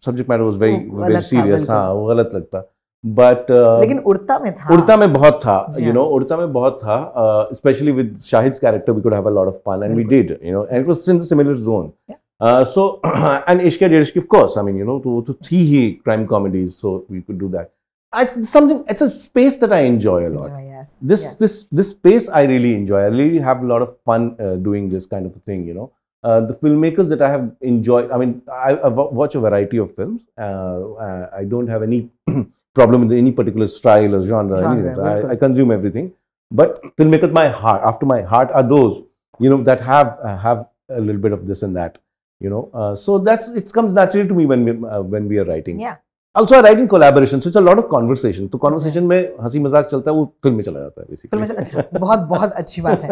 subject 0.00 0.28
matter 0.28 0.44
was 0.44 0.56
very, 0.56 0.88
very 0.90 1.22
serious. 1.22 1.66
Tha, 1.66 1.72
haan, 1.72 1.96
galat 2.10 2.32
lagta. 2.32 2.64
But 3.02 3.50
uh, 3.50 3.80
Udta 4.12 4.42
mein 4.42 4.54
tha. 4.54 4.68
Udta 4.76 4.98
mein 4.98 5.84
you 5.84 5.92
know, 5.92 6.10
Udta 6.10 6.38
mein 6.38 6.52
bahut 6.52 6.80
tha, 6.80 7.12
uh, 7.14 7.46
especially 7.50 7.92
with 7.92 8.18
Shahid's 8.18 8.58
character, 8.58 8.92
we 8.92 9.02
could 9.02 9.12
have 9.12 9.26
a 9.26 9.30
lot 9.30 9.48
of 9.48 9.62
fun 9.62 9.82
and 9.82 9.94
Bilkul. 9.94 9.96
we 9.96 10.22
did, 10.22 10.38
you 10.42 10.52
know, 10.52 10.64
and 10.64 10.82
it 10.82 10.86
was 10.86 11.06
in 11.08 11.18
the 11.18 11.24
similar 11.24 11.56
zone. 11.56 11.92
Yeah. 12.08 12.16
Uh, 12.38 12.64
so, 12.64 13.00
and 13.04 13.60
Ishqiya 13.60 13.88
Dedh 13.88 14.02
Ishqiya, 14.02 14.18
of 14.18 14.28
course, 14.28 14.56
I 14.56 14.62
mean, 14.62 14.76
you 14.76 14.84
know, 14.84 15.00
to, 15.00 15.22
to 15.22 15.32
three 15.34 15.64
he 15.64 15.94
crime 15.96 16.26
comedies, 16.26 16.76
so 16.76 17.06
we 17.08 17.22
could 17.22 17.38
do 17.38 17.48
that. 17.50 17.72
It's 18.14 18.48
something, 18.48 18.84
it's 18.88 19.00
a 19.00 19.10
space 19.10 19.56
that 19.58 19.72
I 19.72 19.80
enjoy 19.80 20.28
a 20.28 20.30
lot. 20.30 20.46
Enjoy, 20.46 20.66
yeah. 20.68 20.75
Yes. 20.86 21.00
This 21.10 21.22
yes. 21.22 21.38
this 21.38 21.54
this 21.78 21.90
space 21.90 22.28
I 22.28 22.44
really 22.44 22.72
enjoy. 22.74 22.98
I 23.00 23.06
really 23.06 23.38
have 23.40 23.62
a 23.62 23.66
lot 23.66 23.82
of 23.82 23.98
fun 24.04 24.36
uh, 24.40 24.56
doing 24.56 24.88
this 24.88 25.06
kind 25.06 25.26
of 25.26 25.34
thing. 25.42 25.66
You 25.66 25.74
know, 25.74 25.92
uh, 26.22 26.40
the 26.40 26.54
filmmakers 26.54 27.08
that 27.08 27.22
I 27.22 27.30
have 27.30 27.50
enjoyed. 27.60 28.10
I 28.10 28.18
mean, 28.18 28.42
I, 28.50 28.70
I 28.74 28.88
watch 28.88 29.34
a 29.34 29.40
variety 29.40 29.78
of 29.78 29.94
films. 29.94 30.26
Uh, 30.38 30.92
uh 31.06 31.30
I 31.40 31.44
don't 31.44 31.68
have 31.74 31.82
any 31.82 32.10
problem 32.74 33.08
with 33.08 33.18
any 33.18 33.32
particular 33.32 33.68
style 33.68 34.14
or 34.14 34.22
genre. 34.22 34.58
genre 34.58 35.02
I, 35.02 35.32
I, 35.32 35.36
consume 35.36 35.72
everything. 35.72 36.12
But 36.50 36.80
filmmakers, 36.96 37.32
my 37.32 37.48
heart 37.48 37.82
after 37.84 38.06
my 38.06 38.22
heart 38.22 38.50
are 38.52 38.62
those 38.62 39.02
you 39.40 39.50
know 39.50 39.62
that 39.64 39.80
have 39.80 40.18
uh, 40.22 40.36
have 40.38 40.66
a 40.88 41.00
little 41.00 41.20
bit 41.20 41.32
of 41.32 41.46
this 41.46 41.62
and 41.62 41.76
that. 41.76 41.98
You 42.38 42.50
know, 42.50 42.70
uh, 42.74 42.94
so 42.94 43.18
that's 43.18 43.48
it 43.48 43.72
comes 43.72 43.92
naturally 43.92 44.28
to 44.28 44.34
me 44.34 44.46
when 44.46 44.64
we 44.64 44.72
when 45.16 45.28
we 45.28 45.38
are 45.38 45.44
writing. 45.44 45.80
Yeah. 45.80 45.96
Also, 46.36 46.54
I 46.54 46.60
write 46.60 46.78
in 46.78 46.86
collaboration, 46.86 47.40
so 47.40 47.48
it's 47.48 47.56
a 47.56 47.60
lot 47.62 47.78
of 47.78 47.88
conversation. 47.88 48.48
तो 48.48 48.58
conversation 48.58 49.02
में 49.02 49.36
हँसी 49.42 49.58
मज़ाक 49.58 49.86
चलता 49.86 50.10
है 50.10 50.16
वो 50.16 50.24
film 50.42 50.56
में 50.56 50.62
चला 50.62 50.80
जाता 50.80 51.00
है 51.00 51.16
फ़िल्म 51.16 51.44
basically. 51.44 51.50
में 51.50 51.56
अच्छा 51.56 51.98
बहुत 51.98 52.26
बहुत 52.28 52.52
अच्छी 52.54 52.82
बात 52.82 53.02
है 53.02 53.10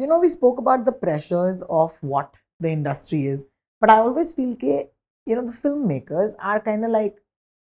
you 0.00 0.06
know 0.06 0.18
we 0.20 0.28
spoke 0.28 0.60
about 0.60 0.80
the 0.80 0.92
pressures 1.00 1.62
of 1.62 1.98
what 2.04 2.36
the 2.60 2.66
industry 2.68 3.20
is 3.30 3.44
but 3.82 3.90
I 3.90 3.98
always 3.98 4.34
feel 4.36 4.54
के 4.54 4.78
you 5.26 5.36
know 5.36 5.42
the 5.42 5.52
film 5.52 5.88
makers 5.88 6.36
are 6.42 6.58
kind 6.60 6.86
like 6.88 7.16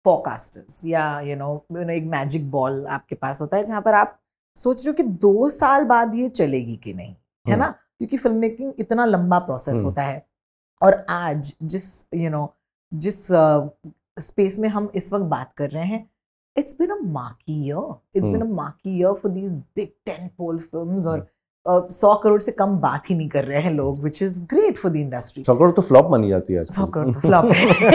forecasters 0.06 0.80
या 0.86 1.08
यू 1.20 1.36
नो 1.36 1.48
यू 1.72 1.84
नो 1.84 1.92
एक 1.92 2.04
मैजिक 2.08 2.50
बॉल 2.50 2.84
आपके 2.88 3.14
पास 3.16 3.40
होता 3.40 3.56
है 3.56 3.64
जहाँ 3.64 3.80
पर 3.82 3.94
आप 3.94 4.18
सोच 4.56 4.84
रहे 4.84 4.90
हो 4.90 4.94
कि 4.94 5.02
दो 5.22 5.48
साल 5.50 5.84
बाद 5.84 6.14
ये 6.14 6.28
चलेगी 6.34 6.76
कि 6.76 6.92
नहीं 6.92 7.14
है 7.46 7.52
हम्म। 7.52 7.58
ना 7.58 7.70
क्योंकि 7.70 8.16
फ़िल्म 8.16 8.36
मेकिंग 8.36 8.72
इतना 8.78 9.04
लंबा 9.06 9.38
प्रोसेस 9.40 9.74
हम्म। 9.74 9.86
होता 9.86 10.02
है 10.02 10.24
और 10.82 11.04
आज 11.10 11.54
जिस 11.64 11.88
यू 12.14 12.30
नो 12.30 12.48
जिस 12.92 13.26
स्पेस 14.20 14.58
में 14.58 14.68
हम 14.68 14.90
इस 14.94 15.12
वक्त 15.12 15.24
बात 15.24 15.52
कर 15.52 15.70
रहे 15.70 15.84
हैं। 15.84 16.10
It's 16.58 16.76
been 16.80 16.90
a 16.90 17.12
marquee 17.14 17.56
year. 17.68 17.82
It's 18.16 18.28
been 18.28 18.42
a 18.42 18.52
marquee 18.58 18.92
year 19.00 19.14
for 19.22 19.30
these 19.34 19.56
big 19.78 19.88
tentpole 20.08 20.60
films 20.60 21.06
और 21.06 21.26
uh, 21.66 21.92
सौ 21.92 22.14
करोड़ 22.14 22.40
से 22.42 22.52
कम 22.52 22.76
बात 22.78 23.10
ही 23.10 23.14
नहीं 23.14 23.28
कर 23.28 23.44
रहे 23.44 23.62
हैं 23.62 23.70
लोग 23.70 24.02
which 24.04 24.22
is 24.22 24.38
great 24.52 24.80
for 24.84 24.90
the 24.90 25.02
industry. 25.02 25.46
सौ 25.46 25.54
करोड़ 25.54 25.72
तो 25.72 25.82
फ्लॉप 25.82 26.10
मानी 26.10 26.28
जाती 26.28 26.54
है 26.54 26.64
सौ 26.64 26.86
करोड़ 26.86 27.14
तो 27.14 27.20
फ्लॉप 27.20 27.52
है 27.52 27.90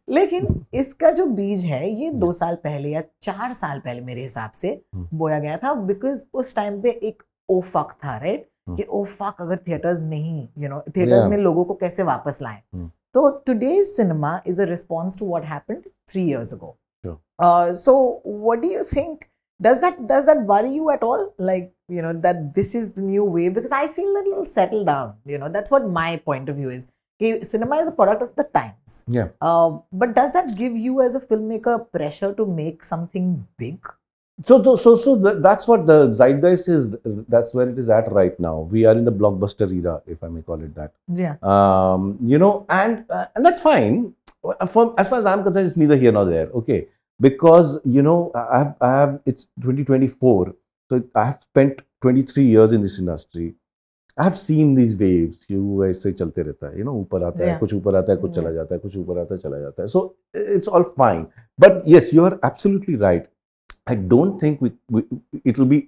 लेकिन 0.08 0.64
इसका 0.74 1.10
जो 1.10 1.26
बीज 1.26 1.64
है 1.64 1.90
ये 1.90 2.10
दो 2.10 2.32
साल 2.32 2.54
पहले 2.54 2.88
या 2.88 3.02
चार 3.22 3.52
साल 3.52 3.78
पहले 3.78 4.00
मेरे 4.00 4.22
हिसाब 4.22 4.50
से। 4.50 4.82
बोया 4.96 5.38
गया 5.38 5.56
था 5.56 5.74
बिकॉज़ 5.74 6.24
उस 6.34 6.54
टाइम 6.56 6.80
पे 6.82 6.90
एक 6.90 7.22
ओ 7.48 7.60
फक 7.60 7.92
था 8.04 8.18
राइट। 8.18 8.50
कि 8.70 8.82
ओ 8.82 9.04
फक 9.04 9.36
अगर 9.40 9.56
थिएटर्स 9.56 10.02
नहीं 10.02 10.48
यू 10.58 10.68
नो 10.68 10.80
थिएटर्स 10.96 11.26
में 11.26 11.36
लोगों 11.36 11.64
को 11.64 11.74
कैसे 11.74 12.02
वापस 12.02 12.38
लाएँ? 12.42 12.62
So 13.14 13.38
today's 13.44 13.94
cinema 13.96 14.42
is 14.46 14.58
a 14.58 14.66
response 14.66 15.16
to 15.16 15.24
what 15.24 15.44
happened 15.44 15.86
three 16.08 16.22
years 16.22 16.52
ago. 16.52 16.76
Sure. 17.02 17.20
Uh, 17.38 17.72
so 17.72 18.20
what 18.22 18.62
do 18.62 18.68
you 18.68 18.84
think? 18.84 19.28
Does 19.60 19.80
that 19.80 20.06
does 20.06 20.26
that 20.26 20.42
worry 20.42 20.70
you 20.70 20.90
at 20.90 21.02
all? 21.02 21.34
Like 21.36 21.72
you 21.88 22.00
know 22.00 22.12
that 22.12 22.54
this 22.54 22.74
is 22.74 22.94
the 22.94 23.02
new 23.02 23.24
way 23.24 23.48
because 23.48 23.72
I 23.72 23.88
feel 23.88 24.08
a 24.10 24.24
little 24.28 24.46
settled 24.46 24.86
down. 24.86 25.16
You 25.26 25.38
know 25.38 25.48
that's 25.48 25.70
what 25.70 25.88
my 25.88 26.16
point 26.18 26.48
of 26.48 26.56
view 26.56 26.70
is. 26.70 26.88
Cinema 27.42 27.76
is 27.76 27.88
a 27.88 27.92
product 27.92 28.22
of 28.22 28.34
the 28.36 28.44
times. 28.44 29.04
Yeah. 29.06 29.28
Uh, 29.42 29.78
but 29.92 30.14
does 30.14 30.32
that 30.32 30.56
give 30.56 30.74
you 30.74 31.02
as 31.02 31.14
a 31.14 31.20
filmmaker 31.20 31.90
pressure 31.92 32.32
to 32.32 32.46
make 32.46 32.82
something 32.82 33.46
big? 33.58 33.86
So, 34.43 34.61
so, 34.63 34.75
so, 34.75 34.95
so 34.95 35.11
th- 35.21 35.37
that's 35.41 35.65
what 35.65 35.85
the 35.85 36.11
zeitgeist 36.11 36.67
is. 36.67 36.95
That's 37.29 37.53
where 37.53 37.69
it 37.69 37.77
is 37.79 37.89
at 37.89 38.11
right 38.11 38.37
now. 38.37 38.67
We 38.69 38.83
are 38.85 38.91
in 38.93 39.05
the 39.05 39.11
blockbuster 39.11 39.71
era, 39.71 40.01
if 40.07 40.21
I 40.23 40.27
may 40.27 40.41
call 40.41 40.61
it 40.61 40.75
that. 40.75 40.91
yeah 41.07 41.35
Um, 41.41 42.17
you 42.21 42.37
know, 42.37 42.65
and 42.69 43.05
uh, 43.09 43.27
and 43.35 43.45
that's 43.45 43.61
fine. 43.61 44.13
For, 44.67 44.93
as 44.99 45.07
far 45.09 45.19
as 45.19 45.25
I'm 45.25 45.41
concerned, 45.43 45.65
it's 45.67 45.77
neither 45.77 45.95
here 45.95 46.11
nor 46.11 46.25
there. 46.25 46.47
Okay, 46.61 46.87
because 47.19 47.79
you 47.85 48.01
know, 48.01 48.31
I 48.35 48.57
have, 48.57 48.75
I 48.81 48.91
have 48.91 49.19
it's 49.25 49.47
2024, 49.61 50.53
so 50.89 51.01
I 51.15 51.25
have 51.25 51.39
spent 51.41 51.81
23 52.01 52.43
years 52.43 52.73
in 52.73 52.81
this 52.81 52.99
industry. 52.99 53.55
I 54.17 54.23
have 54.25 54.35
seen 54.37 54.75
these 54.75 54.97
waves. 54.97 55.45
You 55.49 55.83
ऐसे 55.85 56.11
चलते 56.11 56.41
रहता 56.49 56.67
है. 56.67 56.77
You 56.77 56.83
know, 56.89 56.95
ऊपर 57.05 57.23
आता 57.23 57.43
है, 57.43 57.49
Yeah. 57.51 57.59
कुछ 57.59 57.73
ऊपर 57.73 57.95
आता 57.95 58.11
है, 58.11 58.17
कुछ 58.17 58.31
Yeah. 58.31 58.41
चला 58.41 58.51
जाता 58.51 58.75
है, 58.75 58.79
कुछ 58.79 58.97
ऊपर 58.97 59.19
आता 59.19 59.35
है, 59.35 59.39
चला 59.41 59.59
जाता 59.59 59.81
है. 59.83 59.87
So 59.95 60.03
it's 60.57 60.67
all 60.67 60.83
fine. 60.99 61.25
But 61.65 61.81
yes, 61.95 62.11
you 62.17 62.25
are 62.29 62.37
absolutely 62.51 62.95
right. 63.07 63.25
I 63.90 63.94
don't 64.12 64.38
think 64.40 64.60
we, 64.60 64.72
we 64.90 65.02
it 65.44 65.58
will 65.58 65.66
be 65.66 65.80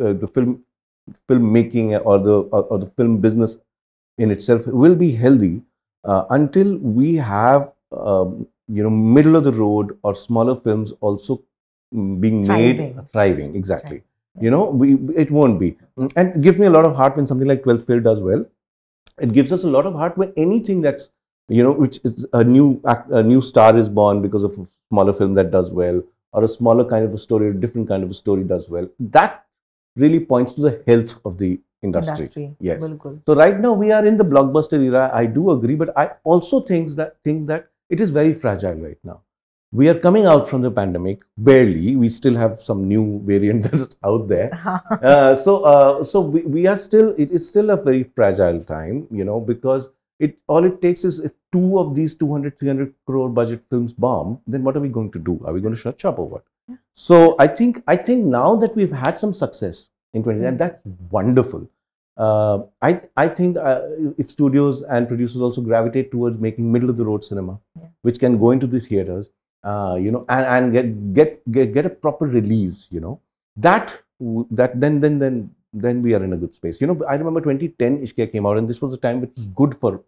uh, 0.00 0.12
the 0.24 0.28
film 0.36 0.50
filmmaking 1.28 1.88
or 2.04 2.18
the 2.18 2.36
or, 2.56 2.62
or 2.64 2.78
the 2.78 2.86
film 2.86 3.18
business 3.26 3.58
in 4.18 4.30
itself 4.30 4.66
will 4.66 4.96
be 4.96 5.10
healthy 5.12 5.62
uh, 6.04 6.24
until 6.30 6.76
we 6.78 7.14
have 7.16 7.72
um, 7.92 8.46
you 8.68 8.82
know 8.82 8.90
middle 8.90 9.36
of 9.36 9.44
the 9.44 9.52
road 9.52 9.98
or 10.02 10.14
smaller 10.14 10.56
films 10.56 10.92
also 11.00 11.42
mm, 11.94 12.20
being 12.20 12.46
made 12.46 12.76
Thriving. 12.78 13.06
thriving 13.12 13.54
exactly 13.62 13.98
Right. 14.36 14.44
you 14.46 14.50
know 14.50 14.64
we 14.82 14.94
it 15.24 15.30
won't 15.30 15.58
be 15.60 15.76
Mm, 15.96 16.10
and 16.20 16.36
it 16.36 16.40
gives 16.44 16.58
me 16.58 16.66
a 16.66 16.70
lot 16.76 16.84
of 16.86 16.96
heart 17.00 17.16
when 17.16 17.26
something 17.30 17.46
like 17.46 17.62
12th 17.64 17.86
fail 17.88 18.00
does 18.06 18.20
well 18.28 18.40
it 19.26 19.32
gives 19.32 19.52
us 19.56 19.62
a 19.64 19.70
lot 19.74 19.86
of 19.86 19.94
heart 19.94 20.16
when 20.22 20.32
anything 20.36 20.80
that's 20.86 21.10
you 21.48 21.62
know 21.66 21.72
which 21.82 21.98
is 22.04 22.26
a 22.32 22.42
new 22.42 22.80
a 23.20 23.22
new 23.22 23.40
star 23.50 23.76
is 23.82 23.88
born 24.00 24.22
because 24.22 24.42
of 24.48 24.58
a 24.58 24.64
smaller 24.88 25.12
film 25.20 25.34
that 25.34 25.50
does 25.52 25.72
well 25.80 26.02
or 26.34 26.44
a 26.44 26.48
smaller 26.48 26.84
kind 26.84 27.04
of 27.04 27.14
a 27.14 27.18
story, 27.18 27.48
a 27.48 27.52
different 27.52 27.88
kind 27.88 28.02
of 28.02 28.10
a 28.10 28.14
story 28.14 28.44
does 28.44 28.68
well. 28.68 28.88
That 28.98 29.46
really 29.96 30.20
points 30.20 30.52
to 30.54 30.62
the 30.62 30.82
health 30.86 31.20
of 31.24 31.38
the 31.38 31.60
industry. 31.82 32.14
industry. 32.14 32.56
Yes. 32.60 32.90
Bilkul. 32.90 33.20
So 33.26 33.34
right 33.34 33.58
now 33.58 33.72
we 33.72 33.92
are 33.92 34.04
in 34.04 34.16
the 34.16 34.24
blockbuster 34.24 34.82
era. 34.82 35.10
I 35.12 35.26
do 35.26 35.50
agree, 35.50 35.76
but 35.76 35.96
I 35.96 36.10
also 36.24 36.60
think 36.60 36.90
that 36.96 37.16
think 37.22 37.46
that 37.46 37.68
it 37.88 38.00
is 38.00 38.10
very 38.10 38.34
fragile 38.34 38.74
right 38.74 38.98
now. 39.04 39.20
We 39.72 39.88
are 39.88 39.98
coming 39.98 40.24
out 40.24 40.48
from 40.48 40.62
the 40.62 40.70
pandemic 40.70 41.22
barely. 41.36 41.96
We 41.96 42.08
still 42.08 42.34
have 42.36 42.60
some 42.60 42.86
new 42.88 43.20
variant 43.24 43.64
that's 43.70 43.96
out 44.04 44.28
there. 44.28 44.50
Uh-huh. 44.64 44.98
uh, 45.02 45.34
so 45.34 45.62
uh, 45.62 46.04
so 46.04 46.20
we, 46.20 46.42
we 46.42 46.66
are 46.66 46.76
still 46.76 47.14
it 47.16 47.30
is 47.30 47.48
still 47.48 47.70
a 47.70 47.76
very 47.76 48.02
fragile 48.02 48.62
time, 48.64 49.06
you 49.10 49.24
know, 49.24 49.40
because 49.40 49.90
it 50.18 50.38
all 50.46 50.64
it 50.64 50.80
takes 50.82 51.04
is 51.04 51.18
if 51.20 51.32
two 51.52 51.78
of 51.78 51.94
these 51.94 52.14
200 52.14 52.58
300 52.58 52.94
crore 53.06 53.28
budget 53.28 53.62
films 53.70 53.92
bomb 53.92 54.40
then 54.46 54.62
what 54.64 54.76
are 54.76 54.80
we 54.80 54.88
going 54.88 55.10
to 55.10 55.18
do? 55.18 55.40
Are 55.44 55.52
we 55.52 55.60
going 55.60 55.74
to 55.74 55.80
shut 55.80 56.00
shop 56.00 56.18
or 56.18 56.28
what? 56.28 56.44
So 56.92 57.36
i 57.38 57.46
think 57.46 57.82
i 57.86 57.96
think 57.96 58.24
now 58.24 58.56
that 58.56 58.74
we've 58.76 58.92
had 58.92 59.18
some 59.18 59.32
success 59.32 59.88
in 60.14 60.22
20 60.22 60.44
and 60.44 60.58
that's 60.58 60.80
wonderful. 61.10 61.68
Uh, 62.16 62.58
I 62.80 63.00
I 63.16 63.26
think 63.26 63.56
uh, 63.56 63.80
if 64.16 64.30
studios 64.30 64.82
and 64.84 65.08
producers 65.08 65.42
also 65.42 65.60
gravitate 65.60 66.12
towards 66.12 66.38
making 66.38 66.70
middle 66.70 66.88
of 66.90 66.96
the 66.96 67.04
road 67.04 67.24
cinema, 67.24 67.58
Yeah. 67.80 67.88
which 68.02 68.20
can 68.20 68.38
go 68.38 68.52
into 68.52 68.68
the 68.68 68.78
theaters, 68.78 69.30
uh, 69.64 69.98
you 70.00 70.12
know, 70.12 70.24
and, 70.28 70.44
and 70.46 70.72
get, 70.72 70.92
get 71.14 71.52
get 71.56 71.72
get 71.74 71.86
a 71.86 71.90
proper 71.90 72.26
release, 72.26 72.88
you 72.92 73.00
know, 73.00 73.18
that 73.56 74.00
that 74.52 74.78
then 74.80 75.00
then 75.00 75.18
then 75.18 75.50
then 75.74 76.02
we 76.02 76.14
are 76.14 76.22
in 76.22 76.32
a 76.32 76.36
good 76.36 76.54
space. 76.54 76.80
You 76.80 76.86
know, 76.86 77.04
I 77.06 77.14
remember 77.14 77.40
2010 77.40 77.98
Ishqiya 78.06 78.32
came 78.32 78.46
out, 78.46 78.56
and 78.56 78.68
this 78.68 78.80
was 78.80 78.92
a 78.92 78.96
time 78.96 79.20
which 79.20 79.32
was 79.36 79.46
good 79.46 79.74
for 79.74 80.02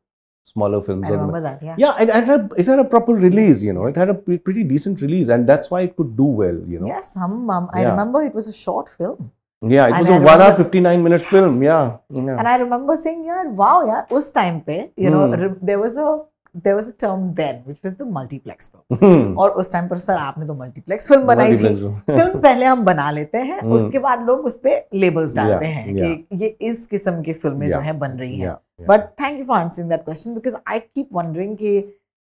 smaller 0.45 0.81
films. 0.81 1.05
I 1.07 1.11
remember 1.11 1.41
that, 1.41 1.63
yeah. 1.63 1.75
Yeah, 1.77 2.01
it, 2.01 2.09
it, 2.09 2.25
had, 2.25 2.53
it 2.57 2.67
had 2.67 2.79
a 2.79 2.85
proper 2.85 3.15
release, 3.15 3.63
you 3.63 3.73
know, 3.73 3.87
it 3.87 3.97
had 3.97 4.09
a 4.09 4.15
pretty 4.15 4.63
decent 4.63 5.01
release, 5.03 5.29
and 5.29 5.47
that's 5.47 5.71
why 5.71 5.81
it 5.83 5.97
could 5.97 6.17
do 6.17 6.25
well, 6.25 6.59
you 6.69 6.79
know. 6.79 6.87
Yes, 6.87 7.15
hum. 7.15 7.51
I 7.51 7.83
yeah. 7.83 7.91
remember 7.91 8.23
it 8.23 8.35
was 8.35 8.47
a 8.47 8.53
short 8.53 8.89
film. 8.89 9.33
Yeah, 9.63 9.89
it 9.89 10.01
was 10.01 10.09
a 10.09 10.21
1 10.21 10.41
hour 10.41 10.55
59 10.55 11.03
minute 11.03 11.21
yes. 11.23 11.31
film, 11.31 11.63
yeah, 11.63 11.97
yeah, 12.11 12.37
And 12.39 12.47
I 12.47 12.57
remember 12.59 12.97
saying, 12.97 13.25
yeah, 13.25 13.45
wow, 13.45 13.85
yeah, 13.85 14.17
us 14.17 14.31
time 14.31 14.61
pe, 14.61 14.91
you 14.97 15.09
mm. 15.09 15.13
know, 15.13 15.27
hmm. 15.35 15.67
there 15.67 15.79
was 15.79 15.97
a 15.97 16.23
there 16.57 16.75
was 16.75 16.89
a 16.89 16.93
term 17.01 17.29
then 17.35 17.63
which 17.67 17.79
was 17.85 17.95
the 17.97 18.07
multiplex 18.13 18.71
film 18.93 19.35
और 19.39 19.51
उस 19.51 19.73
time 19.73 19.89
पर 19.89 19.99
sir 19.99 20.17
आपने 20.19 20.47
तो 20.47 20.55
multiplex 20.55 21.09
film 21.09 21.27
बनाई 21.27 21.53
थी। 21.53 21.75
Film 21.75 22.39
पहले 22.41 22.67
हम 22.67 22.85
बना 22.85 23.11
लेते 23.11 23.39
हैं 23.39 23.61
hmm. 23.61 23.73
उसके 23.73 23.99
बाद 23.99 24.27
लोग 24.27 24.45
उस 24.45 24.57
पर 24.67 24.89
लेबल्स 24.95 25.35
डालते 25.35 25.67
हैं 25.67 25.95
कि 25.95 26.39
ये 26.45 26.57
इस 26.71 26.87
किस्म 26.87 27.23
की 27.23 27.33
फ़िल्में 27.33 27.69
जो 27.69 27.79
है 27.79 27.99
बन 27.99 28.19
रही 28.21 28.39
हैं। 28.39 28.57
But 28.89 29.09
thank 29.21 29.39
you 29.39 29.45
for 29.45 29.59
answering 29.59 29.91
that 29.91 30.05
question 30.05 30.35
because 30.35 30.57
I 30.69 30.79
keep 30.79 31.09
wondering 31.13 31.57
कि 31.57 31.79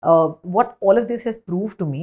uh, 0.03 0.27
what 0.43 0.77
all 0.81 0.97
of 0.97 1.07
this 1.07 1.23
has 1.23 1.38
proved 1.38 1.79
to 1.79 1.85
me 1.85 2.01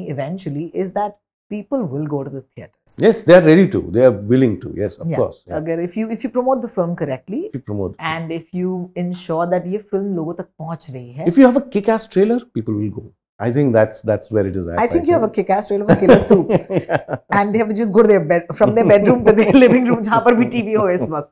is 0.74 0.92
that 0.94 1.18
people 1.54 1.86
will 1.94 2.06
go 2.14 2.20
to 2.28 2.32
the 2.34 2.42
theaters. 2.42 2.98
Yes, 3.06 3.22
they 3.30 3.34
are 3.38 3.44
ready 3.46 3.64
to. 3.76 3.80
They 3.96 4.04
are 4.08 4.12
willing 4.34 4.54
to. 4.66 4.74
Yes, 4.82 4.98
of 5.04 5.10
Yeah. 5.14 5.22
course. 5.22 5.40
Yeah. 5.46 5.56
अगर 5.60 5.82
if 5.86 5.96
you 6.00 6.10
if 6.16 6.26
you 6.26 6.30
promote 6.36 6.62
the 6.66 6.70
film 6.76 6.94
correctly 7.02 7.40
If 7.48 7.56
you 7.60 7.64
promote. 7.72 7.96
and 8.12 8.30
film. 8.34 8.38
if 8.42 8.54
you 8.60 8.76
ensure 9.06 9.48
that 9.56 9.66
ये 9.74 9.78
film 9.90 10.14
लोगों 10.20 10.34
तक 10.42 10.48
पहुँच 10.64 10.90
रही 10.90 11.10
है 11.18 11.26
If 11.32 11.40
you 11.42 11.48
have 11.50 11.58
a 11.62 11.66
kick-ass 11.76 12.08
trailer, 12.16 12.38
people 12.60 12.78
will 12.84 12.94
go. 13.00 13.04
I 13.44 13.50
think 13.58 13.72
that's 13.76 14.02
that's 14.08 14.32
where 14.36 14.46
it 14.52 14.56
is 14.62 14.66
at. 14.72 14.80
I 14.80 14.86
think 14.90 14.98
right 15.00 15.08
you 15.10 15.12
think. 15.12 15.14
have 15.20 15.28
a 15.28 15.32
kick-ass 15.36 15.68
trailer 15.70 15.86
for 15.92 15.96
Killer 16.02 16.18
Soup 16.30 16.50
Yeah. 16.56 17.16
and 17.40 17.54
they 17.54 17.62
have 17.64 17.70
to 17.74 17.78
just 17.82 17.94
go 17.98 18.02
to 18.06 18.10
their 18.14 18.24
bed 18.32 18.50
from 18.62 18.74
their 18.80 18.88
bedroom 18.94 19.24
to 19.28 19.32
their 19.42 19.54
living 19.64 19.88
room 19.92 20.02
जहाँ 20.08 20.20
पर 20.26 20.34
भी 20.40 20.44
TV 20.56 20.72
हो 20.82 20.88
इस 20.96 21.06
वक्त 21.14 21.30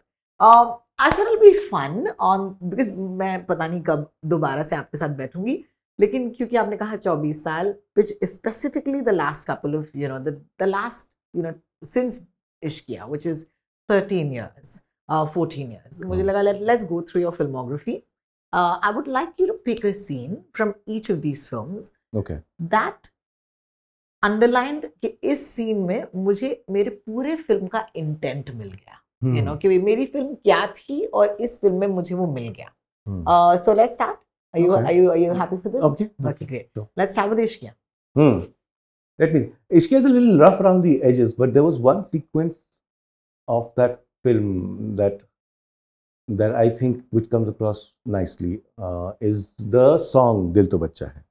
um, 0.49 0.71
I 1.05 1.11
thought 1.11 1.29
it'll 1.29 1.43
be 1.43 1.53
fun 1.75 1.93
on 2.31 2.49
because 2.73 2.89
मैं 3.21 3.35
पता 3.47 3.67
नहीं 3.67 3.81
कब 3.91 4.09
दोबारा 4.33 4.63
से 4.71 4.77
आपके 4.77 4.99
साथ 4.99 5.15
बैठूँगी 5.21 5.55
लेकिन 6.01 6.31
क्योंकि 6.31 6.57
आपने 6.57 6.77
कहा 6.77 6.97
चौबीस 6.97 7.43
साल 7.45 7.75
which 7.97 8.13
specifically 8.25 9.01
the 9.01 9.09
last 9.15 9.49
couple 9.49 9.77
of 9.77 9.97
you 9.99 10.09
know 10.09 10.19
the 10.21 10.69
last 10.69 11.09
you 11.35 11.43
know 11.43 11.53
since 11.87 12.23
Ishqiya 12.63 13.07
which 13.07 13.27
is 13.27 13.45
thirteen 13.89 14.33
years 14.35 14.81
fourteen 15.35 15.73
years 15.73 16.03
मुझे 16.05 16.23
हाँ। 16.23 16.29
लगा 16.31 16.43
let's 16.43 16.87
go 16.87 17.03
through 17.03 17.21
your 17.23 17.33
filmography 17.33 18.03
I 18.53 18.93
would 18.93 19.09
like 19.09 19.41
you 19.41 19.47
to 19.47 19.55
pick 19.65 19.87
a 19.87 19.93
scene 19.93 20.37
from 20.57 20.73
each 20.89 21.11
of 21.11 21.19
these 21.19 21.47
film 21.49 21.81
that 22.69 23.09
underlined 24.23 24.87
कि 25.03 25.09
इस 25.25 25.47
scene 25.47 25.79
में 25.87 26.07
मुझे 26.15 26.49
मेरे 26.71 26.91
पूरे 26.91 27.37
film 27.37 27.67
का 27.67 27.87
इंटेंट 27.97 28.51
मिल 28.51 28.69
गया 28.69 29.01
यू 29.25 29.43
नो 29.43 29.51
हम्म। 29.51 29.57
कि 29.59 29.79
मेरी 29.79 30.07
फ़िल्म 30.07 30.35
क्या 30.35 30.67
थी 30.67 31.05
और 31.05 31.37
इस 31.41 31.61
फ़िल्म 31.61 31.79
में 31.79 31.87
मुझे 31.87 32.15
वो 32.15 32.27
मिल 32.27 32.49
गया। 32.49 33.55
So 33.57 33.73
let's 33.75 33.95
start 33.95 34.19
are 34.55 34.61
you 34.61 34.73
Okay. 34.75 34.85
are 34.91 34.93
you 35.01 35.11
are 35.11 35.17
you 35.17 35.33
happy 35.43 35.57
for 35.63 35.69
this 35.75 35.83
Okay. 35.91 36.11
okay 36.33 36.47
great 36.53 36.69
Sure. 36.75 36.89
let's 36.97 37.13
start 37.13 37.31
with 37.31 37.39
Ishqiya 37.49 37.73
Hmm. 38.17 38.39
Let 39.23 39.33
me. 39.35 39.41
Ishqiya 39.79 39.99
is 39.99 40.05
a 40.07 40.09
little 40.09 40.39
rough 40.39 40.61
around 40.61 40.81
the 40.83 41.01
edges, 41.09 41.33
but 41.41 41.53
there 41.55 41.63
was 41.63 41.79
one 41.79 41.99
sequence 42.05 42.57
of 43.47 43.67
that 43.77 44.01
film 44.25 44.97
that 44.97 45.21
that 46.41 46.55
I 46.55 46.71
think 46.71 47.05
which 47.11 47.29
comes 47.31 47.49
across 47.49 47.95
nicely 48.07 48.63
uh, 48.79 49.13
is 49.21 49.55
the 49.77 49.99
song 49.99 50.53
"Dil 50.53 50.67
To 50.75 50.79
Bachcha 50.79 51.13
Hai." 51.15 51.23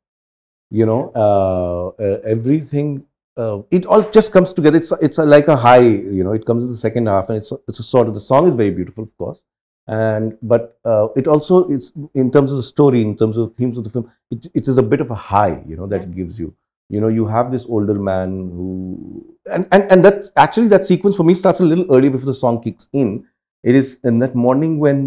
You 0.69 0.85
know, 0.85 1.11
uh, 1.15 1.87
uh, 2.09 2.19
everything. 2.23 3.05
Uh, 3.35 3.61
it 3.71 3.85
all 3.85 4.03
just 4.19 4.31
comes 4.31 4.53
together. 4.53 4.77
It's 4.77 4.91
it's 5.01 5.17
a, 5.17 5.25
like 5.25 5.47
a 5.47 5.55
high. 5.55 5.79
You 6.19 6.23
know, 6.23 6.33
it 6.33 6.45
comes 6.45 6.63
in 6.63 6.69
the 6.69 6.77
second 6.77 7.07
half, 7.07 7.29
and 7.29 7.37
it's 7.37 7.51
it's 7.67 7.79
a 7.79 7.83
sort 7.91 8.07
of 8.07 8.13
the 8.13 8.19
song 8.31 8.47
is 8.47 8.55
very 8.55 8.71
beautiful, 8.81 9.03
of 9.03 9.17
course, 9.17 9.43
and 9.88 10.36
but 10.42 10.78
uh, 10.84 11.08
it 11.16 11.26
also 11.28 11.68
it's 11.68 11.92
in 12.14 12.30
terms 12.30 12.50
of 12.50 12.56
the 12.56 12.62
story, 12.62 13.00
in 13.02 13.16
terms 13.16 13.36
of 13.36 13.48
the 13.48 13.54
themes 13.54 13.76
of 13.78 13.84
the 13.84 13.90
film, 13.90 14.10
it, 14.30 14.46
it 14.54 14.68
is 14.68 14.78
a 14.78 14.82
bit 14.82 15.00
of 15.00 15.10
a 15.10 15.14
high. 15.14 15.62
You 15.68 15.76
know 15.76 15.86
that 15.86 16.02
it 16.02 16.14
gives 16.14 16.38
you 16.40 16.54
you 16.90 17.00
know 17.00 17.08
you 17.08 17.26
have 17.26 17.50
this 17.52 17.66
older 17.66 17.94
man 18.06 18.32
who 18.54 19.26
and 19.50 19.66
and, 19.72 19.84
and 19.90 20.04
that 20.04 20.30
actually 20.36 20.68
that 20.68 20.84
sequence 20.84 21.16
for 21.16 21.24
me 21.24 21.34
starts 21.34 21.60
a 21.60 21.64
little 21.64 21.86
early 21.98 22.08
before 22.08 22.26
the 22.26 22.34
song 22.40 22.62
kicks 22.62 22.88
in 22.92 23.12
it 23.64 23.74
is 23.74 23.98
in 24.04 24.18
that 24.20 24.34
morning 24.34 24.78
when 24.78 24.98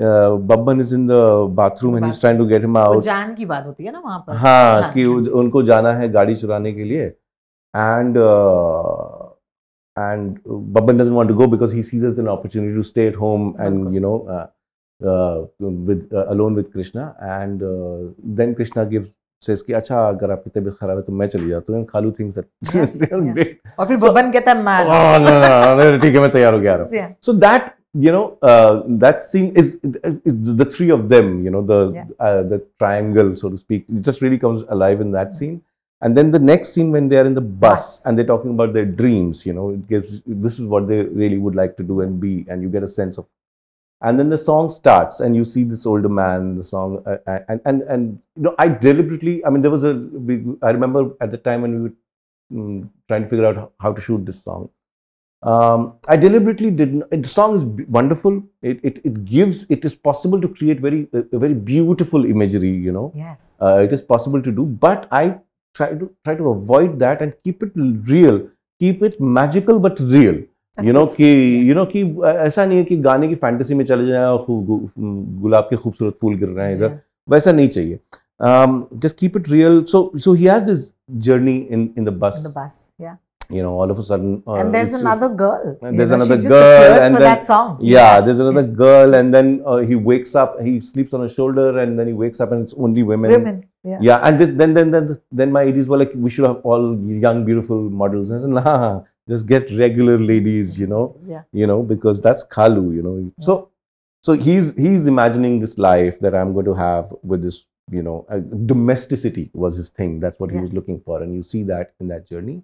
uh, 0.00 0.30
babban 0.50 0.80
is 0.80 0.92
in 0.92 1.06
the 1.06 1.22
bathroom 1.60 1.94
and 1.96 2.06
he's 2.06 2.20
trying 2.24 2.38
to 2.42 2.46
get 2.52 2.62
him 2.68 2.76
वो 2.76 2.94
out 2.96 3.02
जान 3.04 3.34
की 3.34 3.46
बात 3.52 3.66
होती 3.66 3.84
है 3.84 3.92
ना 3.92 3.98
वहां 4.04 4.18
पर 4.26 4.36
हाँ 4.36 4.82
हाँ, 4.82 4.92
कि 4.92 5.04
उन- 5.14 5.28
उनको 5.42 5.62
जाना 5.70 5.92
है 6.02 6.08
गाड़ी 6.18 6.34
चुराने 6.42 6.72
के 6.72 6.84
लिए 6.92 7.12
and 7.74 8.16
uh, 8.16 9.29
and 9.96 10.40
babban 10.76 10.98
doesn't 11.02 11.14
want 11.18 11.28
to 11.32 11.34
go 11.34 11.46
because 11.56 11.72
he 11.72 11.82
sees 11.90 12.02
it 12.02 12.08
as 12.14 12.18
an 12.22 12.28
opportunity 12.28 12.74
to 12.78 12.82
stay 12.88 13.06
at 13.12 13.14
home 13.20 13.44
and 13.66 13.84
बिल्कुल। 13.86 13.94
you 13.94 14.00
know 14.06 14.16
uh, 14.36 14.46
uh, 15.00 15.36
with 15.90 16.02
uh, 16.12 16.24
alone 16.34 16.54
with 16.60 16.72
krishna 16.72 17.06
and 17.36 17.62
uh, 17.62 18.00
then 18.40 18.54
krishna 18.58 18.84
gives 18.96 19.14
says 19.46 19.62
कि 19.62 19.72
अच्छा 19.78 20.02
अगर 20.08 20.30
आपकी 20.30 20.50
तबीयत 20.50 20.76
खराब 20.80 20.96
है 20.98 21.02
तो 21.06 21.12
मैं 21.12 21.26
चली 21.36 21.48
जाती 21.48 21.72
हूँ 21.72 21.84
खालू 21.92 22.10
things 22.18 22.38
Yeah, 22.38 22.86
that 22.86 23.12
yeah. 23.12 23.32
great 23.38 23.56
और 23.78 23.86
फिर 23.86 23.98
So- 23.98 24.10
बबन 24.10 24.30
कहता 24.32 24.52
है 24.52 24.62
मैं 24.64 24.72
आ 24.72 24.98
oh 24.98 25.24
no 25.24 25.32
no 25.42 25.94
no 25.94 26.02
ठीक 26.02 26.14
है 26.14 26.20
मैं 26.20 26.30
तैयार 26.36 26.54
हो 26.54 26.60
गया 26.60 26.72
आ 26.72 26.76
रहा 26.76 26.86
हूँ 26.86 26.96
जाऊँ। 26.96 27.14
so 27.28 27.34
that 27.46 27.72
you 28.06 28.12
know 28.16 28.24
uh, 28.52 28.72
that 29.04 29.22
scene 29.26 29.50
is, 29.62 29.68
is 30.30 30.56
the 30.62 30.64
three 30.76 30.90
of 30.96 31.04
them 31.14 31.30
you 31.46 31.52
know 31.56 31.62
the 31.72 31.78
Yeah. 31.98 32.08
uh, 32.28 32.42
the 32.54 32.58
triangle 32.84 33.30
so 33.42 33.50
to 33.54 33.60
speak 33.64 33.86
it 33.98 34.02
just 34.10 34.24
really 34.26 34.40
comes 34.46 34.64
alive 34.76 35.04
in 35.06 35.14
that 35.18 35.34
scene 35.40 35.54
and 36.01 36.17
then 36.17 36.31
the 36.31 36.39
next 36.39 36.73
scene 36.73 36.91
when 36.91 37.07
they 37.07 37.17
are 37.17 37.25
in 37.25 37.33
the 37.33 37.41
bus, 37.41 37.99
Bus. 37.99 38.05
and 38.05 38.17
they're 38.17 38.25
talking 38.33 38.51
about 38.51 38.73
their 38.73 38.85
dreams 38.85 39.45
you 39.45 39.53
know 39.53 39.69
it 39.69 39.87
gives 39.87 40.21
this 40.25 40.59
is 40.59 40.65
what 40.65 40.87
they 40.87 41.03
really 41.21 41.37
would 41.37 41.55
like 41.55 41.75
to 41.77 41.83
do 41.83 42.01
and 42.01 42.19
be 42.19 42.45
and 42.49 42.61
you 42.63 42.69
get 42.69 42.83
a 42.83 42.87
sense 42.87 43.17
of 43.17 43.27
and 44.01 44.19
then 44.19 44.29
the 44.29 44.37
song 44.37 44.67
starts 44.69 45.19
and 45.19 45.35
you 45.35 45.43
see 45.43 45.63
this 45.63 45.85
older 45.85 46.09
man 46.09 46.55
the 46.55 46.63
song 46.63 47.01
uh, 47.05 47.17
uh, 47.27 47.39
and 47.49 47.61
and 47.65 47.81
and 47.83 48.19
you 48.35 48.43
know 48.43 48.55
i 48.57 48.67
deliberately 48.67 49.35
i 49.45 49.49
mean 49.49 49.61
there 49.61 49.75
was 49.77 49.83
a 49.83 49.93
i 50.63 50.71
remember 50.71 51.03
at 51.21 51.31
the 51.31 51.37
time 51.37 51.61
when 51.61 51.73
we 51.75 51.81
were 51.87 51.95
mm, 52.51 52.89
trying 53.07 53.23
to 53.23 53.29
figure 53.29 53.45
out 53.45 53.71
how, 53.79 53.91
to 53.93 54.01
shoot 54.01 54.25
this 54.25 54.43
song 54.43 54.69
um, 55.43 55.93
I 56.07 56.17
deliberately 56.17 56.69
didn't. 56.69 57.09
The 57.09 57.27
song 57.27 57.55
is 57.55 57.63
wonderful. 57.89 58.43
It, 58.61 58.79
it, 58.83 58.99
it 59.03 59.25
gives. 59.25 59.65
It 59.71 59.83
is 59.83 59.95
possible 59.95 60.39
to 60.39 60.47
create 60.47 60.79
very 60.79 61.07
very 61.11 61.55
beautiful 61.55 62.25
imagery. 62.25 62.69
You 62.69 62.91
know, 62.91 63.11
Yes. 63.15 63.57
uh, 63.59 63.79
it 63.83 63.91
is 63.91 64.03
possible 64.03 64.39
to 64.39 64.51
do. 64.51 64.65
But 64.67 65.07
I 65.11 65.39
try 65.73 65.89
to 65.93 66.09
try 66.23 66.35
to 66.35 66.49
avoid 66.49 66.97
that 66.99 67.21
and 67.21 67.33
keep 67.43 67.63
it 67.63 67.71
real. 68.13 68.41
Keep 68.81 69.03
it 69.03 69.19
magical 69.19 69.79
but 69.79 69.99
real. 69.99 70.41
You 70.77 70.93
know 70.93 71.05
कि 71.15 71.29
you 71.67 71.75
know 71.75 71.85
कि 71.91 72.03
uh, 72.03 72.35
ऐसा 72.47 72.65
नहीं 72.65 72.77
है 72.77 72.83
कि 72.83 72.97
गाने 72.97 73.27
की 73.27 73.35
fantasy 73.35 73.75
में 73.75 73.85
चले 73.85 74.07
जाए 74.07 74.25
और 74.25 74.45
गुलाब 74.47 75.67
के 75.69 75.75
खूबसूरत 75.75 76.15
फूल 76.21 76.35
गिर 76.37 76.49
रहे 76.49 76.67
हैं 76.67 76.75
इधर 76.75 76.99
वैसा 77.29 77.51
नहीं 77.51 77.67
चाहिए 77.67 77.99
um, 78.41 78.87
just 78.99 79.17
keep 79.17 79.35
it 79.35 79.47
real 79.47 79.85
so 79.85 80.11
so 80.17 80.33
he 80.33 80.45
has 80.45 80.65
this 80.65 80.93
journey 81.17 81.57
in 81.69 81.93
in 81.95 82.03
the 82.03 82.11
bus 83.59 83.59
In 83.59 83.59
the 83.59 83.59
bus. 83.59 83.59
Yeah. 83.59 83.59
you 83.59 83.63
know 83.63 83.73
all 83.79 83.91
of 83.91 83.99
a 83.99 84.03
sudden 84.03 84.43
uh, 84.47 84.53
and 84.53 84.73
there's 84.73 84.93
another 84.93 85.29
girl. 85.29 85.77
and 85.81 85.95
you 85.95 85.97
there's 85.97 86.09
know, 86.09 86.15
another 86.15 86.37
girl, 86.37 87.01
and 87.01 87.15
for 87.15 87.21
then- 87.21 87.29
that 87.31 87.43
song. 87.43 87.77
yeah 87.81 88.21
there's 88.21 88.39
another 88.39 88.63
girl 88.63 89.13
and 89.15 89.33
then 89.33 89.61
uh, 89.65 89.77
he 89.77 89.95
wakes 89.95 90.35
up 90.35 90.59
he 90.61 90.81
sleeps 90.81 91.13
on 91.13 91.21
her 91.21 91.29
shoulder 91.29 91.79
and 91.79 91.99
then 91.99 92.07
he 92.07 92.13
wakes 92.13 92.39
up 92.39 92.51
and 92.51 92.61
it's 92.61 92.73
only 92.77 93.03
women 93.03 93.31
Women. 93.31 93.67
Yeah. 93.83 93.99
yeah 94.01 94.19
and 94.23 94.39
then 94.39 94.57
then 94.57 94.73
then 94.73 94.91
then, 94.91 95.17
then 95.31 95.51
my 95.51 95.63
ADs 95.63 95.87
were 95.87 95.97
like 95.97 96.11
we 96.15 96.29
should 96.29 96.45
have 96.45 96.57
all 96.63 96.97
young 97.27 97.45
beautiful 97.45 97.89
models 97.89 98.29
and 98.29 98.39
I 98.39 98.41
said 98.43 98.49
nah 98.65 99.01
just 99.29 99.47
get 99.47 99.71
regular 99.71 100.19
ladies 100.19 100.79
you 100.79 100.87
know 100.87 101.15
Yeah. 101.21 101.43
you 101.51 101.67
know 101.67 101.81
because 101.83 102.21
that's 102.21 102.43
khalu 102.45 102.95
you 102.95 103.01
know 103.01 103.31
so 103.39 103.69
so 104.23 104.33
he's 104.33 104.77
he's 104.77 105.07
imagining 105.07 105.59
this 105.59 105.77
life 105.79 106.19
that 106.19 106.35
I'm 106.35 106.53
going 106.53 106.65
to 106.65 106.75
have 106.75 107.11
with 107.23 107.41
this, 107.41 107.65
you 107.89 108.03
know, 108.03 108.25
uh, 108.29 108.37
domesticity 108.37 109.49
was 109.53 109.75
his 109.77 109.89
thing. 109.89 110.19
That's 110.19 110.39
what 110.39 110.51
he 110.51 110.59
was 110.59 110.75
looking 110.75 110.99
for, 111.01 111.23
and 111.23 111.33
you 111.33 111.41
see 111.41 111.63
that 111.63 111.93
in 111.99 112.07
that 112.09 112.27
journey. 112.27 112.61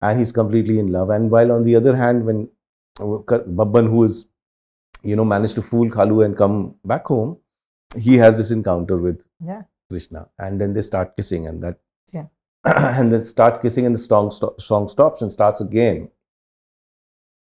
And 0.00 0.18
he's 0.18 0.30
completely 0.32 0.78
in 0.78 0.92
love. 0.92 1.10
And 1.10 1.30
while 1.30 1.50
on 1.52 1.64
the 1.64 1.74
other 1.76 1.96
hand, 1.96 2.24
when 2.24 2.48
uh, 3.00 3.04
Babban, 3.60 3.88
who 3.88 4.04
is, 4.04 4.28
you 5.02 5.16
know, 5.16 5.24
managed 5.24 5.54
to 5.56 5.62
fool 5.62 5.88
Khalu 5.90 6.24
and 6.24 6.36
come 6.36 6.76
back 6.84 7.06
home, 7.06 7.38
he 7.96 8.16
has 8.18 8.36
this 8.36 8.50
encounter 8.50 8.96
with 8.96 9.26
Yeah. 9.40 9.62
Krishna, 9.90 10.28
and 10.38 10.60
then 10.60 10.72
they 10.74 10.82
start 10.82 11.16
kissing, 11.16 11.46
and 11.46 11.62
that, 11.62 11.78
Yeah. 12.12 12.26
and 12.64 13.10
then 13.10 13.22
start 13.24 13.62
kissing, 13.62 13.86
and 13.86 13.94
the 13.94 13.98
song 13.98 14.30
sto- 14.30 14.54
song 14.58 14.86
stops 14.88 15.22
and 15.22 15.32
starts 15.32 15.60
again. 15.62 16.10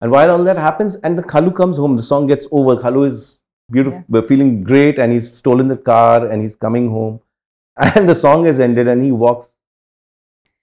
And 0.00 0.10
while 0.12 0.30
all 0.30 0.44
that 0.44 0.56
happens, 0.56 0.94
and 0.96 1.18
the 1.18 1.22
Khalu 1.22 1.54
comes 1.54 1.76
home, 1.76 1.96
the 1.96 2.02
song 2.02 2.26
gets 2.28 2.46
over. 2.52 2.76
Khalu 2.76 3.08
is 3.08 3.42
beautiful, 3.70 4.22
feeling 4.22 4.62
great, 4.62 4.98
and 4.98 5.12
he's 5.12 5.30
stolen 5.36 5.68
the 5.68 5.76
car, 5.76 6.26
and 6.26 6.40
he's 6.40 6.54
coming 6.56 6.88
home, 6.90 7.20
and 7.76 8.08
the 8.08 8.14
song 8.14 8.44
has 8.46 8.58
ended, 8.60 8.88
and 8.88 9.02
he 9.02 9.12
walks. 9.12 9.56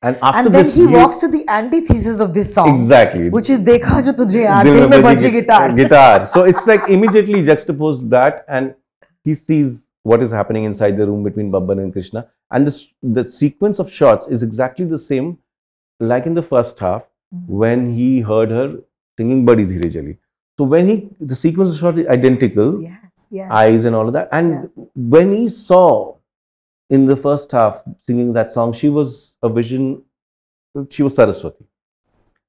And 0.01 0.17
after 0.21 0.39
and 0.45 0.53
then 0.53 0.63
this, 0.63 0.75
he, 0.75 0.85
walks 0.85 1.17
to 1.17 1.27
the 1.27 1.43
antithesis 1.49 2.19
of 2.19 2.33
this 2.33 2.53
song. 2.53 2.75
Exactly. 2.75 3.29
Which 3.29 3.49
is 3.49 3.59
Dekha 3.59 4.03
Jo 4.05 4.11
Tujhe 4.11 4.45
Yaar, 4.45 4.63
Dil 4.63 4.87
Mein 4.87 5.01
Baji 5.01 5.31
Guitar. 5.31 5.73
guitar. 5.81 6.25
So 6.25 6.43
it's 6.43 6.67
like 6.67 6.87
immediately 6.89 7.43
juxtaposed 7.43 8.09
that 8.11 8.45
and 8.47 8.75
he 9.23 9.33
sees 9.33 9.87
what 10.03 10.21
is 10.21 10.31
happening 10.31 10.65
inside 10.65 10.97
the 10.97 11.07
room 11.07 11.23
between 11.23 11.51
Babban 11.51 11.79
and 11.79 11.91
Krishna. 11.91 12.27
And 12.51 12.67
this, 12.67 12.93
the 13.01 13.27
sequence 13.27 13.79
of 13.79 13.91
shots 13.91 14.27
is 14.27 14.43
exactly 14.43 14.85
the 14.85 14.99
same 14.99 15.39
like 15.99 16.25
in 16.25 16.35
the 16.35 16.43
first 16.43 16.79
half 16.79 17.07
mm-hmm. 17.33 17.51
when 17.51 17.89
he 17.93 18.19
heard 18.19 18.51
her 18.51 18.77
singing 19.17 19.45
Badi 19.45 19.65
Dhire 19.65 19.91
Jali. 19.91 20.17
So 20.57 20.65
when 20.65 20.87
he, 20.87 21.09
the 21.19 21.35
sequence 21.35 21.71
of 21.71 21.79
shots 21.79 21.97
is 21.97 22.07
identical. 22.07 22.81
Yes, 22.81 23.27
yes. 23.31 23.51
Eyes 23.51 23.85
and 23.85 23.95
all 23.95 24.07
of 24.07 24.13
that. 24.13 24.29
And 24.31 24.69
yeah. 24.75 24.83
when 24.95 25.33
he 25.33 25.49
saw 25.49 26.15
in 26.89 27.05
the 27.05 27.17
first 27.17 27.51
half 27.51 27.83
singing 27.99 28.33
that 28.33 28.51
song, 28.51 28.73
she 28.73 28.89
was 28.89 29.37
a 29.41 29.49
vision, 29.49 30.03
she 30.89 31.03
was 31.03 31.15
Saraswati. 31.15 31.65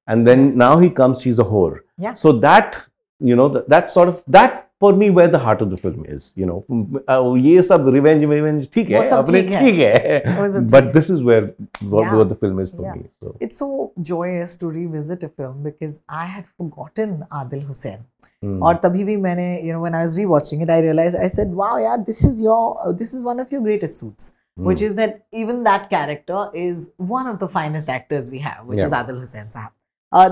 And 0.05 0.25
then 0.25 0.45
yes. 0.45 0.55
now 0.55 0.79
he 0.79 0.89
comes, 0.89 1.21
she's 1.21 1.39
a 1.39 1.43
whore. 1.43 1.79
Yeah. 1.97 2.13
So 2.13 2.31
that, 2.33 2.87
you 3.19 3.35
know, 3.35 3.49
that, 3.49 3.67
that, 3.67 3.89
sort 3.89 4.07
of, 4.07 4.23
that 4.27 4.69
for 4.79 4.93
me 4.93 5.09
where 5.09 5.27
the 5.27 5.39
heart 5.39 5.61
of 5.61 5.69
the 5.69 5.77
film 5.77 6.05
is, 6.07 6.33
you 6.37 6.45
know. 6.45 6.63
Mm, 6.69 6.89
mm, 6.89 7.03
uh, 7.09 7.33
ye 7.33 7.57
revenge, 7.91 8.25
revenge, 8.25 8.69
theek 8.69 8.91
hai, 8.95 9.07
apne 9.09 9.49
theek 9.49 10.23
hai. 10.23 10.59
But 10.69 10.93
this 10.93 11.09
is 11.09 11.23
where, 11.23 11.53
what, 11.81 12.03
yeah. 12.03 12.23
the 12.23 12.35
film 12.35 12.59
is 12.59 12.71
for 12.71 12.83
yeah. 12.83 12.93
me. 12.93 13.07
So. 13.19 13.35
It's 13.39 13.57
so 13.57 13.91
joyous 14.01 14.55
to 14.57 14.67
revisit 14.67 15.23
a 15.23 15.29
film 15.29 15.63
because 15.63 16.01
I 16.07 16.25
had 16.25 16.47
forgotten 16.47 17.25
Adil 17.31 17.63
Hussain. 17.63 18.05
और 18.43 18.73
hmm. 18.73 18.83
तभी 18.83 19.03
भी 19.03 19.17
मैंने 19.17 19.47
you 19.61 19.73
know 19.73 19.81
when 19.81 19.95
I 19.95 20.01
was 20.01 20.17
rewatching 20.25 20.61
it 20.63 20.69
I 20.69 20.81
realise 20.81 21.17
I 21.17 21.29
said 21.29 21.53
wow 21.55 21.77
यार 21.79 21.97
this 22.09 22.25
is 22.25 22.43
your 22.43 22.93
this 22.93 23.15
is 23.15 23.25
one 23.25 23.39
of 23.41 23.53
your 23.53 23.63
greatest 23.63 23.95
suits 23.95 24.33
which 24.65 24.81
is 24.85 24.93
that 24.97 25.11
even 25.39 25.57
that 25.65 25.83
character 25.89 26.43
is 26.59 26.79
one 27.09 27.27
of 27.31 27.35
the 27.41 27.47
finest 27.55 27.91
actors 27.95 28.29
we 28.29 28.39
have 28.45 28.61
which 28.69 28.79
yeah. 28.79 28.87
is 28.87 28.95
Adil 28.99 29.19
Hussain 29.23 29.51
sahab 29.55 29.73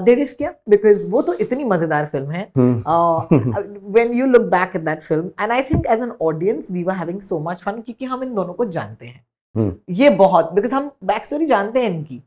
देडिश 0.06 0.32
किया? 0.34 0.54
Because 0.70 1.06
वो 1.12 1.22
तो 1.22 1.34
इतनी 1.46 1.64
मज़ेदार 1.64 2.06
film 2.12 2.32
है। 2.32 2.52
When 2.58 4.14
you 4.14 4.26
look 4.26 4.42
back 4.52 4.76
at 4.76 4.82
that 4.82 5.02
film 5.02 5.30
and 5.42 5.52
I 5.52 5.64
think 5.64 5.86
as 5.86 6.02
an 6.02 6.12
audience 6.22 6.72
we 6.72 6.84
were 6.84 6.96
having 6.96 7.20
so 7.22 7.40
much 7.50 7.62
fun 7.66 7.82
क्योंकि 7.82 8.06
हम 8.06 8.24
इन 8.24 8.34
दोनों 8.36 8.54
को 8.54 8.66
जानते 8.66 9.06
हैं। 9.06 9.26
hmm. 9.56 9.72
ये 9.90 10.10
बहुत 10.24 10.52
बिकॉज़ 10.54 10.74
हम 10.76 10.90
बैक 11.06 11.26
स्टोरी 11.26 11.46
जानते 11.46 11.80
हैं 11.80 11.90
इनकी। 11.90 12.22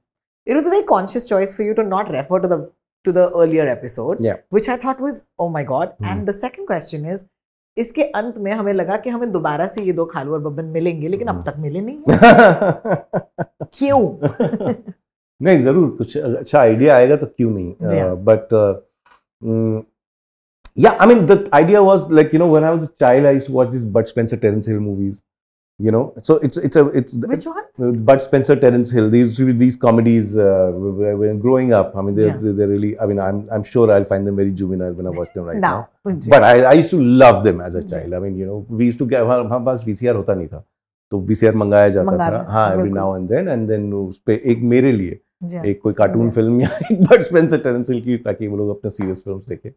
It 0.46 0.54
was 0.56 0.66
a 0.66 0.70
very 0.70 0.82
conscious 0.86 1.28
choice 1.28 1.56
for 1.56 1.66
you 1.66 1.74
to 1.74 1.82
not 1.82 2.10
refer 2.10 2.40
to 2.40 2.48
the 2.48 2.66
to 3.08 3.16
the 3.18 3.26
earlier 3.32 3.66
episode, 3.68 4.22
yeah. 4.28 4.38
which 4.50 4.68
I 4.68 4.76
thought 4.76 5.00
was, 5.00 5.24
oh 5.38 5.50
my 5.50 5.64
God. 5.64 5.96
Mm. 5.98 6.12
And 6.12 6.28
the 6.28 6.38
second 6.44 6.72
question 6.72 7.04
is, 7.06 7.26
इसके 7.76 8.02
अंत 8.18 8.38
में 8.44 8.50
हमें 8.52 8.72
लगा 8.72 8.96
कि 9.02 9.10
हमें 9.10 9.30
दोबारा 9.32 9.66
से 9.72 9.82
ये 9.82 9.92
दो 9.92 10.04
खालू 10.12 10.32
और 10.34 10.40
बबन 10.42 10.64
मिलेंगे 10.76 11.08
लेकिन 11.08 11.28
अब 11.28 11.42
तक 11.48 11.58
मिले 11.58 11.80
नहीं 11.80 11.98
क्यों 13.78 14.00
नहीं 15.42 15.58
ज़रूर 15.58 15.88
कुछ 15.98 16.16
अच्छा 16.16 16.58
आइडिया 16.60 16.96
आएगा 16.96 17.16
तो 17.16 17.26
क्यों 17.26 17.50
नहीं 17.50 17.74
बट 18.28 18.54
या 20.76 20.96
I 21.00 21.06
mean 21.06 21.24
the 21.26 21.38
idea 21.54 21.80
was 21.80 22.10
like 22.12 22.34
you 22.34 22.40
know 22.40 22.50
when 22.52 22.64
I 22.64 22.70
was 22.70 22.82
a 22.82 22.92
child 23.00 23.26
I 23.26 23.34
used 23.34 23.46
to 23.46 23.52
watch 23.54 23.68
this 23.72 23.84
Bud 23.98 24.06
Spencer 24.06 24.36
Terence 24.36 24.68
Hill 24.68 24.78
movies 24.80 25.14
you 25.79 25.91
know 25.93 26.01
so 26.27 26.35
it's 26.47 26.57
it's 26.67 26.77
a 26.79 26.81
it's 26.99 27.13
which 27.31 27.45
ones 27.51 27.79
uh, 27.85 27.91
Bud 28.09 28.21
Spencer, 28.21 28.55
Terence 28.63 28.91
Hill, 28.91 29.09
these 29.09 29.37
these 29.61 29.75
comedies 29.85 30.35
uh, 30.37 30.71
when 30.99 31.17
when 31.21 31.39
growing 31.45 31.73
up. 31.73 31.95
I 31.95 32.03
mean, 32.03 32.15
they're, 32.19 32.27
Yeah. 32.27 32.37
they're, 32.43 32.53
they're 32.59 32.67
really. 32.73 32.91
I 32.99 33.07
mean, 33.11 33.19
I'm 33.27 33.39
I'm 33.57 33.63
sure 33.63 33.85
I'll 33.95 34.05
find 34.11 34.27
them 34.27 34.35
very 34.41 34.51
juvenile 34.61 34.93
when 34.99 35.07
I 35.07 35.15
watch 35.17 35.33
them 35.37 35.45
right 35.51 35.59
now. 35.63 35.73
now 36.05 36.15
But 36.35 36.43
I, 36.43 36.53
I 36.71 36.73
used 36.81 36.91
to 36.91 36.99
love 37.23 37.43
them 37.47 37.59
as 37.69 37.75
a 37.75 37.81
ji. 37.81 37.93
child. 37.95 38.13
I 38.13 38.19
mean, 38.25 38.37
you 38.43 38.45
know, 38.51 38.59
we 38.69 38.85
used 38.91 39.01
to 39.03 39.07
get 39.13 39.23
हमारे 39.25 39.43
हमारे 39.47 39.65
पास 39.71 39.85
VCR 39.89 40.15
होता 40.15 40.35
नहीं 40.41 40.47
था, 40.53 40.63
तो 41.11 41.21
VCR 41.31 41.53
मंगाया 41.63 41.89
जाता 41.97 42.11
मंगाना, 42.11 42.43
था. 42.43 42.51
हाँ, 42.51 42.67
every 42.75 42.83
बिल्कुल। 42.83 42.99
now 43.01 43.09
and 43.19 43.33
then, 43.35 43.51
and 43.55 43.73
then 43.73 43.91
उस 44.03 44.21
पे 44.27 44.41
एक 44.53 44.61
मेरे 44.75 44.91
लिए 45.01 45.19
जी 45.43 45.57
हाँ। 45.57 45.65
एक 45.73 45.81
कोई 45.83 45.93
कार्टून 46.03 46.29
जी। 46.29 46.35
फिल्म 46.35 46.61
या 46.61 46.69
एक 46.91 47.03
बट 47.11 47.21
स्पेंसर 47.31 47.57
टेरेंस 47.67 47.89
हिल 47.89 48.01
की 48.01 48.17
ताकि 48.29 48.47
वो 48.47 48.57
लोग 48.57 48.69
अपने 48.77 48.89
सीरियस 48.99 49.23
फिल्म्स 49.25 49.47
देखें 49.49 49.69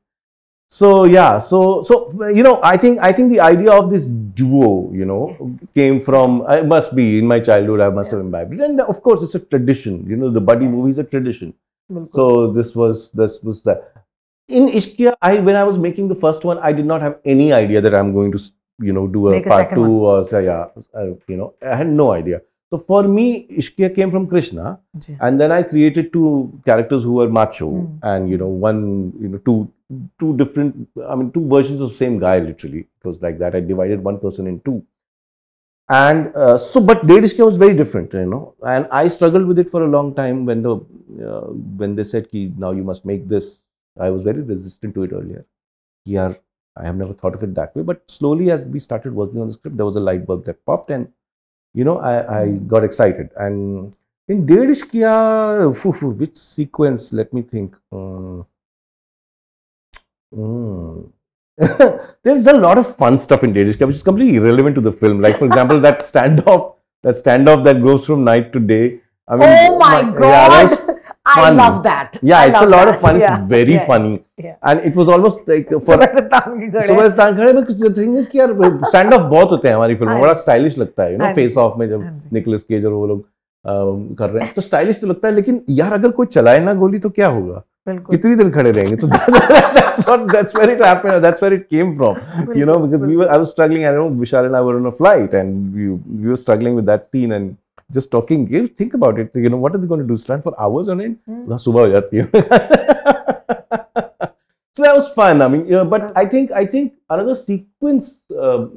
so 0.71 1.03
yeah 1.03 1.37
so 1.37 1.83
so 1.83 1.95
you 2.29 2.41
know 2.41 2.59
i 2.63 2.77
think 2.77 2.97
i 3.01 3.11
think 3.11 3.29
the 3.29 3.41
idea 3.41 3.69
of 3.69 3.89
this 3.91 4.05
duo 4.39 4.89
you 4.93 5.03
know 5.03 5.35
yes. 5.39 5.67
came 5.75 5.99
from 6.01 6.41
i 6.47 6.61
must 6.61 6.95
be 6.95 7.19
in 7.19 7.27
my 7.27 7.41
childhood 7.41 7.81
i 7.81 7.89
must 7.89 8.09
yeah. 8.09 8.15
have 8.17 8.25
imbibed 8.25 8.53
and 8.67 8.79
of 8.79 9.01
course 9.03 9.21
it's 9.21 9.35
a 9.35 9.39
tradition 9.39 10.05
you 10.07 10.15
know 10.15 10.29
the 10.29 10.39
buddy 10.39 10.63
yes. 10.65 10.73
movie 10.73 10.91
is 10.91 10.99
a 10.99 11.03
tradition 11.03 11.53
so 12.13 12.53
this 12.53 12.73
was 12.73 13.11
this 13.11 13.43
was 13.43 13.63
that 13.63 13.83
in 14.47 14.69
ishqiya 14.69 15.13
i 15.21 15.33
when 15.39 15.57
i 15.57 15.63
was 15.71 15.77
making 15.77 16.07
the 16.07 16.15
first 16.15 16.45
one 16.45 16.57
i 16.59 16.71
did 16.71 16.85
not 16.85 17.01
have 17.01 17.19
any 17.25 17.51
idea 17.51 17.81
that 17.81 17.93
i'm 17.93 18.13
going 18.13 18.31
to 18.31 18.39
you 18.79 18.93
know 18.93 19.07
do 19.07 19.27
a 19.27 19.31
Make 19.31 19.47
part 19.47 19.73
a 19.73 19.75
two 19.75 19.81
one. 19.81 20.23
or 20.23 20.27
say 20.29 20.45
yeah 20.45 20.67
you 21.27 21.35
know 21.35 21.53
i 21.61 21.75
had 21.75 21.87
no 21.87 22.13
idea 22.13 22.41
so 22.71 22.77
for 22.89 22.99
me 23.15 23.25
ishqiya 23.61 23.89
came 23.95 24.11
from 24.15 24.25
krishna 24.33 24.65
and 25.27 25.41
then 25.41 25.51
i 25.51 25.61
created 25.71 26.11
two 26.13 26.29
characters 26.69 27.03
who 27.03 27.13
were 27.19 27.29
macho 27.37 27.69
Hmm. 27.71 27.87
and 28.11 28.29
you 28.33 28.37
know 28.41 28.47
one 28.67 28.81
you 29.23 29.29
know 29.33 29.39
two 29.49 29.57
two 30.23 30.29
different 30.41 30.87
i 31.11 31.15
mean 31.19 31.31
two 31.37 31.43
versions 31.53 31.81
of 31.85 31.89
the 31.89 31.95
same 32.03 32.17
guy 32.19 32.39
literally. 32.39 32.81
It 32.81 33.05
was 33.09 33.21
like 33.21 33.37
that. 33.39 33.55
I 33.55 33.59
divided 33.59 34.03
one 34.03 34.19
person 34.19 34.47
in 34.47 34.59
two. 34.67 34.75
And 35.89 36.33
uh, 36.35 36.57
so 36.57 36.79
but 36.89 37.05
Dedh 37.07 37.25
Ishqiya 37.27 37.45
was 37.45 37.57
very 37.57 37.75
different 37.81 38.13
you 38.13 38.25
know. 38.25 38.55
And 38.73 38.87
i 38.99 39.07
struggled 39.15 39.45
with 39.51 39.59
it 39.63 39.69
for 39.73 39.83
a 39.83 39.89
long 39.95 40.13
time 40.19 40.45
when 40.45 40.61
the 40.67 40.75
uh, 40.75 41.47
when 41.81 41.95
they 41.97 42.05
said 42.11 42.29
ki 42.31 42.43
now 42.65 42.71
you 42.71 42.83
must 42.91 43.05
make 43.05 43.27
this. 43.27 43.65
I 43.99 44.09
was 44.09 44.23
very 44.23 44.41
resistant 44.41 44.95
to 44.95 45.03
it 45.03 45.11
earlier. 45.11 45.45
Yeah 46.05 46.33
i 46.81 46.85
have 46.87 46.95
never 46.95 47.13
thought 47.13 47.33
of 47.37 47.41
it 47.45 47.53
that 47.55 47.75
way 47.75 47.83
but 47.87 47.97
slowly 48.09 48.45
as 48.49 48.61
we 48.65 48.79
started 48.83 49.13
working 49.13 49.41
on 49.41 49.47
the 49.47 49.53
script 49.55 49.75
there 49.79 49.85
was 49.85 49.97
a 49.97 50.03
light 50.09 50.21
bulb 50.27 50.45
that 50.45 50.59
popped 50.69 50.89
and 50.97 51.09
you 51.73 51.83
know 51.83 51.97
i, 51.99 52.41
I 52.41 52.45
Hmm. 52.45 52.67
got 52.67 52.83
excited 52.83 53.29
and 53.37 53.95
in 54.31 54.47
phew, 54.47 55.93
phew, 55.93 56.09
which 56.11 56.35
sequence? 56.37 57.11
Let 57.11 57.33
me 57.33 57.41
think. 57.41 57.75
Um, 57.91 58.45
mm. 60.33 61.11
There's 62.23 62.47
a 62.47 62.53
lot 62.53 62.77
of 62.77 62.95
fun 62.95 63.17
stuff 63.17 63.43
in 63.43 63.53
Dedh 63.53 63.67
Ishqiya, 63.67 63.87
which 63.87 63.97
is 63.97 64.03
completely 64.03 64.37
irrelevant 64.37 64.75
to 64.75 64.81
the 64.81 64.91
film. 64.93 65.19
Like, 65.21 65.37
for 65.37 65.45
example, 65.45 65.79
that 65.81 65.99
standoff, 66.11 66.75
that 67.03 67.15
standoff 67.15 67.63
that 67.65 67.81
goes 67.83 68.05
from 68.05 68.23
night 68.23 68.53
to 68.53 68.59
day. 68.59 69.01
I 69.27 69.35
mean, 69.35 69.49
oh 69.49 69.77
my 69.79 70.01
yeah, 70.01 70.11
god 70.11 70.71
was 70.71 70.79
I 71.25 71.33
fun. 71.35 71.57
love 71.57 71.83
that 71.83 72.17
yeah, 72.23 72.39
I 72.39 72.47
it's 72.47 72.61
a 72.61 72.65
lot 72.65 72.85
that. 72.85 72.95
of 72.95 73.01
fun. 73.01 73.19
yeah. 73.19 73.37
It's 73.39 73.47
very 73.47 73.73
yeah. 73.73 73.85
funny, 73.85 74.23
yeah. 74.37 74.55
and 74.63 74.79
it 74.79 74.95
was 74.95 75.07
almost 75.07 75.47
like 75.47 75.69
for 75.69 75.79
सुबह 75.79 76.05
के 76.05 77.35
खड़े 77.35 77.53
में 77.53 77.63
कुछ 77.65 77.97
thing 77.97 78.17
is 78.17 78.29
कि 78.29 78.39
यार 78.39 78.53
stand 78.87 79.13
of 79.13 79.21
बहुत 79.21 79.51
होते 79.51 79.67
हैं 79.67 79.75
हमारी 79.75 79.95
फ़िल्म 79.95 80.09
में 80.09 80.17
हाँ 80.17 80.21
बड़ा। 80.21 80.33
स्टाइलिश 80.41 80.77
लगता 80.77 81.03
है 81.03 81.17
हाँ 81.21 81.33
फेस 81.33 81.53
जी। 81.53 81.59
ऑफ़ 81.61 81.77
में 81.79 81.87
जब 81.89 82.01
हाँ। 82.03 82.17
निकोलस 82.33 82.63
केज 82.63 82.85
और 82.85 82.93
वो 82.93 83.05
लोग 83.07 83.23
कर 84.17 84.29
रहे 84.29 84.45
हैं 84.45 84.53
तो 84.55 84.61
स्टाइलिश 84.61 84.99
तो 85.01 85.07
लगता 85.07 85.27
है 85.27 85.33
लेकिन 85.35 85.61
यार 85.69 85.93
अगर 85.93 86.11
कोई 86.19 86.25
चलाए 86.25 86.59
ना 86.65 86.73
गोली 86.81 86.99
तो 86.99 87.09
क्या 87.09 87.27
होगा 87.27 87.63
कितनी 87.89 88.35
देर 88.35 88.49
खड़े 88.51 88.71
रहेंगे 88.71 88.95
तो 88.95 89.07
that's 89.07 90.03
what 90.07 90.27
that's 90.33 90.57
where 90.57 90.69
it 90.73 90.81
happened 90.87 91.23
that's 91.25 91.41
where 91.45 91.55
it 91.59 91.69
came 91.75 91.95
from 92.01 92.57
you 92.59 92.65
know 92.69 92.79
because 92.83 93.07
we 93.11 93.15
were 93.21 93.29
I 93.35 93.39
was 93.43 93.51
struggling 93.53 93.85
I 93.85 93.93
know 93.99 94.09
Vishal 94.25 94.49
and 94.49 94.59
I 94.59 94.61
were 94.67 94.75
on 94.81 94.85
a 94.89 94.91
flight 94.91 95.33
and 95.33 95.73
we, 95.75 95.89
we 95.89 96.29
were 96.33 96.37
struggling 96.43 96.75
with 96.75 96.85
that 96.91 97.07
scene 97.11 97.31
and 97.37 97.57
just 97.91 98.11
talking 98.11 98.51
you 98.51 98.67
think 98.67 98.93
about 98.93 99.19
it. 99.19 99.31
You 99.35 99.49
know 99.49 99.57
what 99.57 99.75
are 99.75 99.77
they 99.77 99.87
going 99.87 100.01
to 100.01 100.07
do? 100.07 100.15
Stand 100.15 100.43
for 100.43 100.59
hours 100.59 100.89
on 100.89 101.01
end? 101.01 101.19
Mm. 101.29 101.47
subah 101.65 101.91
so 104.73 104.83
that 104.83 104.95
was 104.95 105.09
fun. 105.13 105.41
I 105.41 105.47
mean 105.47 105.65
yeah, 105.67 105.83
but 105.83 106.15
i 106.17 106.25
think 106.25 106.51
i 106.51 106.65
think 106.65 106.93
another 107.09 107.35
sequence 107.35 108.23
uh, 108.31 108.67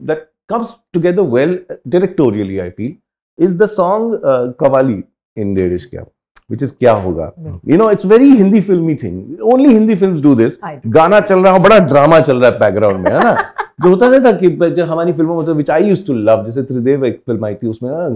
that 0.00 0.30
comes 0.48 0.78
together 0.92 1.24
well 1.24 1.54
uh, 1.70 1.76
directorially 1.88 2.62
i 2.62 2.70
feel 2.70 2.94
is 3.36 3.56
the 3.56 3.66
song 3.66 4.20
uh, 4.24 4.52
kavali 4.58 5.04
in 5.36 5.54
the 5.54 5.62
Kya. 5.62 6.06
Which 6.50 6.62
is 6.62 6.72
क्या 6.80 6.92
होगा 7.04 7.32
you 7.68 7.76
know 7.78 7.90
it's 7.90 8.06
very 8.06 8.30
Hindi 8.36 8.60
filmi 8.60 8.94
thing 9.02 9.42
only 9.52 9.72
Hindi 9.74 9.94
film 9.96 10.20
do 10.22 10.34
this 10.34 10.58
गाना 10.96 11.20
चल 11.20 11.38
रहा 11.38 11.52
हो 11.52 11.58
बड़ा 11.64 11.78
drama 11.92 12.20
चल 12.20 12.40
रहा 12.40 12.50
है 12.50 12.58
बैकग्राउंड 12.58 13.08
में 13.08 13.10
है 13.12 13.22
ना 13.24 13.36
जो 13.82 13.88
होता 13.90 14.08
नहीं 14.10 14.20
था 14.24 14.32
कि 14.32 14.48
जब 14.74 14.84
हमारी 14.88 15.12
फ़िल्मों 15.12 15.42
में 15.42 15.52
which 15.54 15.70
I 15.70 15.84
use 15.84 16.04
to 16.06 16.14
love 16.28 16.44
जैसे 16.46 16.62
त्रिदेव 16.62 17.04
एक 17.06 17.22
फ़िल्म 17.26 17.44
आई 17.44 17.54
थी 17.62 17.68
उसमें 17.68 17.90
ना 17.90 18.06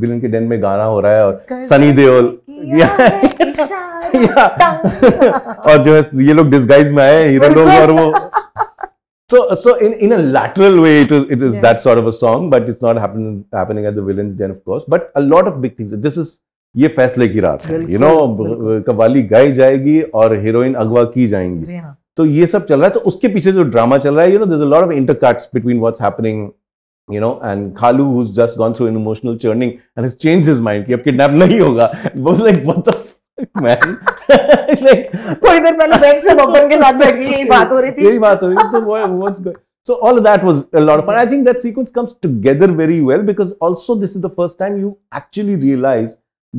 विलन 0.00 0.20
के 0.20 0.28
डेन 0.28 0.42
में 0.48 0.62
गाना 0.62 0.84
हो 0.84 1.00
रहा 1.00 1.12
है 1.12 1.26
और 1.26 1.46
सनी 1.68 1.92
देओल 1.92 2.26
और 5.66 5.82
जो 5.84 5.94
है 5.94 6.02
ये 6.26 6.32
लोग 6.32 6.50
डिस्गाइज 6.50 6.92
में 6.92 7.02
आए 7.04 7.28
हीरो 7.28 7.48
लोग 7.54 7.68
और 7.68 7.90
वो 8.00 8.12
So, 9.30 9.38
so 9.56 9.74
in, 9.84 9.94
in 9.94 10.12
a 10.12 10.18
lateral 10.18 10.80
way, 10.80 10.90
it 11.02 11.10
is, 11.10 11.24
it 11.24 11.42
is 11.42 11.54
yes. 11.54 11.62
that 11.62 11.80
sort 11.80 11.98
of 11.98 12.06
a 12.06 12.12
song, 12.12 12.48
but 12.48 12.68
it's 12.68 12.80
not 12.80 12.96
happen, 12.96 13.44
happening 13.52 13.84
at 13.84 13.96
the 13.96 14.02
villains' 14.02 14.36
den, 14.36 14.52
of 14.52 14.64
course. 14.64 14.84
But 14.84 15.10
a 15.16 15.20
lot 15.20 15.48
of 15.48 15.60
big 15.60 15.76
things. 15.76 15.90
This 15.98 16.16
is 16.16 16.40
ये 16.76 16.88
फैसले 16.96 17.28
की 17.28 17.40
रात 17.40 17.66
है। 17.66 17.80
You 17.92 17.98
no 17.98 18.82
qawwali 18.86 19.22
गाई 19.24 19.52
जाएगी 19.52 20.00
और 20.02 20.34
heroine 20.40 20.74
अगवा 20.74 21.04
की 21.14 21.26
जाएँगी। 21.28 21.76
हाँ। 21.76 21.96
तो 22.16 22.26
ये 22.26 22.46
सब 22.46 22.66
चल 22.66 22.76
रहा 22.76 22.86
है 22.86 22.90
तो 22.90 23.00
उसके 23.00 23.28
पीछे 23.28 23.52
जो 23.52 23.62
ड्रामा 23.64 23.98
चल 23.98 24.14
रहा 24.14 24.24
है 24.24 24.32
you 24.32 24.38
know 24.38 24.64
lot 24.64 24.84
of 24.84 24.92
intercuts 24.92 25.48
between 25.54 25.80
what's 25.80 26.02
happening 26.02 26.48
you 27.08 27.20
know 27.20 27.40
and 27.44 27.74
Khalu 27.76 28.24
just 28.34 28.58
gone 28.58 28.72
through 28.74 28.88
emotional 28.88 29.36
churning 29.42 29.72
and 29.72 30.04
has 30.04 30.16
changed 30.16 30.60
mind 30.60 30.86
कि 30.86 30.92
अब 30.92 31.00
किडनैप 31.00 31.30
नहीं 31.32 31.60
होगा। 31.60 31.86
थोड़ी 33.38 33.54
देर 35.60 35.72
पहले 35.72 35.96
बेंच 35.96 36.24
पे 36.24 36.34
बब्बन 36.34 36.68
के 36.68 36.76
साथ 36.76 36.92
बैठ 36.98 37.16
के 37.16 37.22
यही 37.22 37.44
बात 37.50 37.72
हो 37.72 37.80
रही 37.80 37.92
थी। 37.92 38.06
यही 38.06 38.18
बात 38.18 38.42
हो 38.42 38.48
रही 38.48 38.56
थी 38.56 38.72
तो 38.72 38.80
वो 38.80 39.06
what's 39.08 39.42
so 39.86 39.94
all 40.08 40.20
that 40.20 40.44
was 40.44 40.62
a 40.74 40.78
lot 40.78 40.98
of 40.98 41.10
I 41.10 41.26
think 41.26 41.44
that 41.46 41.58
sequence 41.62 41.90
comes 41.90 42.16
together 42.22 42.70
very 42.76 43.00
well 43.00 43.20
because 43.22 43.52
also 43.64 43.94
this 43.96 44.16
is 44.16 44.22
the 44.22 44.30
first 44.36 44.58
time 44.58 44.80
you 44.80 44.96
actually 45.16 45.54
realise 45.56 46.08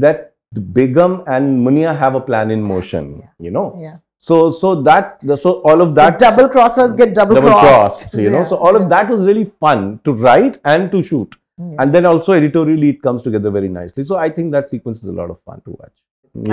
that 0.06 0.34
Begum 0.74 1.24
and 1.28 1.66
Munia 1.68 1.96
have 1.98 2.16
a 2.16 2.22
plan 2.28 2.52
in 2.52 2.62
motion 2.74 3.08
Yeah. 3.20 3.30
you 3.48 3.52
know 3.58 3.66
Yeah. 3.86 3.98
so 4.28 4.38
so 4.60 4.70
that 4.88 5.22
so 5.46 5.52
all 5.72 5.82
of 5.86 5.90
So 5.90 5.96
that 6.02 6.20
double 6.20 6.48
crossers 6.56 6.96
get 7.02 7.14
double, 7.20 7.36
double 7.36 7.50
crossed. 7.50 8.12
crossed, 8.12 8.14
you 8.26 8.30
know. 8.30 8.40
Yeah, 8.40 8.46
So 8.54 8.56
all 8.58 8.74
yeah. 8.78 8.84
of 8.84 8.90
that 8.96 9.10
was 9.16 9.26
really 9.32 9.46
fun 9.66 10.00
to 10.06 10.14
write 10.14 10.60
and 10.64 10.92
to 10.96 11.02
shoot. 11.10 11.36
Yes. 11.58 11.76
And 11.80 11.92
then 11.98 12.06
also 12.06 12.34
editorially 12.34 12.90
it 12.96 13.02
comes 13.02 13.24
together 13.24 13.50
very 13.60 13.70
nicely. 13.78 14.04
So 14.04 14.16
I 14.16 14.30
think 14.30 14.52
that 14.58 14.70
sequence 14.70 15.00
is 15.04 15.10
a 15.16 15.18
lot 15.20 15.30
of 15.36 15.40
fun 15.42 15.62
to 15.66 15.72
watch. 15.82 15.96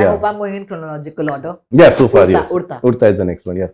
I 0.03 0.05
hope 0.11 0.25
I'm 0.25 0.39
going 0.39 0.55
in 0.55 0.67
chronological 0.67 1.31
order. 1.31 1.57
Yeah, 1.71 1.91
so 1.91 2.09
far, 2.09 2.27
Udta, 2.27 2.31
yes. 2.37 2.53
Udta. 2.53 2.81
Udta 2.81 3.11
is 3.15 3.19
the 3.19 3.25
next 3.25 3.45
one, 3.45 3.57
yeah. 3.57 3.69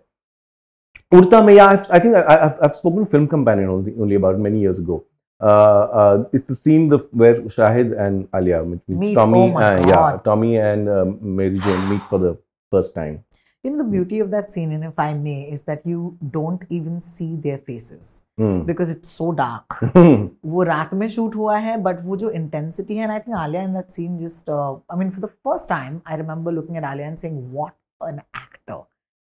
Udta, 1.12 1.54
yeah, 1.54 1.66
I've, 1.66 1.86
I 1.90 1.98
think 2.00 2.16
I, 2.16 2.22
I've, 2.46 2.58
I've 2.62 2.74
spoken 2.74 3.04
to 3.04 3.06
Film 3.06 3.28
Companion 3.28 3.68
only, 3.68 3.94
only 4.00 4.14
about 4.16 4.38
many 4.38 4.58
years 4.60 4.78
ago. 4.80 5.04
Uh, 5.40 5.88
uh, 6.00 6.24
it's 6.32 6.46
the 6.46 6.54
scene 6.54 6.88
the, 6.88 6.98
where 7.12 7.36
Shahid 7.42 7.98
and 7.98 8.28
Alia 8.34 8.62
meet, 8.62 8.86
meet 8.88 9.14
Tommy, 9.14 9.52
oh 9.54 9.58
yeah, 9.58 10.18
Tommy 10.22 10.58
and 10.58 10.88
um, 10.88 11.18
Mary 11.22 11.58
Jane 11.58 11.88
meet 11.88 12.02
for 12.02 12.18
the 12.18 12.36
first 12.70 12.94
time. 12.94 13.24
You 13.62 13.70
know 13.70 13.78
the 13.78 13.84
beauty 13.84 14.20
of 14.20 14.30
that 14.30 14.50
scene, 14.50 14.72
and 14.72 14.84
if 14.84 14.98
I 14.98 15.12
may, 15.12 15.42
is 15.42 15.64
that 15.64 15.84
you 15.84 16.16
don't 16.30 16.64
even 16.70 17.00
see 17.00 17.36
their 17.36 17.58
faces 17.58 18.22
mm. 18.38 18.64
because 18.66 18.90
it's 18.90 19.08
so 19.08 19.32
dark. 19.32 19.80
Hmm. 19.92 20.28
वो 20.44 20.62
रात 20.64 20.94
में 20.94 21.06
shoot 21.08 21.34
हुआ 21.36 21.56
है, 21.58 21.76
but 21.82 22.02
वो 22.04 22.16
जो 22.16 22.30
intensity 22.32 22.96
है, 22.96 23.04
and 23.04 23.12
I 23.12 23.18
think 23.18 23.36
Alia 23.36 23.62
in 23.62 23.74
that 23.74 23.90
scene 23.90 24.18
just, 24.18 24.48
uh, 24.48 24.76
I 24.90 24.96
mean, 24.96 25.10
for 25.10 25.20
the 25.20 25.32
first 25.48 25.68
time, 25.68 26.00
I 26.06 26.16
remember 26.16 26.52
looking 26.52 26.76
at 26.76 26.84
Alia 26.92 27.06
and 27.06 27.18
saying, 27.18 27.52
"What 27.52 27.74
an 28.00 28.22
actor!" 28.34 28.80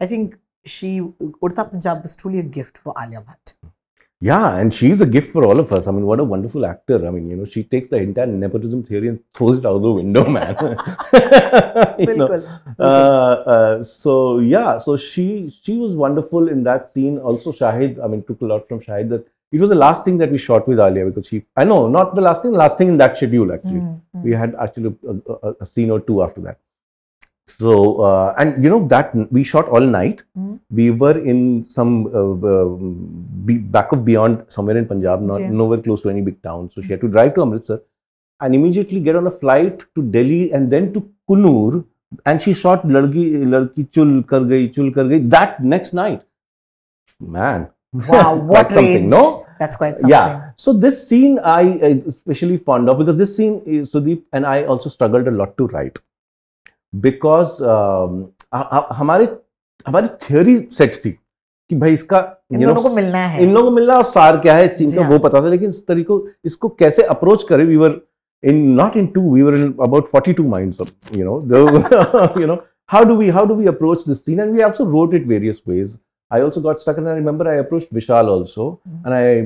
I 0.00 0.06
think 0.06 0.36
she 0.64 1.00
Udta 1.00 1.70
Punjab 1.70 2.04
is 2.04 2.16
truly 2.16 2.40
a 2.40 2.48
gift 2.58 2.78
for 2.78 2.94
Alia 3.00 3.22
Bhatt. 3.30 3.54
Yeah, 4.20 4.58
and 4.58 4.72
she's 4.72 5.02
a 5.02 5.06
gift 5.06 5.30
for 5.32 5.44
all 5.44 5.60
of 5.60 5.72
us. 5.72 5.86
I 5.86 5.90
mean, 5.90 6.06
what 6.06 6.20
a 6.20 6.24
wonderful 6.24 6.64
actor. 6.64 7.06
I 7.06 7.10
mean, 7.10 7.28
you 7.28 7.36
know, 7.36 7.44
she 7.44 7.62
takes 7.62 7.88
the 7.88 7.98
entire 7.98 8.26
nepotism 8.26 8.82
theory 8.82 9.08
and 9.08 9.20
throws 9.34 9.58
it 9.58 9.66
out 9.66 9.82
the 9.82 9.90
window, 9.90 10.26
man. 10.36 10.56
you 11.98 12.14
know? 12.16 12.42
Uh, 12.78 12.82
uh, 12.82 13.84
so 13.84 14.38
yeah, 14.38 14.78
so 14.78 14.96
she 14.96 15.50
she 15.50 15.76
was 15.76 15.94
wonderful 15.94 16.48
in 16.48 16.62
that 16.64 16.88
scene. 16.88 17.18
Also, 17.18 17.52
Shahid, 17.52 18.02
I 18.02 18.06
mean, 18.06 18.22
took 18.22 18.40
a 18.40 18.46
lot 18.46 18.66
from 18.66 18.80
Shahid. 18.80 19.10
That 19.10 19.26
it 19.52 19.60
was 19.60 19.68
the 19.68 19.76
last 19.76 20.04
thing 20.04 20.16
that 20.18 20.30
we 20.30 20.38
shot 20.38 20.66
with 20.66 20.80
Alia 20.80 21.04
because 21.04 21.28
she, 21.28 21.44
I 21.54 21.64
know, 21.64 21.88
not 21.88 22.14
the 22.14 22.20
last 22.22 22.42
thing, 22.42 22.52
last 22.52 22.78
thing 22.78 22.88
in 22.88 22.96
that 22.98 23.16
schedule 23.18 23.52
actually. 23.52 23.80
Mm-hmm. 23.80 24.22
We 24.22 24.32
had 24.32 24.54
actually 24.60 24.96
a, 25.06 25.32
a, 25.32 25.54
a 25.60 25.66
scene 25.66 25.90
or 25.90 26.00
two 26.00 26.22
after 26.22 26.40
that. 26.40 26.58
So 27.48 28.00
uh, 28.02 28.34
and 28.38 28.62
you 28.62 28.68
know 28.68 28.86
that 28.88 29.14
we 29.32 29.44
shot 29.44 29.68
all 29.68 29.80
night. 29.80 30.22
Hmm. 30.34 30.56
We 30.70 30.90
were 30.90 31.16
in 31.18 31.64
some 31.64 32.06
uh, 32.12 32.32
uh, 32.52 33.58
back 33.76 33.92
of 33.92 34.04
beyond 34.04 34.44
somewhere 34.48 34.76
in 34.76 34.86
Punjab, 34.86 35.22
not 35.22 35.40
Yeah. 35.40 35.50
nowhere 35.50 35.80
close 35.80 36.02
to 36.02 36.10
any 36.10 36.22
big 36.22 36.42
town. 36.42 36.70
So 36.70 36.80
she 36.80 36.88
had 36.88 37.00
to 37.02 37.08
drive 37.08 37.34
to 37.34 37.42
Amritsar 37.42 37.80
and 38.40 38.54
immediately 38.54 39.00
get 39.00 39.16
on 39.16 39.26
a 39.28 39.30
flight 39.30 39.84
to 39.94 40.02
Delhi 40.02 40.52
and 40.52 40.70
then 40.70 40.92
to 40.94 41.08
Coonoor. 41.28 41.84
And 42.24 42.40
she 42.42 42.52
shot 42.52 42.84
Ladki, 42.86 43.44
Ladki 43.54 43.88
Chul 43.90 44.26
Kar 44.26 44.40
Gayi, 44.40 44.72
Chul 44.74 44.92
Kar 44.94 45.04
Gayi 45.04 45.28
that 45.30 45.62
next 45.62 45.92
night. 45.92 46.22
Man. 47.20 47.70
Wow, 47.92 48.34
what 48.52 48.72
range? 48.72 49.10
no? 49.12 49.46
That's 49.58 49.76
quite 49.76 49.98
something. 49.98 50.10
Yeah. 50.10 50.50
So 50.56 50.72
this 50.72 51.08
scene 51.08 51.38
I 51.38 51.78
uh, 51.78 51.94
especially 52.08 52.58
fond 52.58 52.90
of 52.90 52.98
because 52.98 53.16
this 53.18 53.36
scene 53.36 53.62
is 53.64 53.92
Sudeep 53.92 54.22
and 54.32 54.44
I 54.44 54.64
also 54.64 54.90
struggled 54.90 55.26
a 55.28 55.30
lot 55.30 55.56
to 55.58 55.66
write 55.68 55.98
because 57.00 57.62
हमारे 58.92 59.28
हमारी 59.86 60.08
theory 60.22 60.58
set 60.72 60.94
थी 61.04 61.10
कि 61.70 61.76
भाई 61.76 61.92
इसका 61.92 62.18
इन 62.52 62.62
लोगों 62.64 62.82
को 62.82 62.94
मिलना 62.94 63.18
है। 63.18 63.42
इन 63.42 63.52
लोगों 63.54 63.70
को 63.70 63.74
मिलना 63.76 63.96
और 63.96 64.04
सार 64.04 64.36
क्या 64.36 64.54
है 64.56 64.68
सीन 64.68 64.92
का 64.94 65.00
वो 65.00 65.10
हाँ। 65.10 65.18
पता 65.18 65.42
था 65.42 65.48
लेकिन 65.48 65.68
इस 65.68 65.86
तरीको 65.86 66.26
इसको 66.44 66.68
कैसे 66.68 67.02
अप्रोच 67.02 67.42
करे 67.42 67.64
we 67.64 67.76
were 67.76 68.00
in 68.42 68.62
not 68.72 68.96
in 68.96 69.06
two 69.06 69.30
we 69.34 69.42
were 69.42 69.54
in 69.54 69.74
about 69.80 70.08
forty 70.08 70.32
two 70.32 70.46
mind 70.48 70.74
you 71.16 71.24
know 71.24 71.38
you 72.40 72.46
know 72.46 72.58
how 72.90 73.04
do 73.04 73.16
we 73.16 73.28
how 73.28 73.46
do 73.46 73.54
we 73.54 73.66
approach 73.66 74.08
this 74.08 74.24
scene 74.24 74.40
and 74.40 74.52
we 74.52 74.62
also 74.62 74.84
wrote 74.84 75.14
it 75.14 75.26
various 75.26 75.62
ways 75.68 75.98
I 76.30 76.40
also 76.40 76.60
got 76.60 76.80
stuck 76.80 76.98
and 76.98 77.08
I 77.08 77.14
remember 77.14 77.48
I 77.48 77.58
approach 77.58 77.86
Vishal 77.92 78.28
also 78.28 78.68
and 78.88 79.12
I 79.12 79.36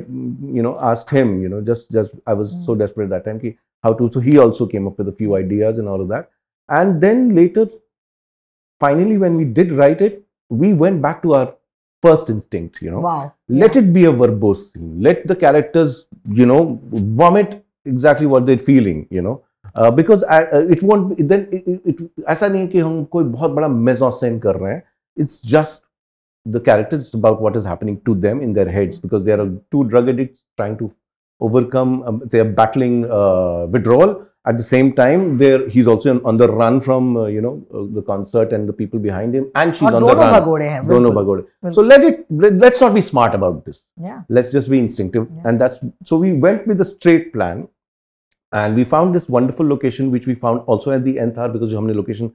you 0.56 0.62
know 0.62 0.72
asked 0.90 1.14
him 1.14 1.42
you 1.42 1.48
know 1.48 1.60
just 1.62 1.92
just 1.92 2.16
I 2.28 2.34
was 2.34 2.48
so 2.66 2.74
desperate 2.74 3.08
that 3.10 3.24
time 3.24 3.38
कि 3.38 3.54
how 3.84 3.94
to 3.94 4.08
so 4.08 4.20
he 4.20 4.36
also 4.36 4.66
came 4.66 4.86
up 4.86 5.00
ideas 5.34 5.80
in 5.80 5.88
all 5.88 6.08
that 6.08 6.28
and 6.69 7.01
then 7.01 7.33
later 7.39 7.65
finally 8.79 9.17
when 9.17 9.35
we 9.37 9.45
did 9.45 9.71
write 9.71 10.01
it 10.01 10.23
we 10.49 10.73
went 10.73 11.01
back 11.01 11.21
to 11.23 11.33
our 11.33 11.55
first 12.03 12.29
instinct 12.29 12.81
you 12.81 12.91
know 12.91 12.99
Wow. 12.99 13.33
let 13.47 13.75
it 13.75 13.91
be 13.93 14.05
a 14.05 14.11
verbose 14.21 14.71
scene 14.71 14.89
let 15.07 15.25
the 15.27 15.35
characters 15.35 16.07
you 16.39 16.45
know 16.45 16.79
vomit 17.21 17.63
exactly 17.85 18.27
what 18.27 18.45
they're 18.45 18.65
feeling 18.71 19.07
you 19.09 19.21
know 19.21 19.41
uh, 19.75 19.89
because 19.91 20.23
I, 20.23 20.43
uh, 20.43 20.59
it 20.75 20.83
won't 20.83 21.17
be- 21.17 21.23
then 21.23 21.47
it, 21.51 21.63
it, 21.67 21.81
it, 21.85 22.11
ऐसा 22.29 22.47
नहीं 22.47 22.61
है 22.61 22.67
कि 22.67 22.79
हम 22.79 23.03
कोई 23.15 23.23
बहुत 23.23 23.51
बड़ा 23.51 23.67
मेजोसेन 23.87 24.37
कर 24.39 24.55
रहे 24.55 24.73
हैं 24.73 24.83
it's 25.23 25.39
just 25.53 25.81
the 26.55 26.59
characters 26.67 27.05
it's 27.07 27.17
about 27.19 27.41
what 27.41 27.55
is 27.59 27.65
happening 27.71 27.97
to 28.09 28.13
them 28.25 28.41
in 28.47 28.53
their 28.57 28.69
heads 28.77 28.99
because 29.05 29.23
they 29.27 29.33
are 29.37 29.45
two 29.75 29.83
drug 29.93 30.09
addicts 30.13 30.43
trying 30.61 30.77
to 30.81 30.91
overcome 31.47 31.95
um, 32.03 32.21
they 32.33 32.39
are 32.45 32.51
battling 32.61 32.97
uh, 33.19 33.65
withdrawal 33.77 34.13
at 34.49 34.57
the 34.61 34.63
same 34.69 34.89
time 34.97 35.21
there 35.37 35.59
he's 35.75 35.87
also 35.91 36.09
on, 36.13 36.17
on 36.31 36.37
the 36.41 36.47
run 36.61 36.75
from 36.87 37.05
uh, 37.17 37.25
you 37.35 37.41
know 37.45 37.53
uh, 37.73 37.83
the 37.97 38.01
concert 38.09 38.51
and 38.57 38.69
the 38.71 38.75
people 38.81 38.99
behind 39.05 39.37
him 39.37 39.45
and 39.61 39.75
she's 39.77 39.87
और 39.89 39.95
on 39.99 40.01
the 40.03 40.07
दोनों 40.07 40.25
run 40.25 40.33
भगोड़े 40.33 40.65
हैं 40.73 40.81
दोनों 40.87 41.13
बिल्कुल। 41.13 41.23
भगोड़े 41.23 41.73
so 41.77 41.85
let 41.91 42.03
it 42.09 42.19
let, 42.43 42.59
let's 42.65 42.81
not 42.85 42.93
be 42.97 43.03
smart 43.11 43.37
about 43.39 43.63
this 43.69 43.79
Yeah. 44.09 44.19
let's 44.39 44.51
just 44.57 44.69
be 44.75 44.81
instinctive 44.87 45.25
Yeah. 45.29 45.47
and 45.51 45.63
that's 45.65 45.79
so 46.11 46.19
we 46.25 46.33
went 46.47 46.67
with 46.73 46.85
a 46.87 46.89
straight 46.91 47.31
plan 47.37 47.67
and 48.63 48.75
we 48.81 48.85
found 48.95 49.15
this 49.19 49.27
wonderful 49.37 49.67
location 49.75 50.11
which 50.17 50.27
we 50.31 50.35
found 50.43 50.61
also 50.75 50.91
at 50.97 51.03
the 51.07 51.15
nth 51.27 51.39
hour 51.43 51.53
because 51.55 51.71
जो 51.71 51.77
हमने 51.79 51.95
location 52.01 52.31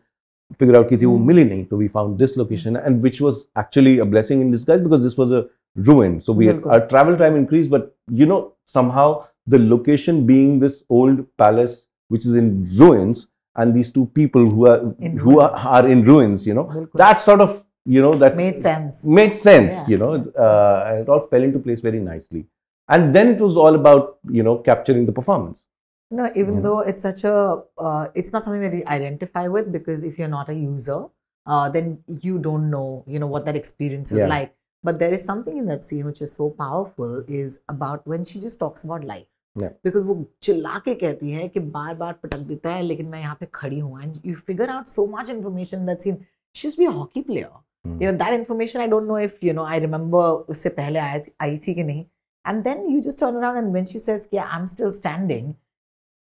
figure 0.60 0.76
out 0.80 0.88
की 0.88 0.96
थी 1.00 1.06
वो 1.06 1.16
Hmm. 1.16 1.26
मिली 1.26 1.44
नहीं 1.50 1.66
so 1.72 1.76
we 1.84 1.88
found 1.98 2.18
this 2.24 2.36
location 2.42 2.76
and 2.88 3.06
which 3.08 3.20
was 3.26 3.42
actually 3.62 3.94
a 4.04 4.06
blessing 4.14 4.40
in 4.46 4.50
disguise 4.56 4.80
because 4.88 5.04
this 5.08 5.16
was 5.20 5.36
a 5.40 5.44
ruin 5.90 6.16
so 6.20 6.32
we 6.40 6.46
had, 6.50 6.56
बिल्कुल। 6.56 6.72
our 6.76 6.86
travel 6.92 7.16
time 7.20 7.36
increased 7.42 7.70
but 7.76 7.84
you 8.22 8.26
know 8.32 8.40
somehow 8.78 9.06
the 9.54 9.60
location 9.74 10.18
being 10.32 10.58
this 10.64 10.80
old 11.00 11.22
palace 11.44 11.76
which 12.07 12.25
is 12.25 12.35
in 12.35 12.65
ruins 12.77 13.27
and 13.55 13.73
these 13.73 13.91
two 13.91 14.05
people 14.07 14.45
who 14.45 14.67
are 14.67 14.79
who 15.19 15.39
are, 15.39 15.51
are, 15.51 15.87
in 15.87 16.03
ruins 16.03 16.45
you 16.45 16.53
know? 16.53 16.65
Bilkul. 16.65 16.93
that 16.93 17.21
sort 17.21 17.41
of 17.41 17.65
you 17.85 18.01
know 18.01 18.13
that 18.13 18.35
made 18.35 18.59
sense. 18.59 19.05
made 19.05 19.33
sense 19.33 19.73
yeah. 19.73 19.87
you 19.87 19.97
know? 19.97 20.13
Uh, 20.37 20.85
and 20.87 20.99
it 20.99 21.09
all 21.09 21.19
fell 21.19 21.43
into 21.43 21.59
place 21.59 21.81
very 21.81 21.99
nicely. 21.99 22.45
And 22.87 23.15
then 23.15 23.29
it 23.29 23.39
was 23.39 23.57
all 23.57 23.75
about 23.75 24.19
you 24.29 24.43
know 24.43 24.57
capturing 24.57 25.05
the 25.05 25.11
performance. 25.11 25.65
No 26.11 26.29
even 26.35 26.61
though 26.61 26.79
it's 26.79 27.01
such 27.01 27.23
a 27.23 27.61
uh, 27.77 28.07
it's 28.13 28.31
not 28.31 28.43
something 28.43 28.61
that 28.61 28.73
you 28.73 28.83
identify 28.87 29.47
with 29.47 29.71
because 29.71 30.03
if 30.03 30.19
you're 30.19 30.27
not 30.27 30.49
a 30.49 30.53
user 30.53 31.05
uh, 31.45 31.69
then 31.69 32.03
you 32.07 32.39
don't 32.39 32.69
know 32.69 33.03
you 33.07 33.19
know 33.19 33.27
what 33.27 33.45
that 33.45 33.55
experience 33.55 34.11
is 34.11 34.19
yeah. 34.19 34.27
like. 34.27 34.55
But 34.83 34.99
there 34.99 35.11
is 35.11 35.25
something 35.25 35.57
in 35.57 35.65
that 35.67 35.83
scene 35.83 36.05
which 36.05 36.21
is 36.21 36.33
so 36.33 36.51
powerful 36.51 37.23
is 37.27 37.61
about 37.67 38.05
when 38.05 38.23
she 38.23 38.39
just 38.39 38.59
talks 38.59 38.83
about 38.83 39.03
life. 39.03 39.25
Because 39.57 40.03
वो 40.05 40.23
चिल्ला 40.43 40.79
के 40.85 40.93
कहती 40.95 41.31
है 41.31 41.47
कि 41.47 41.59
बार 41.59 41.93
बार 41.95 42.13
पटक 42.23 42.39
देता 42.47 42.69
है 42.69 42.81
लेकिन 42.81 43.05
मैं 43.09 43.19
यहाँ 43.19 43.35
पे 43.39 43.47
खड़ी 43.53 43.79
हूँ। 43.79 44.01
And 44.01 44.15
you 44.25 44.33
figure 44.47 44.69
out 44.69 44.87
so 44.87 45.05
much 45.07 45.29
information 45.29 45.85
that 45.85 45.99
scene 45.99 46.17
she 46.55 46.67
is 46.67 46.75
be 46.79 46.85
hockey 46.85 47.21
player 47.21 48.03
you 48.03 48.11
know 48.11 48.17
that 48.17 48.39
information 48.39 48.79
I 48.79 48.87
don't 48.87 49.07
know 49.07 49.19
if 49.19 49.45
you 49.45 49.53
know 49.53 49.65
I 49.65 49.79
remember 49.79 50.29
उससे 50.53 50.69
पहले 50.69 50.99
आया 50.99 51.19
थी 51.19 51.31
आई 51.41 51.57
थी 51.67 51.73
कि 51.73 51.83
नहीं। 51.83 52.05
And 52.45 52.63
then 52.63 52.85
you 52.89 52.99
just 53.01 53.19
turn 53.19 53.35
around 53.37 53.57
and 53.57 53.73
when 53.73 53.85
she 53.85 53.99
says 53.99 54.25
कि 54.31 54.37
I 54.37 54.59
am 54.59 54.65
still 54.65 54.89
standing 54.91 55.53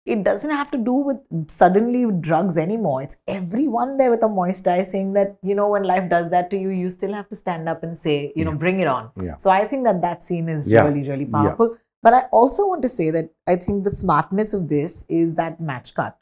it 0.07 0.17
doesn't 0.23 0.53
have 0.53 0.65
to 0.71 0.77
do 0.83 1.03
with 1.03 1.45
suddenly 1.51 2.03
drugs 2.05 2.57
any 2.57 2.77
मॉ 2.77 2.99
it's 3.01 3.17
everyone 3.67 3.97
with 4.09 4.23
a 4.23 4.27
moist 4.35 4.69
saying 4.69 5.13
that 5.13 5.37
you 5.45 5.55
know 5.55 5.69
when 5.71 5.85
life 5.85 6.03
does 6.11 6.27
that 6.31 6.49
to 6.51 6.57
you 6.57 6.69
you 6.71 6.89
still 6.89 7.13
have 7.13 7.23
to 7.29 7.35
stand 7.35 7.69
up 7.69 7.81
and 7.83 7.95
say 7.95 8.15
you 8.37 8.45
know 8.45 8.51
bring 8.59 8.81
it 8.81 8.87
on 8.87 9.09
so 9.37 9.49
I 9.49 9.65
think 9.71 9.85
that 9.87 10.01
that 10.01 10.21
scene 10.21 10.49
is 10.49 10.69
really 10.75 11.01
really 11.01 11.25
powerful 11.25 11.75
But 12.03 12.13
I 12.13 12.23
also 12.31 12.67
want 12.67 12.81
to 12.83 12.89
say 12.89 13.09
that 13.11 13.29
I 13.47 13.55
think 13.55 13.83
the 13.83 13.91
smartness 13.91 14.53
of 14.53 14.67
this 14.67 15.05
is 15.09 15.35
that 15.35 15.59
match 15.59 15.93
cut, 15.95 16.17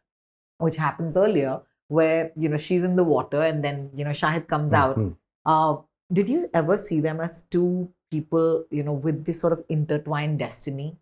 which 0.60 0.78
happens 0.78 1.18
earlier, 1.18 1.62
where, 1.88 2.32
you 2.36 2.48
know, 2.48 2.58
she's 2.58 2.84
in 2.84 2.96
the 2.96 3.04
water 3.04 3.42
and 3.42 3.64
then, 3.64 3.90
you 3.96 4.06
know, 4.06 4.12
Shahid 4.12 4.48
comes 4.48 4.74
out. 4.74 4.98
Mhm. 4.98 5.16
Uh, 5.46 5.78
did 6.14 6.30
you 6.30 6.48
ever 6.54 6.78
see 6.78 7.02
them 7.02 7.20
as 7.20 7.42
two 7.42 7.90
people, 8.12 8.66
you 8.70 8.84
know, 8.84 8.94
with 8.94 9.26
this 9.26 9.40
sort 9.40 9.54
of 9.54 9.64
intertwined 9.70 10.38
destiny. 10.38 10.98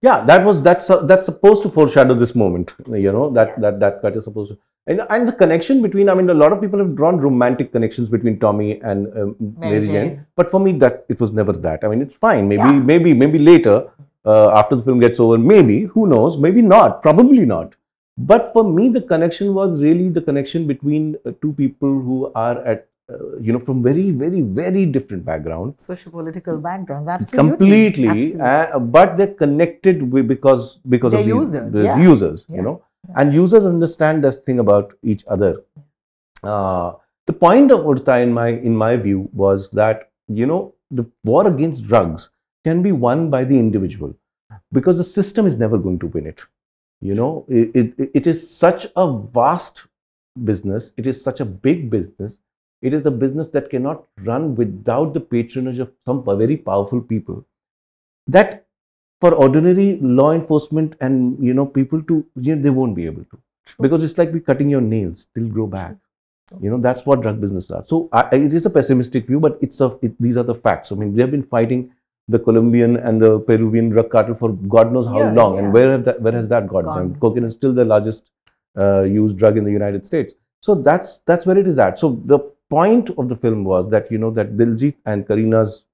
Yeah 0.00 0.24
that 0.24 0.44
was 0.44 0.62
that's 0.62 0.90
uh, 0.90 1.00
that's 1.10 1.26
supposed 1.26 1.62
to 1.62 1.68
foreshadow 1.68 2.14
this 2.14 2.34
moment 2.34 2.74
you 3.06 3.12
know 3.16 3.30
that 3.30 3.48
Yes. 3.48 3.60
that 3.64 3.80
that 3.80 4.02
cut 4.02 4.16
is 4.16 4.24
supposed 4.24 4.52
to 4.52 4.58
and, 4.86 5.00
and 5.10 5.28
the 5.28 5.32
connection 5.42 5.80
between 5.86 6.08
i 6.08 6.14
mean 6.14 6.28
a 6.30 6.34
lot 6.42 6.52
of 6.52 6.60
people 6.60 6.78
have 6.84 6.94
drawn 7.00 7.18
romantic 7.26 7.72
connections 7.72 8.08
between 8.10 8.38
tommy 8.38 8.80
and 8.82 9.06
um, 9.18 9.36
Mary 9.40 9.72
mary, 9.74 9.86
jane. 9.86 9.94
Jane. 9.94 10.26
but 10.36 10.50
for 10.50 10.60
me 10.60 10.72
that 10.84 11.04
it 11.08 11.20
was 11.20 11.32
never 11.32 11.52
that 11.52 11.84
i 11.84 11.88
mean 11.88 12.02
it's 12.02 12.14
fine 12.26 12.48
maybe 12.48 12.62
Yeah. 12.72 12.80
maybe 12.92 13.14
maybe 13.14 13.38
later 13.38 13.76
uh, 14.24 14.50
after 14.60 14.76
the 14.76 14.82
film 14.88 15.00
gets 15.00 15.20
over 15.20 15.38
maybe 15.38 15.78
who 15.94 16.06
knows 16.06 16.38
maybe 16.38 16.62
not 16.62 17.02
probably 17.02 17.44
not 17.54 17.74
but 18.32 18.52
for 18.52 18.64
me 18.64 18.88
the 18.96 19.00
connection 19.12 19.54
was 19.54 19.82
really 19.82 20.08
the 20.08 20.20
connection 20.20 20.66
between 20.66 21.16
uh, 21.26 21.32
two 21.40 21.52
people 21.52 21.88
who 22.08 22.30
are 22.34 22.58
at 22.72 22.88
uh, 23.10 23.36
you 23.40 23.52
know 23.52 23.58
from 23.58 23.82
very 23.82 24.10
very 24.10 24.40
very 24.40 24.86
different 24.86 25.24
backgrounds 25.24 25.84
Socio-political 25.84 26.58
backgrounds, 26.58 27.08
absolutely. 27.08 27.50
completely 27.50 28.08
Absolutely. 28.08 28.40
uh, 28.40 28.78
but 28.78 29.16
they're 29.16 29.34
connected 29.34 30.12
with, 30.12 30.28
because 30.28 30.76
because 30.88 31.12
They're 31.12 31.20
of 31.20 31.26
these, 31.26 31.34
users, 31.34 31.72
these 31.72 31.84
yeah. 31.84 31.98
users 31.98 32.46
Yeah. 32.48 32.56
you 32.56 32.62
know 32.62 32.82
and 33.16 33.34
users 33.34 33.64
understand 33.64 34.22
this 34.22 34.36
thing 34.36 34.60
about 34.60 34.92
each 35.02 35.24
other 35.26 35.62
uh, 36.42 36.92
the 37.26 37.32
point 37.32 37.70
of 37.70 37.80
udta 37.80 38.22
in 38.22 38.32
my 38.32 38.48
in 38.48 38.76
my 38.76 38.96
view 38.96 39.28
was 39.32 39.70
that 39.72 40.10
you 40.28 40.46
know 40.46 40.74
the 40.90 41.04
war 41.24 41.46
against 41.48 41.86
drugs 41.86 42.30
can 42.64 42.82
be 42.82 42.92
won 42.92 43.30
by 43.30 43.44
the 43.44 43.58
individual 43.58 44.14
because 44.72 44.96
the 44.96 45.04
system 45.04 45.46
is 45.46 45.58
never 45.58 45.78
going 45.78 45.98
to 45.98 46.06
win 46.06 46.26
it 46.26 46.46
you 47.00 47.14
know 47.14 47.44
it, 47.48 47.70
it, 47.74 48.10
it 48.14 48.26
is 48.26 48.48
such 48.48 48.86
a 48.96 49.10
vast 49.38 49.86
business 50.44 50.92
it 50.96 51.06
is 51.06 51.20
such 51.20 51.40
a 51.40 51.44
big 51.44 51.90
business 51.90 52.40
it 52.82 52.92
is 52.92 53.06
a 53.06 53.10
business 53.10 53.50
that 53.50 53.70
cannot 53.70 54.04
run 54.24 54.54
without 54.56 55.14
the 55.14 55.20
patronage 55.20 55.78
of 55.78 55.92
some 56.04 56.24
very 56.24 56.56
powerful 56.56 57.00
people. 57.00 57.44
That 58.26 58.66
for 59.20 59.34
ordinary 59.34 59.98
law 60.00 60.32
enforcement 60.32 60.96
and 61.00 61.42
you 61.48 61.54
know 61.54 61.64
people 61.64 62.02
to 62.02 62.26
you 62.36 62.56
know, 62.56 62.62
they 62.62 62.70
won't 62.70 62.96
be 62.96 63.06
able 63.06 63.24
to. 63.24 63.38
True. 63.64 63.82
because 63.82 64.02
it's 64.02 64.18
like 64.18 64.32
we 64.32 64.40
cutting 64.40 64.68
your 64.68 64.80
nails 64.80 65.28
they'll 65.34 65.48
grow 65.48 65.66
back. 65.66 65.96
You 66.60 66.70
know 66.70 66.78
that's 66.78 67.06
what 67.06 67.22
drug 67.22 67.40
business 67.40 67.70
are. 67.70 67.84
So 67.86 68.08
I, 68.12 68.22
it 68.32 68.52
is 68.52 68.66
a 68.66 68.70
pessimistic 68.70 69.26
view 69.28 69.40
but 69.40 69.58
it's 69.62 69.80
a 69.80 69.96
it, 70.02 70.20
these 70.20 70.36
are 70.36 70.42
the 70.42 70.54
facts. 70.54 70.90
I 70.92 70.96
mean 70.96 71.14
they've 71.14 71.30
been 71.30 71.44
fighting 71.44 71.92
the 72.28 72.38
colombian 72.38 72.96
and 72.96 73.22
the 73.22 73.38
peruvian 73.40 73.90
drug 73.90 74.10
cartel 74.10 74.34
for 74.34 74.52
god 74.74 74.92
knows 74.92 75.06
how 75.06 75.18
Years, 75.18 75.36
long. 75.36 75.54
Yeah. 75.54 75.62
and 75.62 75.72
where 75.72 75.92
have 75.92 76.04
that 76.04 76.20
where 76.20 76.32
has 76.32 76.48
that 76.48 76.68
got 76.68 76.84
Gone. 76.84 76.96
them 76.96 77.20
cocaine 77.20 77.44
is 77.44 77.52
still 77.52 77.72
the 77.72 77.84
largest 77.84 78.30
uh, 78.76 79.02
used 79.02 79.38
drug 79.38 79.56
in 79.56 79.64
the 79.64 79.70
united 79.70 80.04
states. 80.04 80.34
So 80.60 80.74
that's 80.74 81.18
that's 81.26 81.46
where 81.46 81.58
it 81.58 81.66
is 81.66 81.78
at. 81.78 81.98
So 81.98 82.20
the 82.24 82.40
point 82.74 83.10
of 83.22 83.28
the 83.28 83.36
film 83.36 83.64
was 83.64 83.88
that 83.94 84.10
you 84.10 84.18
know 84.18 84.30
that 84.40 84.56
Diljit 84.56 84.96
and 85.04 85.26
Kareena's 85.26 85.86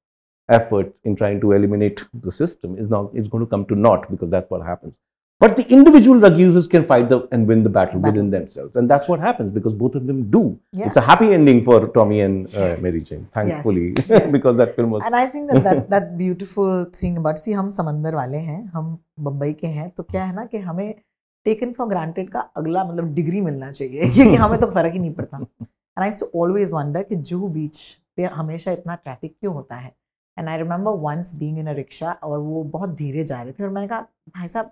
effort 0.49 0.97
in 1.05 1.15
trying 1.21 1.41
to 1.45 1.53
eliminate 1.53 2.05
the 2.27 2.31
system 2.31 2.77
is 2.79 2.91
now 2.97 3.11
is 3.23 3.29
going 3.29 3.45
to 3.45 3.51
come 3.55 3.65
to 3.67 3.79
naught 3.87 4.11
because 4.11 4.31
that's 4.31 4.51
what 4.51 4.67
happens. 4.73 5.01
But 5.41 5.57
the 5.57 5.65
individual 5.73 6.19
drug 6.19 6.37
users 6.37 6.67
can 6.67 6.85
fight 6.85 7.09
the, 7.09 7.29
and 7.31 7.47
win 7.47 7.63
the 7.63 7.71
battle, 7.71 8.01
battle, 8.01 8.13
within 8.13 8.31
themselves, 8.31 8.75
and 8.75 8.91
that's 8.91 9.09
what 9.09 9.21
happens 9.21 9.53
because 9.53 9.73
both 9.73 9.95
of 9.95 10.09
them 10.09 10.23
do. 10.31 10.59
Yes. 10.73 10.89
It's 10.89 10.97
a 10.97 11.01
happy 11.01 11.33
ending 11.33 11.65
for 11.65 11.77
Tommy 11.99 12.21
and 12.23 12.53
uh. 12.57 12.75
Mary 12.83 13.03
Jane, 13.03 13.21
thankfully, 13.21 13.95
yes. 14.09 14.33
because 14.37 14.57
that 14.57 14.75
film 14.75 14.91
was. 14.91 15.05
And 15.05 15.15
I 15.15 15.27
think 15.27 15.53
that 15.53 15.63
that, 15.63 15.91
that 15.95 16.19
beautiful 16.19 16.87
thing 16.87 17.19
about 17.19 17.39
see 17.39 17.55
हम 17.55 17.69
समंदर 17.77 18.15
वाले 18.15 18.39
हैं 18.49 18.65
हम 18.75 18.99
बम्बई 19.29 19.53
के 19.61 19.67
हैं 19.67 19.89
तो 19.89 20.03
क्या 20.03 20.25
है 20.25 20.35
ना 20.35 20.45
कि 20.45 20.59
हमें 20.71 20.95
टेकन 21.45 21.73
फॉर 21.73 21.89
ग्रांटेड 21.89 22.31
का 22.31 22.41
अगला 22.41 22.85
मतलब 22.85 23.15
degree. 23.15 23.45
मिलना 23.45 23.71
चाहिए 23.73 24.11
क्योंकि 24.11 24.35
हमें 24.35 24.61
तो 24.61 24.67
फर्क 24.67 24.93
ही 24.93 24.99
नहीं 24.99 25.15
पड़ता 25.15 25.47
and 25.99 26.05
I 26.05 26.11
too 26.21 26.31
always 26.41 26.73
wonder 26.73 27.03
कि 27.03 27.17
जू 27.17 27.47
बीच 27.49 27.79
पे 28.17 28.25
हमेशा 28.25 28.73
इतना 28.73 28.95
ट्रैफ़िक 28.95 29.35
क्यों 29.41 29.55
होता 29.55 29.77
है? 29.77 29.93
And 30.37 30.49
I 30.49 30.57
remember 30.59 30.93
once 31.01 31.35
being 31.35 31.59
in 31.59 31.67
a 31.67 31.73
rickshaw 31.73 32.13
और 32.13 32.39
वो 32.39 32.63
बहुत 32.65 32.91
धीरे 32.97 33.25
जा 33.25 33.41
रहे 33.43 33.53
थे 33.53 33.65
और 33.65 33.71
मैंने 33.71 33.89
कहा 33.89 34.01
भाई 34.37 34.49
साहब 34.49 34.71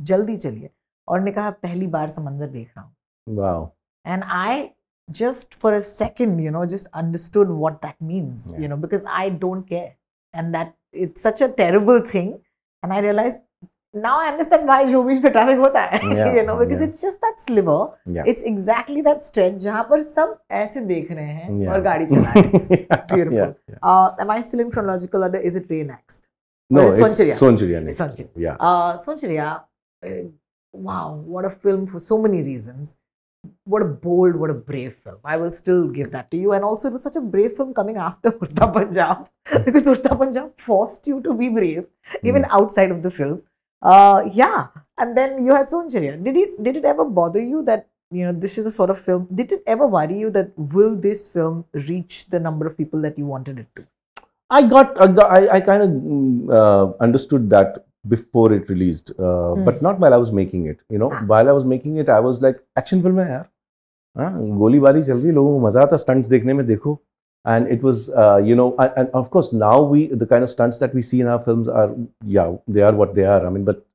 जल्दी 0.00 0.36
चलिए। 0.36 0.70
और 1.08 1.18
मैंने 1.18 1.32
कहा 1.32 1.50
पहली 1.50 1.86
बार 1.86 2.10
समंदर 2.10 2.48
देख 2.48 2.72
रहा 2.76 2.84
हूँ। 2.84 3.70
And 4.06 4.24
I 4.24 4.68
just 5.08 5.54
for 5.60 5.72
a 5.72 5.80
second 5.80 6.40
you 6.40 6.50
know 6.50 6.64
just 6.66 6.88
understood 6.94 7.48
what 7.50 7.82
that 7.82 7.94
means 8.02 8.50
you 8.60 8.68
know 8.68 8.76
because 8.76 9.06
I 9.08 9.30
don't 9.30 9.66
care 9.68 9.94
and 10.34 10.52
that 10.56 10.74
it's 10.94 11.22
such 11.22 11.42
a 11.42 11.46
terrible 11.56 12.00
thing 12.14 12.32
and 12.84 12.92
I 12.92 13.00
realise 13.00 13.38
now 13.92 14.20
I 14.20 14.28
understand 14.28 14.66
why 14.66 14.84
Jomish 14.84 15.20
for 15.20 15.30
traffic 15.30 15.58
hota 15.58 15.80
hai. 15.92 16.00
Yeah. 16.16 16.34
you 16.34 16.44
know, 16.44 16.58
because 16.58 16.80
it's 16.80 17.00
just 17.02 17.20
that 17.20 17.40
slimmer. 17.40 17.90
It's 18.06 18.42
exactly 18.42 19.02
that 19.02 19.24
stretch 19.24 19.60
jahan 19.62 19.86
par 19.92 20.02
sab 20.02 20.38
aise 20.50 20.76
dekh 20.90 21.10
rahe 21.20 21.32
hain 21.40 21.60
yeah. 21.60 21.72
aur 21.74 21.80
gaadi 21.88 22.08
chala 22.12 22.34
rahe. 22.34 22.86
It's 22.90 23.04
beautiful. 23.14 23.56
Uh, 23.82 24.10
am 24.18 24.30
I 24.30 24.40
still 24.40 24.60
in 24.60 24.70
chronological 24.70 25.28
order? 25.28 25.38
Is 25.38 25.56
it 25.56 25.66
re 25.70 25.82
next? 25.82 26.28
No, 26.70 26.88
it's 26.88 27.00
Sonchiriya. 27.00 27.34
Sonchiriya 27.34 27.82
next. 27.82 28.24
Yeah. 28.36 28.56
Uh, 28.60 28.96
Sonchiriya, 28.96 29.46
uh, 29.60 30.08
eh, 30.08 30.22
wow, 30.72 31.14
what 31.14 31.44
a 31.44 31.50
film 31.50 31.86
for 31.86 31.98
so 31.98 32.16
many 32.16 32.42
reasons. 32.42 32.96
What 33.64 33.82
a 33.82 33.86
bold, 33.86 34.36
what 34.36 34.50
a 34.50 34.54
brave 34.54 34.94
film. 34.94 35.18
I 35.24 35.36
will 35.36 35.50
still 35.50 35.88
give 35.88 36.10
that 36.12 36.30
to 36.30 36.36
you. 36.36 36.52
And 36.52 36.62
also, 36.62 36.88
it 36.88 36.92
was 36.92 37.02
such 37.02 37.16
a 37.16 37.20
brave 37.20 37.52
film 37.52 37.72
coming 37.74 37.96
after 37.96 38.30
Udta 38.30 38.72
Punjab 38.72 39.28
because 39.64 39.86
Udta 39.86 40.16
Punjab 40.16 40.56
forced 40.56 41.06
you 41.06 41.20
to 41.22 41.34
be 41.34 41.48
brave 41.48 41.86
even 42.22 42.44
hmm. 42.44 42.50
outside 42.52 42.90
of 42.90 43.02
the 43.02 43.10
film. 43.10 43.42
Uh, 43.81 44.29
yeah. 44.33 44.67
And 44.97 45.17
then 45.17 45.45
you 45.45 45.53
had 45.53 45.67
Sonchiriya. 45.67 46.23
Did 46.23 46.37
it, 46.37 46.63
did 46.63 46.77
it 46.77 46.85
ever 46.85 47.05
bother 47.05 47.41
you 47.41 47.63
that, 47.63 47.87
you 48.11 48.25
know, 48.25 48.31
this 48.31 48.57
is 48.57 48.65
a 48.65 48.71
sort 48.71 48.89
of 48.89 48.99
film? 48.99 49.27
Did 49.33 49.51
it 49.51 49.63
ever 49.67 49.87
worry 49.87 50.17
you 50.17 50.29
that 50.31 50.51
will 50.57 50.95
this 50.95 51.27
film 51.27 51.65
reach 51.89 52.29
the 52.29 52.39
number 52.39 52.65
of 52.67 52.77
people 52.77 53.01
that 53.01 53.17
you 53.17 53.25
wanted 53.25 53.59
it 53.59 53.67
to? 53.75 53.85
I 54.49 54.61
got, 54.63 55.01
I, 55.01 55.07
got, 55.07 55.31
I, 55.31 55.49
I 55.55 55.59
kind 55.59 55.83
of 55.83 55.89
mm, 55.89 56.49
uh, 56.53 56.93
understood 57.01 57.49
that 57.49 57.85
before 58.07 58.53
it 58.53 58.69
released, 58.69 59.11
uh, 59.19 59.53
Hmm. 59.55 59.65
but 59.65 59.81
not 59.81 59.99
while 59.99 60.13
I 60.13 60.17
was 60.17 60.31
making 60.31 60.65
it. 60.65 60.77
You 60.89 60.99
know, 60.99 61.09
Ah. 61.11 61.23
while 61.25 61.49
I 61.49 61.51
was 61.51 61.65
making 61.65 61.95
it, 61.97 62.07
I 62.07 62.19
was 62.19 62.41
like, 62.41 62.59
action 62.77 63.01
film 63.01 63.19
है 63.19 63.29
यार, 63.31 63.45
हाँ, 64.17 64.57
गोलीबारी 64.57 65.03
चल 65.03 65.17
रही 65.17 65.25
है, 65.25 65.31
लोगों 65.31 65.59
को 65.59 65.67
मजा 65.67 65.81
आता 65.81 65.97
स्टंट्स 65.97 66.29
देखने 66.29 66.53
में 66.53 66.65
देखो. 66.67 67.01
and 67.44 67.68
it 67.68 67.82
was 67.82 68.10
uh, 68.10 68.40
you 68.44 68.54
know 68.54 68.74
and, 68.78 68.92
and, 68.96 69.08
of 69.14 69.30
course 69.30 69.52
now 69.52 69.80
we 69.82 70.06
the 70.08 70.26
kind 70.26 70.42
of 70.44 70.50
stunts 70.50 70.78
that 70.78 70.94
we 70.94 71.02
see 71.02 71.20
in 71.20 71.26
our 71.26 71.38
films 71.38 71.68
are 71.68 71.94
yeah 72.24 72.52
they 72.68 72.82
are 72.82 72.92
what 72.92 73.14
they 73.14 73.24
are. 73.24 73.46
I 73.46 73.50
mean 73.50 73.64
but 73.64 73.86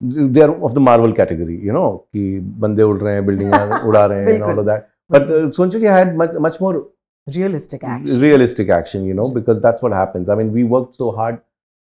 they 0.00 0.42
are 0.42 0.54
of 0.64 0.74
the 0.74 0.80
marvel 0.80 1.12
category 1.12 1.58
you 1.58 1.72
know 1.72 2.04
ki 2.12 2.38
bande 2.64 2.80
ud 2.80 3.00
rahe 3.00 3.16
hain 3.16 3.26
building 3.26 3.52
and 3.54 4.42
all 4.42 4.58
of 4.58 4.66
that. 4.66 4.90
But 5.08 5.22
uh, 5.22 5.42
sonchiriya 5.58 5.92
had 5.98 6.16
much 6.16 6.32
much 6.48 6.60
more 6.60 6.74
realistic 7.36 7.84
action. 7.84 8.20
realistic 8.20 8.68
action 8.68 9.04
you 9.04 9.14
know 9.14 9.30
because 9.30 9.60
that's 9.60 9.82
what 9.82 9.92
happens. 9.92 10.28
I 10.28 10.34
mean 10.34 10.52
we 10.52 10.64
worked 10.64 10.96
so 10.96 11.10
hard 11.12 11.40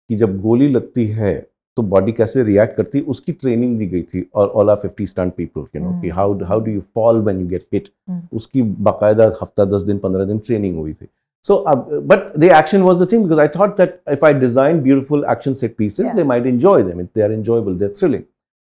ki 0.08 0.16
jab 0.16 0.40
goli 0.46 0.72
lagti 0.78 1.06
hai 1.16 1.34
तो 1.76 1.82
body 1.92 2.12
कैसे 2.12 2.42
react 2.44 2.76
करती 2.76 3.00
उसकी 3.14 3.32
training 3.32 3.78
दी 3.78 3.86
गई 3.86 4.02
थी 4.02 4.24
और 4.34 4.48
all 4.48 4.70
are 4.70 4.76
fifty 4.76 5.06
stunt 5.06 5.34
people 5.36 5.64
you 5.76 5.82
know 5.82 6.00
कि 6.00 6.08
how 6.18 6.38
how 6.44 6.60
do 6.60 6.70
you 6.70 6.80
fall 6.94 7.20
when 7.22 7.40
you 7.40 7.46
get 7.48 7.66
hit 7.74 7.88
उसकी 8.32 8.62
बाकायदा 8.88 9.26
हफ़्ता 9.42 9.64
दस 9.76 9.82
दिन 9.82 9.98
पंद्रह 9.98 10.24
दिन 10.24 10.38
ट्रेनिंग 10.46 10.76
हुई 10.78 10.92
थी। 10.92 11.08
सो 11.46 11.54
अब 11.72 11.88
but 12.08 12.38
the 12.38 12.50
action 12.58 12.82
was 12.82 13.04
the 13.04 13.10
thing 13.12 13.22
because 13.24 13.40
I 13.40 13.48
thought 13.58 13.76
that 13.76 14.00
if 14.12 14.26
I 14.26 14.34
design 14.34 14.80
beautiful 14.82 15.24
action 15.30 15.54
set 15.62 15.76
pieces 15.78 16.14
they 16.16 16.24
might 16.34 16.46
enjoy 16.46 16.82
they 16.82 17.22
are 17.22 17.32
enjoyable 17.32 17.78
they 17.78 17.88
thrilling 18.00 18.22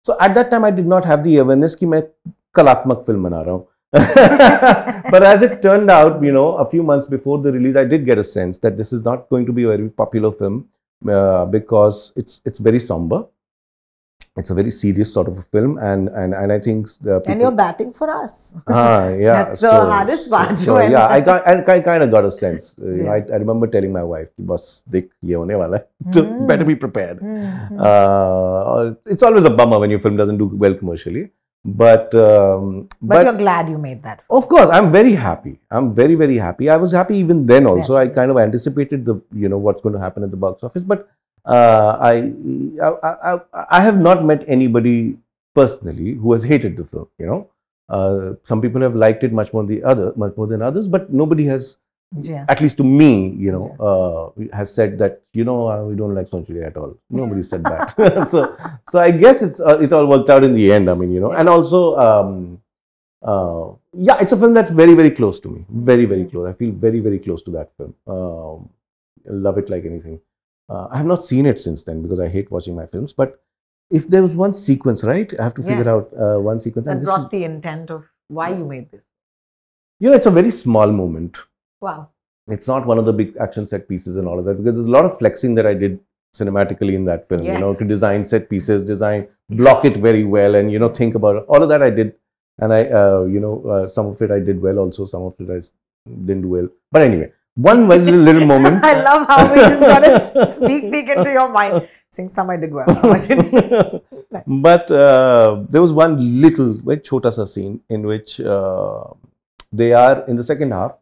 so 0.06 0.18
at 0.24 0.34
that 0.34 0.50
time 0.50 0.64
I 0.64 0.70
did 0.80 0.88
not 0.88 1.06
have 1.06 1.22
the 1.22 1.38
awareness 1.40 1.74
कि 1.74 1.86
मैं 1.86 2.02
कलात्मक 2.54 3.02
film 3.06 3.22
बना 3.22 3.40
रहा 3.40 3.54
हूँ। 3.54 3.66
But 5.10 5.24
as 5.26 5.42
it 5.46 5.52
turned 5.64 5.90
out, 5.90 6.22
you 6.26 6.32
know, 6.36 6.46
a 6.62 6.64
few 6.70 6.82
months 6.86 7.06
before 7.10 7.36
the 7.42 7.50
release, 7.52 7.76
I 7.76 7.84
did 7.84 8.04
get 8.06 8.18
a 8.18 8.24
sense 8.30 8.58
that 8.64 8.76
this 8.76 8.90
is 8.96 9.04
not 9.08 9.20
going 9.34 9.46
to 9.46 9.52
be 9.58 9.66
a 9.66 9.68
very 9.68 9.88
popular 10.02 10.30
film. 10.32 10.56
Mm. 10.56 10.64
Uh, 11.04 11.44
because 11.44 12.12
it's 12.16 12.40
it's 12.44 12.58
very 12.58 12.78
somber. 12.78 13.26
It's 14.36 14.50
a 14.50 14.54
very 14.54 14.70
serious 14.70 15.12
sort 15.12 15.28
of 15.28 15.38
a 15.38 15.42
film, 15.42 15.76
and 15.78 16.08
and, 16.08 16.32
and 16.32 16.52
I 16.52 16.58
think 16.58 16.88
the 17.00 17.20
and 17.28 17.40
you're 17.40 17.52
batting 17.52 17.92
for 17.92 18.08
us. 18.08 18.56
Ah, 18.68 19.08
yeah, 19.24 19.44
that's 19.44 19.60
so, 19.60 19.72
the 19.72 19.90
hardest 19.92 20.30
part. 20.30 20.56
So, 20.56 20.76
so 20.76 20.80
yeah, 20.80 21.08
I 21.08 21.20
got 21.20 21.46
and 21.46 21.68
I 21.68 21.80
kind 21.80 22.02
of 22.02 22.10
got 22.10 22.24
a 22.24 22.30
sense. 22.30 22.76
You 22.80 23.04
know, 23.04 23.12
I, 23.12 23.24
I 23.32 23.36
remember 23.40 23.66
telling 23.66 23.92
my 23.92 24.04
wife, 24.04 24.28
"Boss, 24.38 24.84
dik 24.88 25.08
ye 25.22 25.32
hone 25.36 25.56
wala 25.56 25.84
so 26.12 26.24
hmm. 26.24 26.46
better 26.46 26.64
be 26.64 26.76
prepared." 26.76 27.20
Mm-hmm. 27.20 27.80
Uh, 27.80 28.92
it's 29.06 29.22
always 29.22 29.44
a 29.44 29.50
bummer 29.50 29.78
when 29.78 29.90
your 29.90 30.00
film 30.00 30.16
doesn't 30.16 30.36
do 30.36 30.52
well 30.52 30.74
commercially, 30.74 31.30
but 31.66 32.14
um, 32.14 32.88
but, 33.02 33.24
you're 33.24 33.36
glad 33.36 33.68
you 33.68 33.76
made 33.76 34.00
that. 34.04 34.22
of 34.30 34.48
course, 34.48 34.68
I'm 34.70 34.92
very 34.92 35.12
happy. 35.12 35.58
I'm 35.68 35.92
very, 35.94 36.14
very 36.14 36.36
happy. 36.36 36.70
I 36.70 36.76
was 36.76 36.92
happy 36.92 37.16
even 37.16 37.44
then 37.44 37.66
also. 37.66 37.96
I 37.96 38.06
kind 38.06 38.30
of 38.30 38.38
anticipated 38.38 39.04
the, 39.04 39.20
you 39.34 39.48
know, 39.48 39.58
what's 39.58 39.82
going 39.82 39.94
to 39.94 40.00
happen 40.00 40.22
at 40.22 40.30
the 40.30 40.36
box 40.36 40.62
office. 40.62 40.84
But 40.84 41.08
uh, 41.44 41.98
I, 42.00 42.32
I, 42.80 43.32
I, 43.32 43.40
I 43.70 43.80
have 43.80 43.98
not 43.98 44.24
met 44.24 44.44
anybody 44.46 45.16
personally 45.56 46.12
who 46.12 46.32
has 46.32 46.44
hated 46.44 46.76
the 46.76 46.84
film. 46.84 47.08
You 47.18 47.26
know, 47.26 47.50
uh, 47.88 48.34
some 48.44 48.62
people 48.62 48.80
have 48.82 48.94
liked 48.94 49.24
it 49.24 49.32
much 49.32 49.52
more 49.52 49.64
than 49.64 49.74
the 49.74 49.82
other, 49.82 50.12
much 50.14 50.36
more 50.36 50.46
than 50.46 50.62
others. 50.62 50.86
But 50.86 51.12
nobody 51.12 51.46
has, 51.46 51.78
Yeah. 52.20 52.44
at 52.48 52.60
least 52.60 52.76
to 52.78 52.84
me, 52.84 53.30
you 53.30 53.50
know, 53.52 53.76
uh, 54.40 54.56
has 54.56 54.72
said 54.72 54.96
that 54.98 55.22
you 55.32 55.44
know 55.44 55.68
uh, 55.68 55.82
we 55.84 55.96
don't 55.96 56.14
like 56.14 56.28
Sonchiriya 56.28 56.68
at 56.68 56.76
all. 56.76 56.96
Nobody 57.10 57.42
said 57.42 57.64
that. 57.64 58.26
so, 58.32 58.56
so 58.88 58.98
I 59.00 59.10
guess 59.10 59.42
it's 59.42 59.60
uh, 59.60 59.78
it 59.80 59.92
all 59.92 60.06
worked 60.06 60.30
out 60.30 60.44
in 60.44 60.52
the 60.52 60.72
end. 60.72 60.88
I 60.88 60.94
mean, 60.94 61.12
you 61.12 61.20
know, 61.20 61.32
and 61.32 61.48
also. 61.48 61.96
Um, 61.96 62.60
uh, 63.22 63.72
yeah, 63.92 64.18
it's 64.20 64.30
a 64.30 64.36
film 64.36 64.54
that's 64.54 64.70
very, 64.70 64.94
very 64.94 65.10
close 65.10 65.40
to 65.40 65.48
me. 65.48 65.64
Very, 65.68 66.04
very 66.04 66.26
close. 66.26 66.46
I 66.46 66.52
feel 66.52 66.70
very, 66.72 67.00
very 67.00 67.18
close 67.18 67.42
to 67.44 67.50
that 67.52 67.72
film. 67.76 67.94
Um, 68.06 68.68
love 69.24 69.58
it 69.58 69.68
like 69.68 69.84
anything. 69.84 70.20
Uh, 70.68 70.86
I 70.92 70.98
have 70.98 71.06
not 71.06 71.24
seen 71.24 71.44
it 71.46 71.58
since 71.58 71.82
then 71.82 72.02
because 72.02 72.20
I 72.20 72.28
hate 72.28 72.50
watching 72.52 72.76
my 72.76 72.86
films. 72.86 73.12
But 73.12 73.42
if 73.90 74.06
there 74.08 74.22
was 74.22 74.36
one 74.36 74.52
sequence, 74.52 75.02
right, 75.02 75.32
I 75.40 75.42
have 75.42 75.54
to 75.54 75.62
figure 75.62 75.78
Yes. 75.78 75.86
out 75.88 76.12
uh, 76.16 76.38
one 76.40 76.60
sequence. 76.60 76.84
That 76.86 76.92
And 76.92 77.00
this 77.00 77.08
is, 77.08 77.14
brought 77.16 77.30
the 77.32 77.42
intent 77.44 77.90
of 77.90 78.04
why 78.28 78.50
you 78.50 78.64
made 78.64 78.90
this. 78.92 79.08
you 79.98 80.10
know, 80.10 80.14
it's 80.14 80.26
a 80.26 80.30
very 80.30 80.50
small 80.52 80.92
moment. 80.92 81.38
Wow. 81.80 82.08
It's 82.48 82.68
not 82.68 82.86
one 82.86 82.98
of 82.98 83.04
the 83.04 83.12
big 83.12 83.36
action 83.38 83.66
set 83.66 83.88
pieces 83.88 84.16
and 84.16 84.28
all 84.28 84.38
of 84.38 84.44
that 84.44 84.54
because 84.54 84.74
there's 84.74 84.86
a 84.86 84.90
lot 84.90 85.04
of 85.04 85.18
flexing 85.18 85.54
that 85.56 85.66
I 85.66 85.74
did 85.74 85.98
cinematically 86.34 86.94
in 86.94 87.04
that 87.06 87.28
film. 87.28 87.44
You 87.44 87.58
know, 87.58 87.74
to 87.74 87.84
design 87.84 88.24
set 88.24 88.48
pieces, 88.48 88.84
design, 88.84 89.28
block 89.48 89.84
it 89.84 89.96
very 89.96 90.24
well, 90.24 90.54
and 90.54 90.70
you 90.70 90.78
know, 90.78 90.88
think 90.88 91.14
about 91.14 91.36
it. 91.36 91.44
All 91.48 91.62
of 91.62 91.68
that 91.70 91.82
I 91.82 91.90
did, 91.90 92.14
and 92.58 92.72
I, 92.72 92.84
uh, 92.84 93.24
you 93.24 93.40
know, 93.40 93.64
uh, 93.68 93.86
some 93.86 94.06
of 94.06 94.20
it 94.22 94.30
I 94.30 94.40
did 94.40 94.60
well. 94.60 94.78
Also, 94.78 95.06
some 95.06 95.22
of 95.22 95.34
it 95.40 95.50
I 95.50 95.60
didn't 96.08 96.42
do 96.42 96.48
well. 96.48 96.68
But 96.92 97.02
anyway, 97.02 97.32
one 97.54 97.88
little, 97.88 98.14
little 98.14 98.46
moment. 98.54 98.84
I 98.84 99.02
love 99.02 99.26
how 99.26 99.50
we 99.50 99.56
just 99.56 99.80
got 99.80 100.06
a 100.06 100.52
sneak 100.58 100.90
peek 100.90 101.08
into 101.08 101.32
your 101.32 101.48
mind. 101.48 101.88
Saying 102.10 102.28
some 102.28 102.50
I 102.50 102.56
did 102.56 102.72
well, 102.72 102.94
some 102.94 103.12
I 103.12 103.18
didn't. 103.18 104.02
Nice. 104.30 104.42
But 104.46 104.90
uh, 104.90 105.64
there 105.68 105.80
was 105.80 105.92
one 105.92 106.40
little, 106.40 106.74
very 106.74 107.00
chota 107.00 107.30
sa 107.30 107.44
scene 107.44 107.80
in 107.88 108.02
which 108.02 108.40
uh, 108.40 109.04
they 109.72 109.92
are 109.92 110.24
in 110.26 110.36
the 110.36 110.42
second 110.42 110.72
half. 110.72 110.96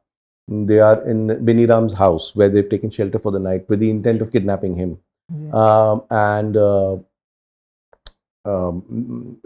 They 0.49 0.79
are 0.81 1.03
in 1.09 1.29
Beniram's 1.47 1.95
house 1.95 2.37
where 2.37 2.49
they've 2.51 2.69
taken 2.69 2.91
shelter 2.91 3.19
for 3.19 3.33
the 3.33 3.39
night 3.39 3.69
with 3.69 3.81
the 3.81 3.89
intent 3.91 4.21
of 4.21 4.31
kidnapping 4.31 4.75
him. 4.75 4.99
Yeah. 5.35 5.53
Um, 5.53 6.03
and 6.11 6.57
uh, 6.57 6.97
um, 8.45 9.39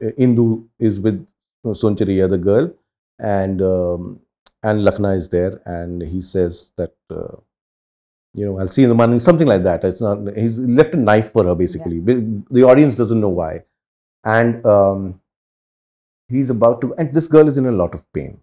Indu 0.00 0.66
is 0.78 0.98
with 1.00 1.26
Sonchiriya, 1.64 2.30
the 2.30 2.38
girl, 2.38 2.72
and 3.18 3.60
um, 3.60 4.20
and 4.62 4.82
Lakhna 4.82 5.16
is 5.16 5.28
there, 5.28 5.60
and 5.66 6.02
he 6.02 6.20
says 6.20 6.72
that. 6.76 6.94
Uh, 7.10 7.36
you 8.38 8.44
know, 8.44 8.58
I'll 8.58 8.68
see 8.68 8.82
in 8.82 8.90
the 8.90 8.94
morning, 8.94 9.18
something 9.18 9.46
like 9.46 9.62
that. 9.62 9.82
It's 9.82 10.02
not. 10.02 10.18
He's 10.36 10.58
left 10.58 10.92
a 10.92 10.98
knife 10.98 11.32
for 11.32 11.44
her, 11.44 11.54
basically. 11.54 12.00
The- 12.00 12.42
The 12.50 12.64
audience 12.64 12.94
doesn't 12.94 13.18
know 13.20 13.30
why, 13.30 13.62
and 14.24 14.64
um, 14.66 15.20
he's 16.28 16.50
about 16.50 16.82
to. 16.82 16.94
And 16.96 17.14
this 17.14 17.28
girl 17.28 17.48
is 17.48 17.56
in 17.56 17.64
a 17.66 17.72
lot 17.72 17.94
of 17.94 18.04
pain, 18.12 18.38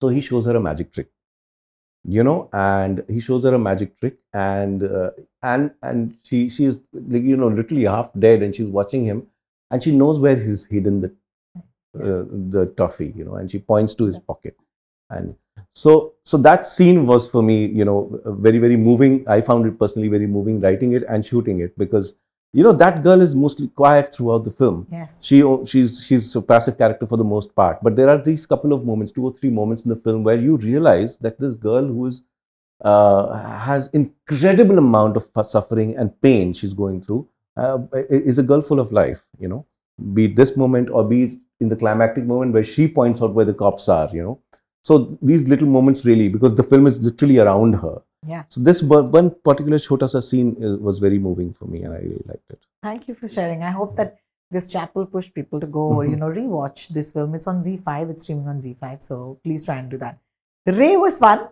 so 0.00 0.08
he 0.08 0.20
shows 0.20 0.46
her 0.46 0.56
a 0.56 0.60
magic 0.60 0.92
trick. 0.92 1.08
You 2.08 2.22
know, 2.22 2.48
and 2.52 3.04
he 3.08 3.18
shows 3.18 3.42
her 3.42 3.52
a 3.54 3.58
magic 3.58 3.98
trick, 3.98 4.18
and 4.32 4.84
uh, 4.84 5.10
and 5.42 5.72
and 5.82 6.16
she 6.22 6.48
she's 6.48 6.80
like, 6.92 7.22
you 7.24 7.36
know 7.36 7.48
literally 7.48 7.82
half 7.84 8.12
dead, 8.16 8.42
and 8.42 8.54
she's 8.54 8.68
watching 8.68 9.04
him, 9.04 9.26
and 9.72 9.82
she 9.82 9.90
knows 9.90 10.20
where 10.20 10.36
he's 10.36 10.66
hidden 10.66 11.00
the 11.00 11.08
uh, 12.00 12.24
the 12.50 12.72
toffee. 12.76 13.12
You 13.16 13.24
know, 13.24 13.34
and 13.36 13.50
she 13.50 13.58
points 13.58 13.94
to 13.96 14.04
his 14.04 14.18
pocket, 14.18 14.56
and 15.10 15.34
so 15.74 16.14
so 16.24 16.36
that 16.38 16.66
scene 16.66 17.06
was 17.06 17.30
for 17.30 17.42
me 17.42 17.66
you 17.66 17.84
know 17.84 18.20
very 18.26 18.58
very 18.58 18.76
moving 18.76 19.24
i 19.28 19.40
found 19.40 19.66
it 19.66 19.78
personally 19.78 20.08
very 20.08 20.26
moving 20.26 20.60
writing 20.60 20.92
it 20.92 21.02
and 21.08 21.24
shooting 21.26 21.60
it 21.60 21.76
because 21.78 22.14
you 22.56 22.62
know 22.64 22.72
that 22.72 23.02
girl 23.02 23.20
is 23.20 23.34
mostly 23.34 23.68
quiet 23.80 24.14
throughout 24.14 24.44
the 24.44 24.50
film. 24.50 24.86
Yes. 24.90 25.22
she 25.22 25.42
she's 25.70 26.04
she's 26.06 26.34
a 26.40 26.40
passive 26.40 26.78
character 26.78 27.06
for 27.06 27.18
the 27.22 27.28
most 27.32 27.54
part. 27.54 27.82
But 27.82 27.96
there 27.96 28.08
are 28.08 28.16
these 28.28 28.46
couple 28.52 28.72
of 28.72 28.86
moments 28.90 29.12
two 29.12 29.26
or 29.26 29.32
three 29.38 29.50
moments 29.50 29.84
in 29.84 29.90
the 29.90 30.00
film 30.06 30.24
where 30.24 30.38
you 30.46 30.56
realize 30.56 31.18
that 31.18 31.38
this 31.38 31.54
girl 31.54 31.86
who 31.86 32.06
is 32.06 32.22
uh, 32.80 33.58
has 33.58 33.88
incredible 34.00 34.78
amount 34.78 35.18
of 35.18 35.46
suffering 35.46 35.96
and 35.96 36.18
pain 36.22 36.52
she's 36.52 36.72
going 36.72 37.02
through 37.02 37.28
uh, 37.56 37.78
is 37.92 38.38
a 38.38 38.42
girl 38.42 38.62
full 38.62 38.80
of 38.80 38.90
life 38.92 39.26
you 39.38 39.48
know? 39.48 39.66
Be 40.14 40.26
it 40.26 40.36
this 40.36 40.56
moment 40.56 40.90
or 40.90 41.04
be 41.04 41.22
it 41.24 41.38
in 41.60 41.68
the 41.68 41.76
climactic 41.76 42.24
moment 42.24 42.52
where 42.52 42.64
she 42.64 42.88
points 42.88 43.22
out 43.22 43.34
where 43.34 43.46
the 43.46 43.54
cops 43.54 43.88
are 43.88 44.08
you 44.12 44.22
know? 44.22 44.40
So 44.82 45.18
these 45.20 45.48
little 45.48 45.66
moments 45.66 46.04
really 46.06 46.28
because 46.28 46.54
the 46.54 46.62
film 46.62 46.86
is 46.86 47.02
literally 47.02 47.38
around 47.38 47.74
her 47.74 48.02
yeah. 48.24 48.44
So 48.48 48.60
this 48.60 48.82
one 48.82 49.30
particular 49.44 49.78
chota 49.78 50.08
sa 50.08 50.20
scene 50.20 50.56
was 50.80 50.98
very 50.98 51.18
moving 51.18 51.52
for 51.52 51.66
me, 51.66 51.82
and 51.82 51.94
I 51.94 51.98
really 51.98 52.24
liked 52.26 52.50
it. 52.50 52.60
Thank 52.82 53.08
you 53.08 53.14
for 53.14 53.28
sharing. 53.28 53.62
I 53.62 53.70
hope 53.70 53.96
that 53.96 54.16
this 54.50 54.68
chat 54.68 54.94
will 54.94 55.06
push 55.06 55.32
people 55.32 55.60
to 55.60 55.66
go, 55.66 55.90
mm-hmm. 55.90 56.10
you 56.10 56.16
know, 56.16 56.30
rewatch 56.30 56.88
this 56.88 57.12
film. 57.12 57.34
It's 57.34 57.46
on 57.46 57.60
ZEE5. 57.60 58.10
It's 58.10 58.22
streaming 58.22 58.48
on 58.48 58.58
ZEE5. 58.58 59.02
So 59.02 59.40
please 59.42 59.64
try 59.64 59.76
and 59.76 59.90
do 59.90 59.98
that. 59.98 60.18
Ray 60.66 60.96
was 60.96 61.18
fun. 61.18 61.48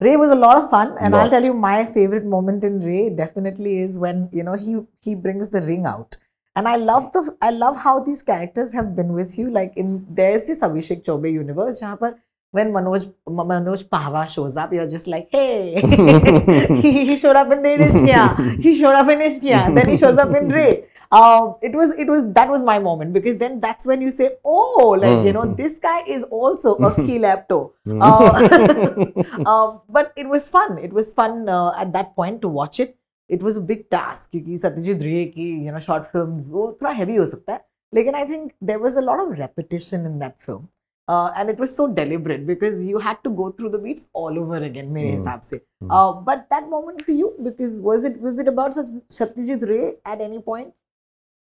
Ray 0.00 0.16
was 0.16 0.30
a 0.30 0.34
lot 0.34 0.62
of 0.62 0.68
fun, 0.70 0.94
and. 1.00 1.14
I'll 1.14 1.30
tell 1.30 1.44
you 1.44 1.54
my 1.54 1.86
favorite 1.86 2.26
moment 2.26 2.64
in 2.64 2.80
Ray 2.80 3.08
definitely 3.08 3.78
is 3.78 3.98
when 3.98 4.28
you 4.32 4.42
know 4.42 4.54
he 4.54 4.80
he 5.02 5.14
brings 5.14 5.50
the 5.50 5.62
ring 5.62 5.86
out. 5.86 6.16
And 6.54 6.68
I 6.68 6.76
love 6.76 7.12
the 7.12 7.36
I 7.40 7.50
love 7.50 7.76
how 7.76 8.00
these 8.00 8.22
characters 8.22 8.72
have 8.72 8.94
been 8.94 9.12
with 9.14 9.38
you. 9.38 9.50
Like 9.50 9.72
in 9.76 10.06
there's 10.10 10.46
this 10.46 10.60
Abhishek 10.60 11.02
Chaubey 11.04 11.32
universe, 11.32 11.80
where 11.80 12.18
when 12.51 12.71
Manoj 12.73 13.13
Ma- 13.27 13.45
Manoj 13.45 13.83
Pahwa 13.89 14.27
shows 14.27 14.57
up, 14.57 14.73
you're 14.73 14.87
just 14.87 15.07
like, 15.07 15.29
hey, 15.31 15.81
he, 16.81 17.05
he 17.05 17.17
showed 17.17 17.35
up 17.35 17.51
in 17.51 17.61
the 17.61 17.69
Ishnia, 17.69 18.59
he 18.61 18.77
showed 18.77 18.93
up 18.93 19.09
in 19.09 19.19
Ishnia, 19.19 19.73
then 19.75 19.87
he 19.89 19.97
shows 19.97 20.17
up 20.17 20.35
in 20.35 20.49
Ray. 20.49 20.85
Uh, 21.13 21.53
it 21.61 21.73
was 21.75 21.91
it 21.99 22.07
was 22.07 22.23
that 22.35 22.49
was 22.49 22.63
my 22.63 22.79
moment 22.79 23.11
because 23.11 23.37
then 23.37 23.59
that's 23.59 23.85
when 23.85 24.01
you 24.01 24.09
say, 24.09 24.27
oh, 24.45 24.97
like 24.99 25.25
you 25.25 25.33
know, 25.33 25.45
this 25.61 25.77
guy 25.79 26.01
is 26.07 26.23
also 26.23 26.75
a 26.75 26.95
key 26.95 27.19
lepto. 27.19 27.71
Uh, 28.01 29.49
um, 29.49 29.81
but 29.89 30.13
it 30.15 30.27
was 30.27 30.47
fun. 30.47 30.77
It 30.77 30.93
was 30.93 31.11
fun 31.13 31.49
uh, 31.49 31.73
at 31.77 31.91
that 31.93 32.15
point 32.15 32.41
to 32.41 32.47
watch 32.47 32.79
it. 32.79 32.95
It 33.27 33.43
was 33.43 33.57
a 33.57 33.61
big 33.61 33.89
task 33.89 34.31
क्योंकि 34.31 34.57
सत्यजीत 34.57 35.01
रे 35.01 35.25
की 35.35 35.49
you 35.65 35.71
know 35.71 35.79
short 35.79 36.07
films 36.13 36.47
वो 36.47 36.71
थोड़ा 36.81 36.93
heavy 36.95 37.17
हो 37.17 37.25
सकता 37.25 37.53
है 37.53 37.59
लेकिन 37.93 38.15
I 38.15 38.23
think 38.31 38.51
there 38.61 38.79
was 38.79 38.97
a 38.97 39.01
lot 39.01 39.19
of 39.25 39.37
repetition 39.37 40.05
in 40.05 40.17
that 40.19 40.39
film 40.47 40.67
Uh, 41.08 41.30
and 41.36 41.50
it 41.54 41.58
was 41.64 41.74
so 41.80 41.86
deliberate 41.98 42.46
because 42.46 42.82
you 42.84 42.98
had 43.08 43.18
to 43.24 43.30
go 43.42 43.50
through 43.58 43.70
the 43.74 43.78
beats 43.86 44.08
all 44.22 44.38
over 44.44 44.62
again 44.70 44.88
मेरे 44.94 45.10
हिसाब 45.10 45.40
से 45.50 45.60
uh, 45.90 46.12
but 46.30 46.46
that 46.54 46.68
moment 46.72 47.04
for 47.08 47.12
you 47.20 47.32
because 47.50 47.78
was 47.90 48.08
it 48.10 48.18
was 48.28 48.40
it 48.44 48.48
about 48.54 48.74
Sat- 48.80 48.96
Satyajit 49.20 49.68
Ray 49.74 49.92
at 50.14 50.24
any 50.30 50.40
point 50.50 50.72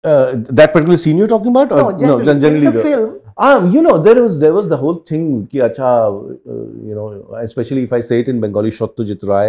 uh, 0.04 0.32
that 0.60 0.72
particular 0.72 0.96
scene 1.06 1.18
you're 1.18 1.32
talking 1.34 1.50
about 1.56 1.72
or 1.72 1.82
no 1.82 1.96
generally, 1.98 2.24
gen- 2.30 2.40
generally 2.46 2.66
the, 2.66 2.78
the- 2.78 2.86
film 2.90 3.18
Um, 3.44 3.66
you 3.74 3.80
know, 3.84 3.92
there 4.06 4.22
was 4.22 4.34
there 4.40 4.52
was 4.54 4.66
the 4.70 4.76
whole 4.80 4.96
thing 5.10 5.22
ki 5.52 5.60
acha, 5.66 5.90
uh, 5.90 6.56
you 6.88 6.96
know, 6.96 7.04
especially 7.42 7.84
if 7.86 7.92
I 7.98 8.00
say 8.08 8.18
it 8.22 8.26
in 8.32 8.40
Bengali, 8.42 8.72
Shottu 8.78 9.06
Jitrai, 9.10 9.44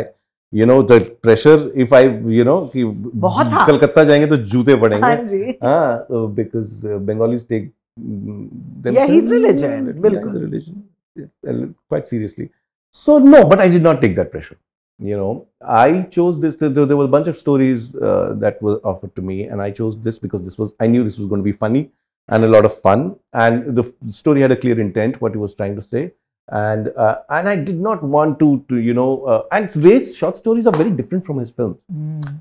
you 0.52 0.68
know, 0.70 0.78
the 0.92 1.00
pressure 1.28 1.56
if 1.86 1.96
I, 2.00 2.02
you 2.38 2.46
know, 2.50 2.56
कि 2.76 2.84
बहुत। 3.26 3.52
कलकत्ता 3.68 4.04
जाएँगे 4.12 4.28
तो 4.34 4.38
जूते 4.54 4.72
हाँ 4.72 4.82
पड़ेंगे 4.82 5.58
हाँ 5.66 6.08
uh, 6.10 6.24
because 6.40 6.72
uh, 6.86 7.00
Bengalis 7.10 7.44
take 7.52 7.68
mm, 7.68 7.74
yeah, 7.98 9.08
his 9.08 9.32
religion. 9.32 9.88
Yeah, 9.88 10.20
religion. 11.20 11.76
Quite 11.88 12.08
seriously. 12.08 12.50
So, 12.92 13.20
no, 13.20 13.46
but 13.46 13.60
I 13.60 13.68
did 13.68 13.84
not 13.84 14.02
take 14.02 14.16
that 14.16 14.32
pressure. 14.32 14.58
You 15.00 15.18
know, 15.18 15.48
I 15.62 16.04
chose 16.04 16.40
this. 16.40 16.58
There, 16.58 16.70
there 16.70 16.98
were 16.98 17.06
a 17.06 17.16
bunch 17.16 17.28
of 17.28 17.36
stories 17.36 17.96
uh, 17.96 18.36
that 18.38 18.62
were 18.62 18.80
offered 18.84 19.16
to 19.16 19.22
me, 19.22 19.46
and 19.46 19.62
I 19.62 19.72
chose 19.72 20.00
this 20.00 20.20
because 20.20 20.44
this 20.44 20.58
was, 20.58 20.76
I 20.80 20.88
knew 20.88 21.04
this 21.04 21.18
was 21.18 21.28
going 21.28 21.40
to 21.40 21.44
be 21.44 21.52
funny 21.52 21.92
and 22.28 22.44
a 22.44 22.48
lot 22.48 22.66
of 22.66 22.80
fun. 22.82 23.16
And 23.34 23.76
the 23.76 23.84
story 24.10 24.42
had 24.42 24.52
a 24.52 24.56
clear 24.56 24.80
intent, 24.80 25.22
what 25.22 25.32
he 25.32 25.38
was 25.38 25.56
trying 25.56 25.76
to 25.76 25.82
say 25.82 26.14
and 26.51 26.93
uh, 26.97 27.23
and 27.29 27.49
I 27.49 27.57
did 27.57 27.81
not 27.81 28.03
want 28.03 28.39
to 28.39 28.65
to 28.69 28.77
you 28.77 28.95
know, 28.95 29.25
uh, 29.25 29.43
and 29.51 29.75
Ray's 29.85 30.17
short 30.17 30.37
stories 30.37 30.67
are 30.67 30.73
very 30.73 30.91
different 30.91 31.25
from 31.25 31.39
his 31.39 31.51
films. 31.51 31.81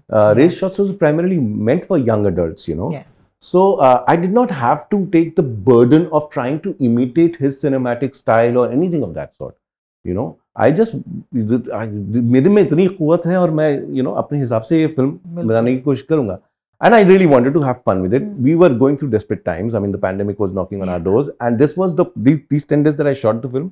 Uh, 0.10 0.34
Ray's 0.38 0.56
short 0.56 0.74
stories 0.74 0.92
are 0.92 0.98
primarily 0.98 1.40
meant 1.40 1.86
for 1.86 1.98
young 1.98 2.26
adults, 2.28 2.68
you 2.68 2.76
know. 2.76 2.92
yes 2.92 3.32
So 3.40 3.76
uh, 3.76 4.04
I 4.08 4.16
did 4.16 4.32
not 4.32 4.52
have 4.52 4.90
to 4.90 5.08
take 5.08 5.36
the 5.36 5.44
burden 5.44 6.08
of 6.12 6.30
trying 6.30 6.60
to 6.62 6.76
imitate 6.80 7.36
his 7.38 7.62
cinematic 7.62 8.16
style 8.16 8.58
or 8.58 8.72
anything 8.72 9.04
of 9.04 9.14
that 9.16 9.36
sort. 9.36 9.58
You 10.04 10.14
know, 10.14 10.38
I 10.56 10.72
just 10.72 10.96
I, 11.74 11.88
मेरे 12.34 12.50
में 12.50 12.62
इतनी 12.62 12.88
कुवत 12.88 13.26
है 13.28 13.38
और 13.38 13.52
मैं 13.52 13.70
you 13.96 14.04
know 14.08 14.16
अपने 14.18 14.40
हिसाब 14.40 14.62
से 14.62 14.82
ये 14.82 14.88
फिल्म 14.88 15.12
बिल्कुल। 15.12 15.48
बनाने 15.48 15.76
की 15.76 15.82
कोशिश 15.82 16.02
करूंगा. 16.10 16.40
And 16.86 16.94
I 16.94 17.02
really 17.10 17.26
wanted 17.32 17.54
to 17.56 17.62
have 17.62 17.82
fun 17.84 18.02
with 18.06 18.14
it. 18.14 18.24
We 18.46 18.54
were 18.62 18.70
going 18.70 18.98
through 18.98 19.10
desperate 19.12 19.44
times. 19.46 19.76
I 19.76 19.80
mean, 19.80 19.94
the 19.94 20.02
pandemic 20.06 20.40
was 20.44 20.52
knocking 20.58 20.82
on 20.86 20.90
our 20.90 21.00
doors, 21.00 21.30
and 21.40 21.58
this 21.64 21.76
was 21.82 21.96
the 22.00 22.06
these 22.28 22.42
these 22.54 22.66
ten 22.72 22.84
days 22.88 22.98
that 23.02 23.08
I 23.08 23.14
shot 23.14 23.42
the 23.46 23.52
film, 23.54 23.70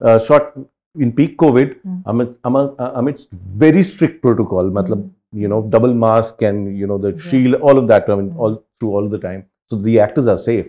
uh, 0.00 0.18
shot 0.18 0.54
in 0.98 1.12
peak 1.12 1.36
COVID, 1.38 1.76
Mm. 1.84 2.02
amid, 2.06 2.36
amid, 2.44 2.70
uh, 2.78 2.92
amidst 2.94 3.30
very 3.64 3.82
strict 3.82 4.22
protocol. 4.22 4.70
matlab, 4.70 5.08
you 5.32 5.48
know, 5.48 5.62
double 5.62 5.92
mask 5.94 6.42
and 6.42 6.78
you 6.78 6.86
know 6.86 6.98
the 6.98 7.16
shield, 7.18 7.54
all 7.56 7.76
of 7.78 7.86
that. 7.88 8.08
I 8.08 8.16
mean, 8.16 8.30
Mm. 8.30 8.38
all 8.38 8.62
through 8.80 8.92
all 8.96 9.08
the 9.08 9.18
time. 9.18 9.44
So 9.70 9.76
the 9.76 10.00
actors 10.00 10.26
are 10.26 10.36
safe. 10.38 10.68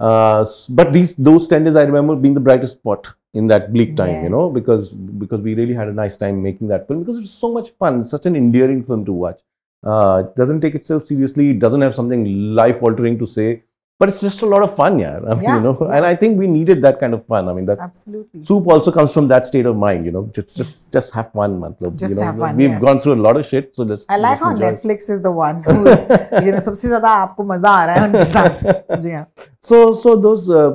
Uh, 0.00 0.44
but 0.70 0.92
these 0.92 1.14
those 1.14 1.46
ten 1.48 1.64
days 1.64 1.76
I 1.76 1.84
remember 1.84 2.16
being 2.16 2.34
the 2.34 2.40
brightest 2.40 2.78
spot 2.78 3.08
in 3.34 3.46
that 3.48 3.72
bleak 3.72 3.94
time, 3.96 4.24
you 4.24 4.30
know, 4.30 4.52
because 4.52 4.90
because 4.90 5.40
we 5.40 5.54
really 5.54 5.74
had 5.74 5.88
a 5.88 5.92
nice 5.92 6.16
time 6.18 6.42
making 6.42 6.68
that 6.68 6.86
film 6.86 7.00
because 7.00 7.18
it's 7.18 7.30
so 7.30 7.52
much 7.52 7.70
fun. 7.70 8.00
It's 8.00 8.10
such 8.10 8.26
an 8.26 8.34
endearing 8.36 8.82
film 8.82 9.04
to 9.04 9.12
watch. 9.12 9.40
Uh, 9.84 10.24
it 10.24 10.36
doesn't 10.36 10.60
take 10.60 10.74
itself 10.74 11.06
seriously. 11.06 11.50
It 11.50 11.58
doesn't 11.58 11.80
have 11.82 11.94
something 11.94 12.24
life 12.54 12.82
altering 12.82 13.18
to 13.20 13.26
say, 13.26 13.62
but 14.01 14.09
it's 14.09 14.19
just 14.21 14.41
a 14.43 14.45
lot 14.45 14.61
of 14.63 14.75
fun, 14.79 14.97
yeah. 14.99 15.13
I 15.27 15.33
mean, 15.33 15.43
Yeah, 15.43 15.55
you 15.57 15.61
know, 15.61 15.77
yeah. 15.81 15.95
and 15.97 16.05
I 16.05 16.13
think 16.23 16.37
we 16.39 16.47
needed 16.47 16.81
that 16.83 16.99
kind 17.03 17.15
of 17.15 17.25
fun. 17.25 17.47
I 17.49 17.53
mean, 17.53 17.65
that 17.69 17.79
absolutely 17.85 18.43
soup 18.49 18.67
also 18.75 18.91
comes 18.97 19.11
from 19.11 19.27
that 19.29 19.47
state 19.51 19.65
of 19.65 19.75
mind, 19.83 20.05
you 20.09 20.11
know. 20.17 20.21
Just 20.39 20.55
just 20.57 20.73
Yes. 20.75 20.91
just 20.97 21.13
have 21.19 21.31
fun, 21.31 21.55
matlab, 21.63 21.95
Just 22.03 22.13
you 22.13 22.19
know, 22.19 22.25
have 22.27 22.37
fun, 22.43 22.57
We've 22.63 22.69
yes. 22.75 22.81
gone 22.81 22.99
through 23.05 23.15
a 23.15 23.21
lot 23.27 23.37
of 23.43 23.45
shit, 23.53 23.71
so 23.79 23.83
let's. 23.93 24.05
I 24.09 24.17
like 24.17 24.29
let's 24.29 24.43
how 24.47 24.51
enjoy. 24.51 24.69
Netflix 24.71 25.09
is 25.15 25.23
the 25.29 25.31
one 25.39 25.63
who's 25.69 26.03
you 26.45 26.51
know 26.57 26.61
सबसे 26.67 26.87
ज्यादा 26.93 27.15
आपको 27.23 27.43
मजा 27.53 27.69
आ 27.69 27.85
रहा 27.85 27.95
है 27.95 28.09
उनके 28.09 28.25
साथ 28.35 28.99
जी 29.05 29.11
हाँ 29.17 29.25
So 29.71 29.81
so 30.03 30.15
those 30.27 30.45
uh, 30.59 30.69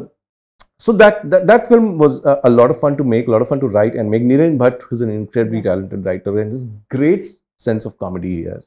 so 0.87 0.93
that, 1.01 1.19
that 1.33 1.47
that 1.53 1.69
film 1.69 1.85
was 1.99 2.17
a, 2.25 2.35
a 2.45 2.51
lot 2.51 2.73
of 2.75 2.79
fun 2.85 2.97
to 3.01 3.05
make, 3.15 3.29
a 3.29 3.31
lot 3.37 3.43
of 3.47 3.49
fun 3.55 3.61
to 3.61 3.69
write 3.77 3.95
and 4.03 4.11
make. 4.17 4.25
Niren 4.33 4.57
Bhatt, 4.63 4.83
who's 4.89 5.01
an 5.07 5.11
incredibly 5.17 5.59
Yes. 5.59 5.67
talented 5.71 6.05
writer, 6.11 6.33
and 6.45 6.51
his 6.57 6.65
great 6.97 7.29
sense 7.69 7.85
of 7.91 7.97
comedy 8.05 8.33
he 8.39 8.43
has, 8.55 8.67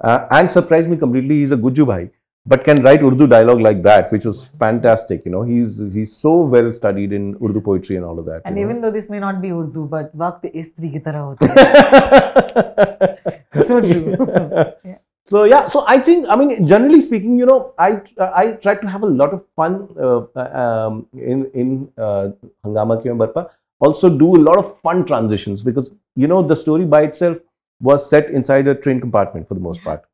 uh, 0.00 0.18
and 0.38 0.50
surprised 0.56 0.88
me 0.94 0.96
completely. 1.04 1.40
He's 1.40 1.52
a 1.58 1.58
Gujju 1.66 1.86
bhai, 1.90 1.98
but 2.45 2.63
can 2.63 2.81
write 2.83 3.01
Urdu 3.01 3.27
dialogue 3.27 3.59
like 3.59 3.81
that, 3.83 4.11
which 4.11 4.25
was 4.25 4.47
fantastic. 4.47 5.25
You 5.25 5.31
know, 5.31 5.41
he's 5.43 5.79
he's 5.93 6.15
so 6.15 6.41
well 6.41 6.71
studied 6.73 7.11
in 7.11 7.35
Urdu 7.43 7.61
poetry 7.61 7.95
and 7.95 8.05
all 8.05 8.19
of 8.19 8.25
that. 8.25 8.43
And 8.45 8.59
even 8.59 8.75
know? 8.75 8.83
though 8.83 8.91
this 8.91 9.09
may 9.09 9.19
not 9.19 9.41
be 9.41 9.51
Urdu, 9.51 9.87
but 9.87 10.11
वक्त 10.15 10.51
स्त्री 10.67 10.89
की 10.91 10.99
तरह 11.07 11.19
होता 11.19 11.45
है. 11.57 13.13
So 13.65 13.79
true. 13.81 14.15
yeah. 14.83 14.97
So 15.27 15.43
yeah, 15.45 15.65
so 15.65 15.83
I 15.87 15.97
think 15.97 16.27
I 16.29 16.35
mean 16.35 16.67
generally 16.67 17.01
speaking, 17.01 17.39
you 17.39 17.45
know, 17.47 17.73
I 17.79 18.01
I 18.19 18.47
try 18.65 18.75
to 18.75 18.87
have 18.87 19.01
a 19.01 19.07
lot 19.07 19.33
of 19.33 19.43
fun 19.55 19.77
uh, 19.99 20.21
um, 20.63 21.07
in 21.13 21.45
in 21.53 21.71
uh, 21.97 22.29
Hungama 22.63 23.01
Kyon 23.01 23.17
Barpa. 23.17 23.49
Also 23.79 24.09
do 24.09 24.35
a 24.35 24.41
lot 24.47 24.59
of 24.59 24.67
fun 24.81 25.05
transitions 25.05 25.63
because 25.63 25.91
you 26.15 26.27
know 26.27 26.43
the 26.43 26.55
story 26.55 26.85
by 26.85 27.01
itself 27.07 27.39
was 27.81 28.07
set 28.09 28.29
inside 28.29 28.67
a 28.67 28.75
train 28.75 29.01
compartment 29.01 29.47
for 29.47 29.55
the 29.55 29.65
most 29.69 29.83
part 29.83 30.05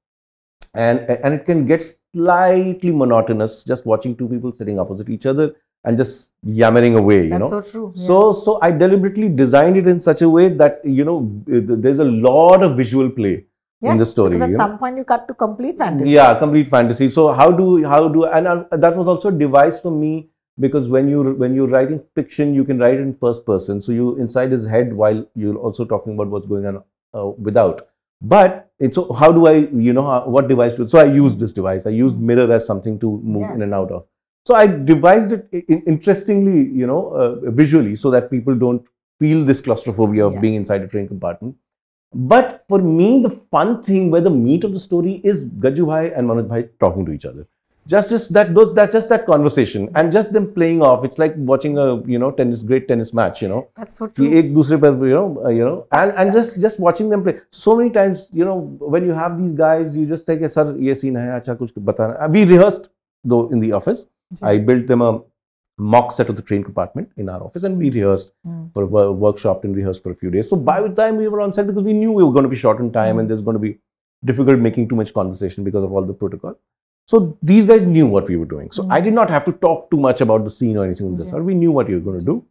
and 0.74 1.00
and 1.10 1.34
it 1.34 1.46
can 1.46 1.66
get 1.66 1.84
slightly 2.14 2.92
monotonous 2.92 3.64
just 3.64 3.86
watching 3.86 4.16
two 4.16 4.28
people 4.30 4.52
sitting 4.52 4.80
opposite 4.80 5.10
each 5.10 5.26
other 5.26 5.54
and 5.84 5.98
just 5.98 6.32
yammering 6.44 6.96
away. 6.96 7.24
You 7.24 7.30
That's 7.30 7.52
know, 7.52 7.62
so 7.62 7.72
true. 7.72 7.94
yeah. 7.96 8.08
so, 8.08 8.34
so 8.34 8.60
I 8.62 8.72
deliberately 8.72 9.30
designed 9.30 9.78
it 9.78 9.88
in 9.88 10.00
such 10.00 10.22
a 10.22 10.30
way 10.30 10.50
that 10.50 10.80
you 10.84 11.04
know 11.04 11.30
there's 11.46 12.00
a 12.00 12.06
lot 12.06 12.64
of 12.64 12.78
visual 12.78 13.10
play 13.10 13.46
yes, 13.82 13.92
in 13.92 13.98
the 13.98 14.06
story. 14.06 14.32
Because 14.32 14.44
at 14.44 14.50
you 14.52 14.58
know? 14.58 14.68
some 14.68 14.78
point 14.78 14.98
you 14.98 15.04
cut 15.04 15.28
to 15.28 15.34
complete 15.34 15.78
fantasy. 15.78 16.12
Yeah, 16.12 16.38
complete 16.40 16.68
fantasy. 16.68 17.10
So 17.10 17.32
how 17.32 17.52
do 17.52 17.84
how 17.84 18.08
do 18.08 18.26
and 18.26 18.48
uh, 18.48 18.66
that 18.72 18.96
was 18.96 19.08
also 19.08 19.30
a 19.30 19.32
device 19.32 19.82
for 19.82 19.92
me 19.92 20.30
because 20.60 20.88
when 20.88 21.10
you 21.10 21.34
when 21.34 21.56
you're 21.56 21.68
writing 21.68 22.04
fiction, 22.16 22.54
you 22.54 22.64
can 22.64 22.80
write 22.80 23.00
in 23.00 23.14
first 23.14 23.46
person. 23.46 23.82
So 23.82 23.92
you 23.92 24.18
inside 24.18 24.52
his 24.52 24.68
head 24.68 24.94
while 24.94 25.28
you're 25.36 25.58
also 25.58 25.86
talking 25.86 26.14
about 26.14 26.28
what's 26.28 26.48
going 26.48 26.66
on 26.66 26.84
uh, 27.14 27.28
without. 27.28 27.88
But 28.22 28.71
it's 28.82 28.96
so 28.96 29.12
how 29.14 29.32
do 29.32 29.48
I 29.48 29.54
you 29.88 29.94
know 29.94 30.06
how, 30.06 30.28
what 30.28 30.48
device 30.48 30.76
to? 30.76 30.88
So 30.88 31.00
I 31.00 31.06
used 31.06 31.40
this 31.40 31.54
device. 31.54 31.86
I 31.86 31.92
used 31.92 32.20
mirror 32.20 32.52
as 32.52 32.66
something 32.66 33.00
to 33.00 33.20
move 33.24 33.50
in 33.56 33.62
and 33.62 33.74
out 33.74 33.92
of. 33.92 34.06
So 34.46 34.56
I 34.56 34.68
devised 34.68 35.34
it 35.34 35.48
in- 35.68 35.84
interestingly, 35.84 36.62
you 36.80 36.88
know, 36.88 37.10
uh, 37.10 37.52
visually, 37.52 37.96
so 37.96 38.12
that 38.12 38.32
people 38.32 38.56
don't 38.56 38.86
feel 39.20 39.46
this 39.46 39.62
claustrophobia 39.62 40.26
of 40.26 40.42
being 40.42 40.56
inside 40.56 40.82
a 40.82 40.88
train 40.88 41.08
compartment. 41.08 41.56
But 42.14 42.66
for 42.68 42.80
me, 42.80 43.22
the 43.24 43.30
fun 43.30 43.84
thing 43.84 44.10
where 44.12 44.22
the 44.22 44.30
meat 44.32 44.64
of 44.64 44.74
the 44.74 44.80
story 44.80 45.22
is 45.24 45.50
Gaju 45.50 45.88
Bhai 45.88 46.14
and 46.14 46.28
Manoj 46.28 46.48
Bhai 46.50 46.70
talking 46.80 47.06
to 47.06 47.12
each 47.12 47.26
other 47.26 47.48
just, 47.88 48.10
just 48.10 48.34
that 48.34 48.54
those 48.54 48.74
that 48.76 48.92
just 48.92 49.10
that 49.10 49.26
conversation 49.26 49.90
and 49.96 50.12
just 50.12 50.34
them 50.34 50.54
playing 50.54 50.82
off. 50.82 51.04
It's 51.04 51.18
like 51.18 51.34
watching 51.36 51.78
a 51.78 52.02
you 52.04 52.20
know 52.20 52.32
tennis 52.32 52.64
great 52.64 52.88
tennis 52.88 53.14
match 53.14 53.42
you 53.42 53.48
know. 53.48 53.70
That's 53.76 53.98
so 53.98 54.08
true. 54.08 54.26
You 54.26 54.44
know 54.44 55.42
uh, 55.46 55.50
you 55.50 55.66
know 55.66 55.88
and 55.92 56.14
and 56.16 56.32
just 56.32 56.62
just 56.62 56.80
watching 56.80 57.10
them 57.10 57.24
play. 57.24 57.38
So 57.50 57.76
many 57.76 57.90
times 57.90 58.30
you 58.32 58.46
know 58.46 58.60
when 58.80 59.06
you 59.06 59.14
have 59.14 59.42
these 59.42 59.54
guys 59.54 59.98
you 59.98 60.06
just 60.06 60.28
take 60.28 60.48
sir 60.50 60.76
ye 60.78 60.94
scene 60.94 61.16
hai 61.16 61.40
acha 61.40 61.58
kuch 61.58 61.74
batana. 61.74 62.22
Uh, 62.22 62.30
we 62.30 62.46
rehearsed 62.46 62.90
though 63.24 63.50
in 63.50 63.60
the 63.60 63.72
office. 63.72 64.06
I 64.42 64.58
built 64.60 64.88
them 64.88 65.02
a 65.02 65.22
mock 65.78 66.12
set 66.12 66.30
of 66.30 66.36
the 66.36 66.42
train 66.42 66.64
compartment 66.64 67.10
in 67.18 67.28
our 67.28 67.44
office 67.44 67.64
and 67.64 67.78
we 67.78 67.90
rehearsed 67.90 68.32
mm. 68.48 68.72
for 68.74 68.84
uh, 68.96 69.60
and 69.64 69.76
rehearsed 69.76 70.04
for 70.04 70.12
a 70.12 70.16
few 70.16 70.30
days. 70.30 70.50
So 70.50 70.56
by 70.56 70.82
the 70.82 70.90
time 70.90 71.18
we 71.18 71.28
were 71.28 71.42
on 71.42 71.54
set 71.54 71.68
because 71.68 71.84
we 71.84 71.94
knew 71.94 72.12
we 72.12 72.24
were 72.24 72.32
going 72.32 72.44
to 72.44 72.50
be 72.50 72.56
short 72.56 72.80
on 72.80 72.92
time 72.92 73.16
mm. 73.16 73.22
and 73.22 73.30
there's 73.30 73.42
going 73.42 73.56
to 73.56 73.60
be 73.60 73.80
difficult 74.24 74.60
making 74.60 74.88
too 74.88 74.96
much 74.96 75.14
conversation 75.14 75.64
because 75.64 75.84
of 75.84 75.92
all 75.92 76.04
the 76.04 76.14
protocol 76.14 76.58
So 77.11 77.39
these 77.43 77.65
guys 77.65 77.87
knew 77.87 78.07
what 78.07 78.29
we 78.29 78.37
were 78.37 78.51
doing. 78.53 78.71
So 78.71 78.87
I 78.91 79.01
did 79.01 79.15
not 79.15 79.31
have 79.31 79.45
to 79.45 79.53
talk 79.53 79.91
too 79.91 79.99
much 80.07 80.21
about 80.21 80.45
the 80.45 80.51
scene 80.51 80.77
or 80.77 80.85
anything 80.85 81.11
like 81.11 81.19
this. 81.19 81.33
Yeah. 81.33 81.39
We 81.39 81.55
knew 81.55 81.73
what 81.73 81.89
we 81.89 81.95
were 81.95 82.01
going 82.01 82.19
to 82.19 82.25
do. 82.25 82.45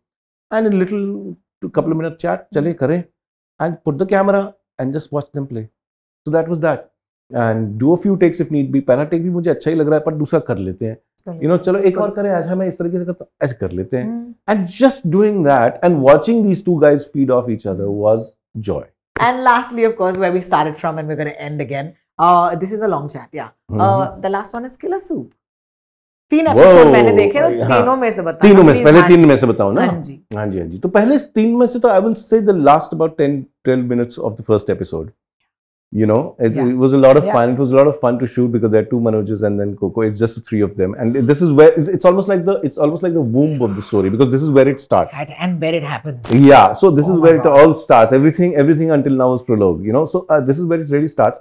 And 0.51 0.67
a 0.67 0.69
little, 0.69 1.37
couple 1.73 1.91
of 1.91 1.97
minute 1.97 2.19
chat, 2.19 2.47
chale 2.53 2.73
kare, 2.73 3.07
and 3.59 3.83
put 3.83 3.97
the 3.97 4.05
camera 4.05 4.55
and 4.79 4.93
just 4.93 5.11
watch 5.11 5.31
them 5.31 5.47
play. 5.47 5.69
So 6.25 6.31
that 6.31 6.47
was 6.47 6.61
that. 6.61 6.91
And 7.31 7.77
do 7.79 7.93
a 7.93 7.97
few 7.97 8.15
takes 8.17 8.39
if 8.39 8.51
need 8.51 8.71
be. 8.71 8.81
पहला 8.81 9.09
take 9.09 9.21
भी 9.23 9.29
मुझे 9.29 9.49
अच्छा 9.49 9.69
ही 9.71 9.75
लग 9.77 9.87
रहा 9.87 9.99
है 9.99 10.05
पर 10.05 10.13
दूसरा 10.15 10.39
कर 10.49 10.57
लेते 10.57 10.85
हैं. 10.85 10.97
You 11.41 11.49
know, 11.49 11.57
चलो 11.57 11.79
एक 11.89 11.97
और 11.97 12.11
करें 12.15 12.29
अच्छा 12.31 12.55
मैं 12.55 12.67
इस 12.67 12.77
तरीके 12.77 12.99
से 12.99 13.05
करता 13.05 13.23
हूं, 13.23 13.45
ऐसे 13.45 13.55
कर 13.61 13.71
लेते 13.71 13.97
हैं. 13.97 14.09
Mm. 14.09 14.33
And 14.47 14.67
just 14.67 15.09
doing 15.09 15.43
that 15.43 15.79
and 15.83 16.01
watching 16.07 16.43
these 16.47 16.61
two 16.61 16.79
guys 16.81 17.05
feed 17.13 17.31
off 17.31 17.49
each 17.49 17.65
other 17.65 17.89
was 17.89 18.35
joy. 18.59 18.83
And 19.19 19.43
lastly, 19.43 19.85
of 19.85 19.95
course, 19.95 20.17
where 20.17 20.31
we 20.31 20.41
started 20.41 20.77
from 20.77 20.99
and 20.99 21.07
we're 21.07 21.15
going 21.15 21.31
to 21.31 21.41
end 21.41 21.61
again. 21.61 21.95
Uh, 22.20 22.54
this 22.54 22.70
is 22.70 22.82
a 22.82 22.88
long 22.88 23.08
chat, 23.08 23.28
yeah. 23.32 23.44
Uh, 23.44 23.72
mm-hmm. 23.72 23.80
Uh, 23.80 24.20
the 24.20 24.28
last 24.28 24.52
one 24.52 24.66
is 24.66 24.76
Killer 24.76 25.00
Soup. 25.00 25.28
तीन 26.30 26.46
episode 26.46 26.92
मैंने 26.92 27.12
देखे 27.12 27.40
तो 27.40 27.48
तीनों 27.68 27.96
में 27.96 28.10
से 28.16 28.22
बताओ 28.22 28.48
तीनों 28.48 28.62
में 28.64 28.74
से 28.74 28.84
पहले 28.84 29.02
तीन 29.08 29.24
में 29.28 29.36
से 29.36 29.46
बताओ 29.46 29.72
ना? 29.72 29.86
जी। 29.86 30.12
जी 30.12 30.36
हाँ 30.36 30.48
तो 30.82 30.88
तो 31.78 31.88
I 31.88 32.00
will 32.00 32.14
say 32.14 32.40
the 32.40 32.50
last 32.50 32.94
about 32.94 34.42
first 34.42 34.70
episode 34.70 35.10
you 35.92 36.06
know 36.06 36.36
it, 36.38 36.54
yeah. 36.54 36.66
it, 36.66 36.76
was 36.80 36.92
a 36.92 36.98
lot 36.98 37.16
of 37.16 37.24
yeah. 37.24 37.32
fun. 37.32 37.50
It 37.50 37.58
was 37.58 37.72
a 37.72 37.74
lot 37.76 37.88
of 37.88 37.98
fun 38.02 38.18
to 38.18 38.26
shoot 38.26 38.52
because 38.52 38.70
there 38.70 38.82
are 38.82 38.88
two 38.90 39.00
manojas 39.06 39.42
and 39.42 39.62
then 39.62 39.74
koko. 39.78 40.02
It's 40.02 40.20
just 40.20 40.36
the 40.36 40.40
three 40.40 40.60
of 40.60 40.76
them. 40.76 40.94
And 40.94 41.16
this 41.30 41.42
is 41.42 41.50
where 41.60 41.72
it's, 41.80 41.88
it's, 41.88 42.04
almost 42.04 42.28
like 42.28 42.44
the 42.44 42.54
it's 42.68 42.78
almost 42.78 43.02
like 43.02 43.12
the 43.12 43.20
womb 43.20 43.64
of 43.68 43.74
the 43.74 43.82
story 43.82 44.08
because 44.08 44.30
this 44.30 44.44
is 44.44 44.50
where 44.50 44.68
it 44.68 44.80
starts. 44.80 45.12
And 45.16 45.60
where 45.60 45.74
it 45.74 45.82
happens. 45.82 46.32
Yeah 46.32 46.72
so 46.72 46.92
this 46.92 47.08
oh 47.08 47.14
is 47.14 47.18
where 47.18 47.38
God. 47.38 47.46
it 47.46 47.64
all 47.64 47.74
starts. 47.74 48.12
Everything 48.12 48.54
everything 48.54 48.92
until 48.92 49.14
now 49.14 49.34
is 49.34 49.42
prologue 49.42 49.82
uh, 50.28 50.40
this 50.40 50.58
is 50.58 50.64
where 50.64 50.80
it 50.80 50.90
really 50.90 51.08
starts 51.08 51.40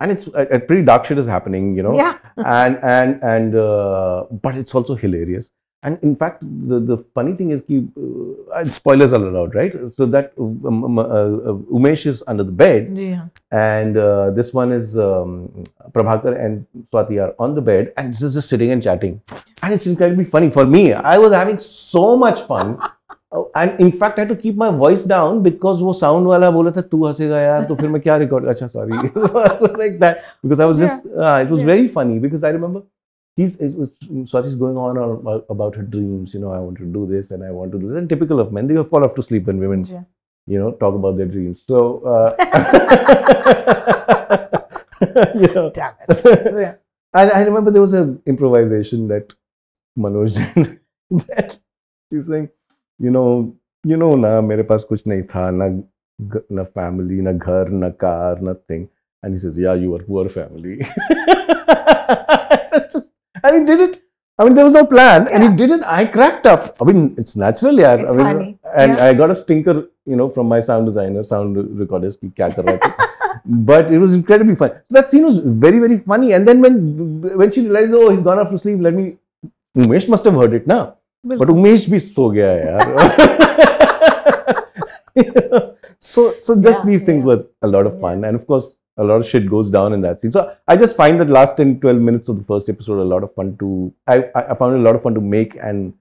and 0.00 0.12
it's 0.12 0.26
a, 0.28 0.46
a 0.56 0.60
pretty 0.60 0.82
dark 0.82 1.04
shit 1.04 1.18
is 1.18 1.26
happening 1.26 1.76
you 1.76 1.82
know? 1.82 1.94
Yeah. 1.96 2.18
And 2.44 2.78
and 2.82 3.22
and 3.22 3.54
uh, 3.54 4.24
but 4.42 4.56
it's 4.56 4.74
also 4.74 4.94
hilarious. 4.94 5.52
And 5.82 5.98
in 6.02 6.16
fact 6.16 6.42
the, 6.42 6.80
the 6.80 6.98
funny 7.14 7.32
thing 7.34 7.50
is 7.50 7.62
ki, 7.62 7.86
uh, 8.52 8.64
spoilers 8.64 9.12
are 9.12 9.24
allowed 9.24 9.54
right? 9.54 9.72
So 9.94 10.04
that 10.06 10.32
um, 10.38 10.84
um, 10.84 10.98
uh, 10.98 11.02
uh, 11.02 11.52
umesh 11.78 12.06
is 12.06 12.22
under 12.26 12.44
the 12.44 12.52
bed. 12.52 12.90
हाँ 12.90 13.30
and 13.52 13.96
uh, 13.96 14.30
this 14.32 14.52
one 14.52 14.72
is 14.72 14.98
um, 14.98 15.64
prabhakar 15.92 16.38
and 16.44 16.66
swati 16.92 17.22
are 17.22 17.34
on 17.38 17.54
the 17.54 17.62
bed 17.62 17.92
and 17.96 18.12
this 18.12 18.22
is 18.22 18.34
just 18.34 18.48
sitting 18.48 18.72
and 18.72 18.82
chatting. 18.82 19.20
And 19.62 19.72
it's 19.72 19.86
incredibly 19.86 20.24
funny 20.24 20.50
for 20.50 20.66
me. 20.66 20.92
I 20.92 21.16
was 21.18 21.32
having 21.32 21.58
so 21.58 22.16
much 22.16 22.40
fun 22.40 22.78
Uh, 23.37 23.43
and 23.55 23.79
in 23.79 23.91
fact 23.99 24.17
I 24.19 24.21
had 24.23 24.29
to 24.29 24.35
keep 24.35 24.55
my 24.61 24.69
voice 24.79 25.03
down 25.11 25.41
because 25.43 25.81
वो 25.81 25.93
sound 25.99 26.27
वाला 26.27 26.49
बोला 26.51 26.71
था 26.77 26.81
तू 26.93 27.05
हंसेगा 27.05 27.39
यार 27.41 27.63
तो 27.67 27.75
फिर 27.75 27.89
मैं 27.89 28.01
क्या 28.01 28.17
record 28.23 28.47
अच्छा 28.53 28.67
sorry 28.73 28.99
so 29.61 29.69
like 29.81 29.99
that 29.99 30.23
because 30.43 30.59
I 30.65 30.67
was 30.71 30.79
just 30.83 31.07
uh, 31.07 31.37
it 31.45 31.49
was 31.55 31.59
Yeah. 31.61 31.69
very 31.71 31.87
funny 31.97 32.17
because 32.25 32.43
I 32.49 32.51
remember 32.57 32.81
he's 33.41 33.55
it 33.67 33.77
was 33.83 33.91
Swati's 34.31 34.55
going 34.63 34.77
on 34.85 34.97
about, 35.03 35.45
about 35.55 35.75
her 35.81 35.83
dreams 35.95 36.33
you 36.37 36.41
know 36.41 36.51
I 36.57 36.59
want 36.59 36.77
to 36.83 36.89
do 36.97 37.05
this 37.13 37.31
and 37.31 37.43
I 37.49 37.51
want 37.59 37.71
to 37.77 37.79
do 37.83 37.89
this 37.91 37.97
and 38.03 38.09
typical 38.15 38.41
of 38.45 38.51
men 38.59 38.67
they 38.71 38.83
fall 38.95 39.07
off 39.09 39.15
to 39.19 39.23
sleep 39.29 39.47
when 39.51 39.59
women 39.65 39.83
जी 39.91 39.95
हाँ। 39.95 40.05
you 40.47 40.59
know 40.63 40.71
talk 40.83 40.95
about 41.01 41.17
their 41.21 41.31
dreams 41.33 41.63
so 41.73 41.81
uh, 42.15 42.29
you 45.35 45.53
know 45.55 45.69
Damn 45.73 45.93
it. 46.09 46.17
So, 46.17 46.29
yeah. 46.59 46.75
and 47.13 47.31
I 47.31 47.41
remember 47.41 47.71
there 47.71 47.81
was 47.81 47.93
an 47.93 48.21
improvisation 48.25 49.07
that 49.07 49.33
Manoj 49.97 50.35
did 50.55 50.79
that 51.27 51.57
she's 52.11 52.27
saying, 52.27 52.49
you 52.99 53.11
know, 53.11 53.27
you 53.83 53.97
know, 53.97 54.15
na 54.15 54.41
मेरे 54.41 54.63
पास 54.71 54.83
कुछ 54.89 55.05
नहीं 55.07 55.23
था 55.33 55.49
ना 55.51 55.67
ग- 56.35 56.43
ना 56.51 56.65
family, 56.77 57.21
ना 57.27 57.31
घर, 57.33 57.69
ना 57.83 57.89
car, 58.05 58.35
nothing. 58.49 58.87
And 59.23 59.33
he 59.33 59.39
says, 59.39 59.57
yeah, 59.57 59.73
you 59.73 59.95
are 59.95 60.03
poor 60.03 60.27
family. 60.29 60.77
That's 62.71 62.93
just- 62.93 63.11
and 63.43 63.57
he 63.59 63.65
did 63.65 63.81
it. 63.89 64.01
I 64.39 64.45
mean, 64.45 64.55
there 64.55 64.63
was 64.65 64.73
no 64.73 64.85
plan, 64.85 65.27
and 65.27 65.43
he 65.43 65.49
did 65.57 65.71
it. 65.71 65.81
I 65.85 66.05
cracked 66.05 66.47
up. 66.51 66.77
I 66.81 66.85
mean, 66.85 67.13
it's 67.17 67.35
natural, 67.35 67.79
yeah. 67.79 67.93
It's 67.95 68.11
I 68.11 68.15
mean, 68.15 68.25
funny. 68.25 68.47
And 68.83 68.93
Yeah. 68.97 69.05
I 69.07 69.13
got 69.13 69.29
a 69.33 69.35
stinker, 69.35 69.75
you 70.05 70.15
know, 70.21 70.29
from 70.29 70.47
my 70.53 70.59
sound 70.69 70.87
designer, 70.91 71.23
sound 71.23 71.57
recorders. 71.81 72.15
कि 72.21 72.29
क्या 72.39 72.49
कर 72.55 72.65
रहा 72.69 72.77
था. 72.85 73.07
but 73.69 73.91
it 73.91 73.97
was 74.05 74.13
incredibly 74.15 74.55
fun. 74.55 74.71
So 74.77 74.95
that 74.97 75.09
scene 75.11 75.23
was 75.27 75.37
very, 75.65 75.79
very 75.79 75.97
funny. 75.97 76.31
And 76.37 76.47
then 76.47 76.61
when 76.65 76.79
when 77.43 77.51
she 77.51 77.61
realized, 77.67 77.93
oh, 78.01 78.09
he's 78.09 78.23
gone 78.29 78.39
off 78.45 78.49
to 78.55 78.57
sleep, 78.65 78.79
let 78.87 78.93
me. 79.01 79.05
Umesh 79.77 80.07
must 80.15 80.25
have 80.25 80.33
heard 80.43 80.53
it 80.53 80.67
now. 80.67 80.81
But 81.28 81.48
Umesh 81.48 81.88
bhi 81.94 82.00
so 82.00 82.30
gaya 82.30 82.78
hai 82.78 82.92
yaar. 82.92 83.06
so 85.98 86.30
so 86.46 86.54
just 86.60 86.80
Yeah, 86.80 86.84
these 86.90 87.04
things 87.04 87.20
yeah. 87.20 87.26
were 87.34 87.44
a 87.62 87.68
lot 87.68 87.86
of 87.86 88.00
fun. 88.00 88.24
And 88.24 88.36
of 88.36 88.46
course, 88.46 88.76
a 88.96 89.04
lot 89.04 89.20
of 89.20 89.26
shit 89.26 89.48
goes 89.50 89.70
down 89.70 89.92
in 89.92 90.00
that 90.02 90.20
scene. 90.20 90.32
So 90.32 90.52
I 90.68 90.76
just 90.76 90.96
find 90.96 91.20
that 91.20 91.28
last 91.28 91.56
10, 91.56 91.80
12 91.80 92.00
minutes 92.00 92.28
of 92.28 92.38
the 92.38 92.44
first 92.44 92.68
episode 92.68 93.00
a 93.00 93.04
lot 93.14 93.22
of 93.22 93.34
fun 93.34 93.56
to. 93.58 93.92
I, 94.06 94.16
I 94.34 94.42
I 94.50 94.54
found 94.54 94.74
it 94.76 94.80
a 94.80 94.82
lot 94.88 94.94
of 94.94 95.02
fun 95.02 95.14
to 95.14 95.20
make 95.20 95.56
and 95.70 95.92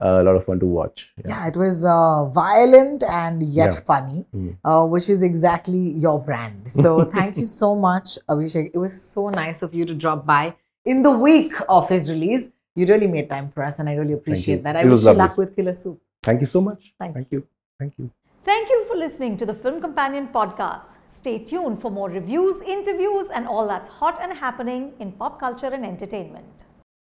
uh, 0.00 0.18
a 0.20 0.22
lot 0.28 0.36
of 0.36 0.44
fun 0.44 0.58
to 0.60 0.66
watch. 0.66 1.12
Yeah. 1.18 1.24
Yeah, 1.28 1.46
it 1.48 1.56
was 1.56 1.84
uh, 1.84 2.24
violent 2.38 3.04
and 3.08 3.42
yet 3.42 3.72
Yeah. 3.74 3.80
funny, 3.92 4.24
Mm. 4.34 4.56
uh, 4.64 4.86
which 4.96 5.08
is 5.08 5.22
exactly 5.22 5.82
your 6.06 6.18
brand. 6.30 6.70
So 6.80 7.04
thank 7.18 7.36
you 7.36 7.46
so 7.46 7.74
much, 7.76 8.18
Abhishek. 8.28 8.70
It 8.74 8.78
was 8.78 9.00
so 9.02 9.28
nice 9.30 9.62
of 9.62 9.74
you 9.74 9.84
to 9.92 9.94
drop 10.06 10.26
by 10.26 10.54
in 10.84 11.02
the 11.02 11.12
week 11.28 11.52
of 11.68 11.88
his 11.88 12.10
release. 12.10 12.50
You 12.74 12.86
really 12.86 13.06
made 13.06 13.28
time 13.28 13.50
for 13.50 13.62
us, 13.62 13.78
and 13.78 13.88
I 13.88 13.94
really 13.94 14.14
appreciate 14.14 14.62
that. 14.62 14.76
I 14.76 14.80
It 14.80 14.84
wish 14.84 14.92
was 14.92 15.02
you 15.02 15.06
lovely. 15.08 15.22
luck 15.22 15.36
with 15.36 15.54
Killer 15.54 15.74
Soup. 15.74 16.00
Thank 16.22 16.40
you 16.40 16.46
so 16.46 16.60
much. 16.60 16.94
Thank 16.98 17.14
Thank 17.14 17.30
you. 17.30 17.46
Thank 17.78 17.98
you. 17.98 18.10
Thank 18.44 18.70
you 18.70 18.84
for 18.88 18.96
listening 18.96 19.36
to 19.36 19.46
the 19.46 19.54
Film 19.54 19.80
Companion 19.80 20.28
podcast. 20.28 20.86
Stay 21.06 21.38
tuned 21.38 21.80
for 21.82 21.90
more 21.90 22.08
reviews, 22.08 22.62
interviews, 22.62 23.28
and 23.28 23.46
all 23.46 23.68
that's 23.68 23.88
hot 23.88 24.18
and 24.22 24.32
happening 24.32 24.94
in 25.00 25.12
pop 25.12 25.38
culture 25.38 25.66
and 25.66 25.84
entertainment. 25.84 26.64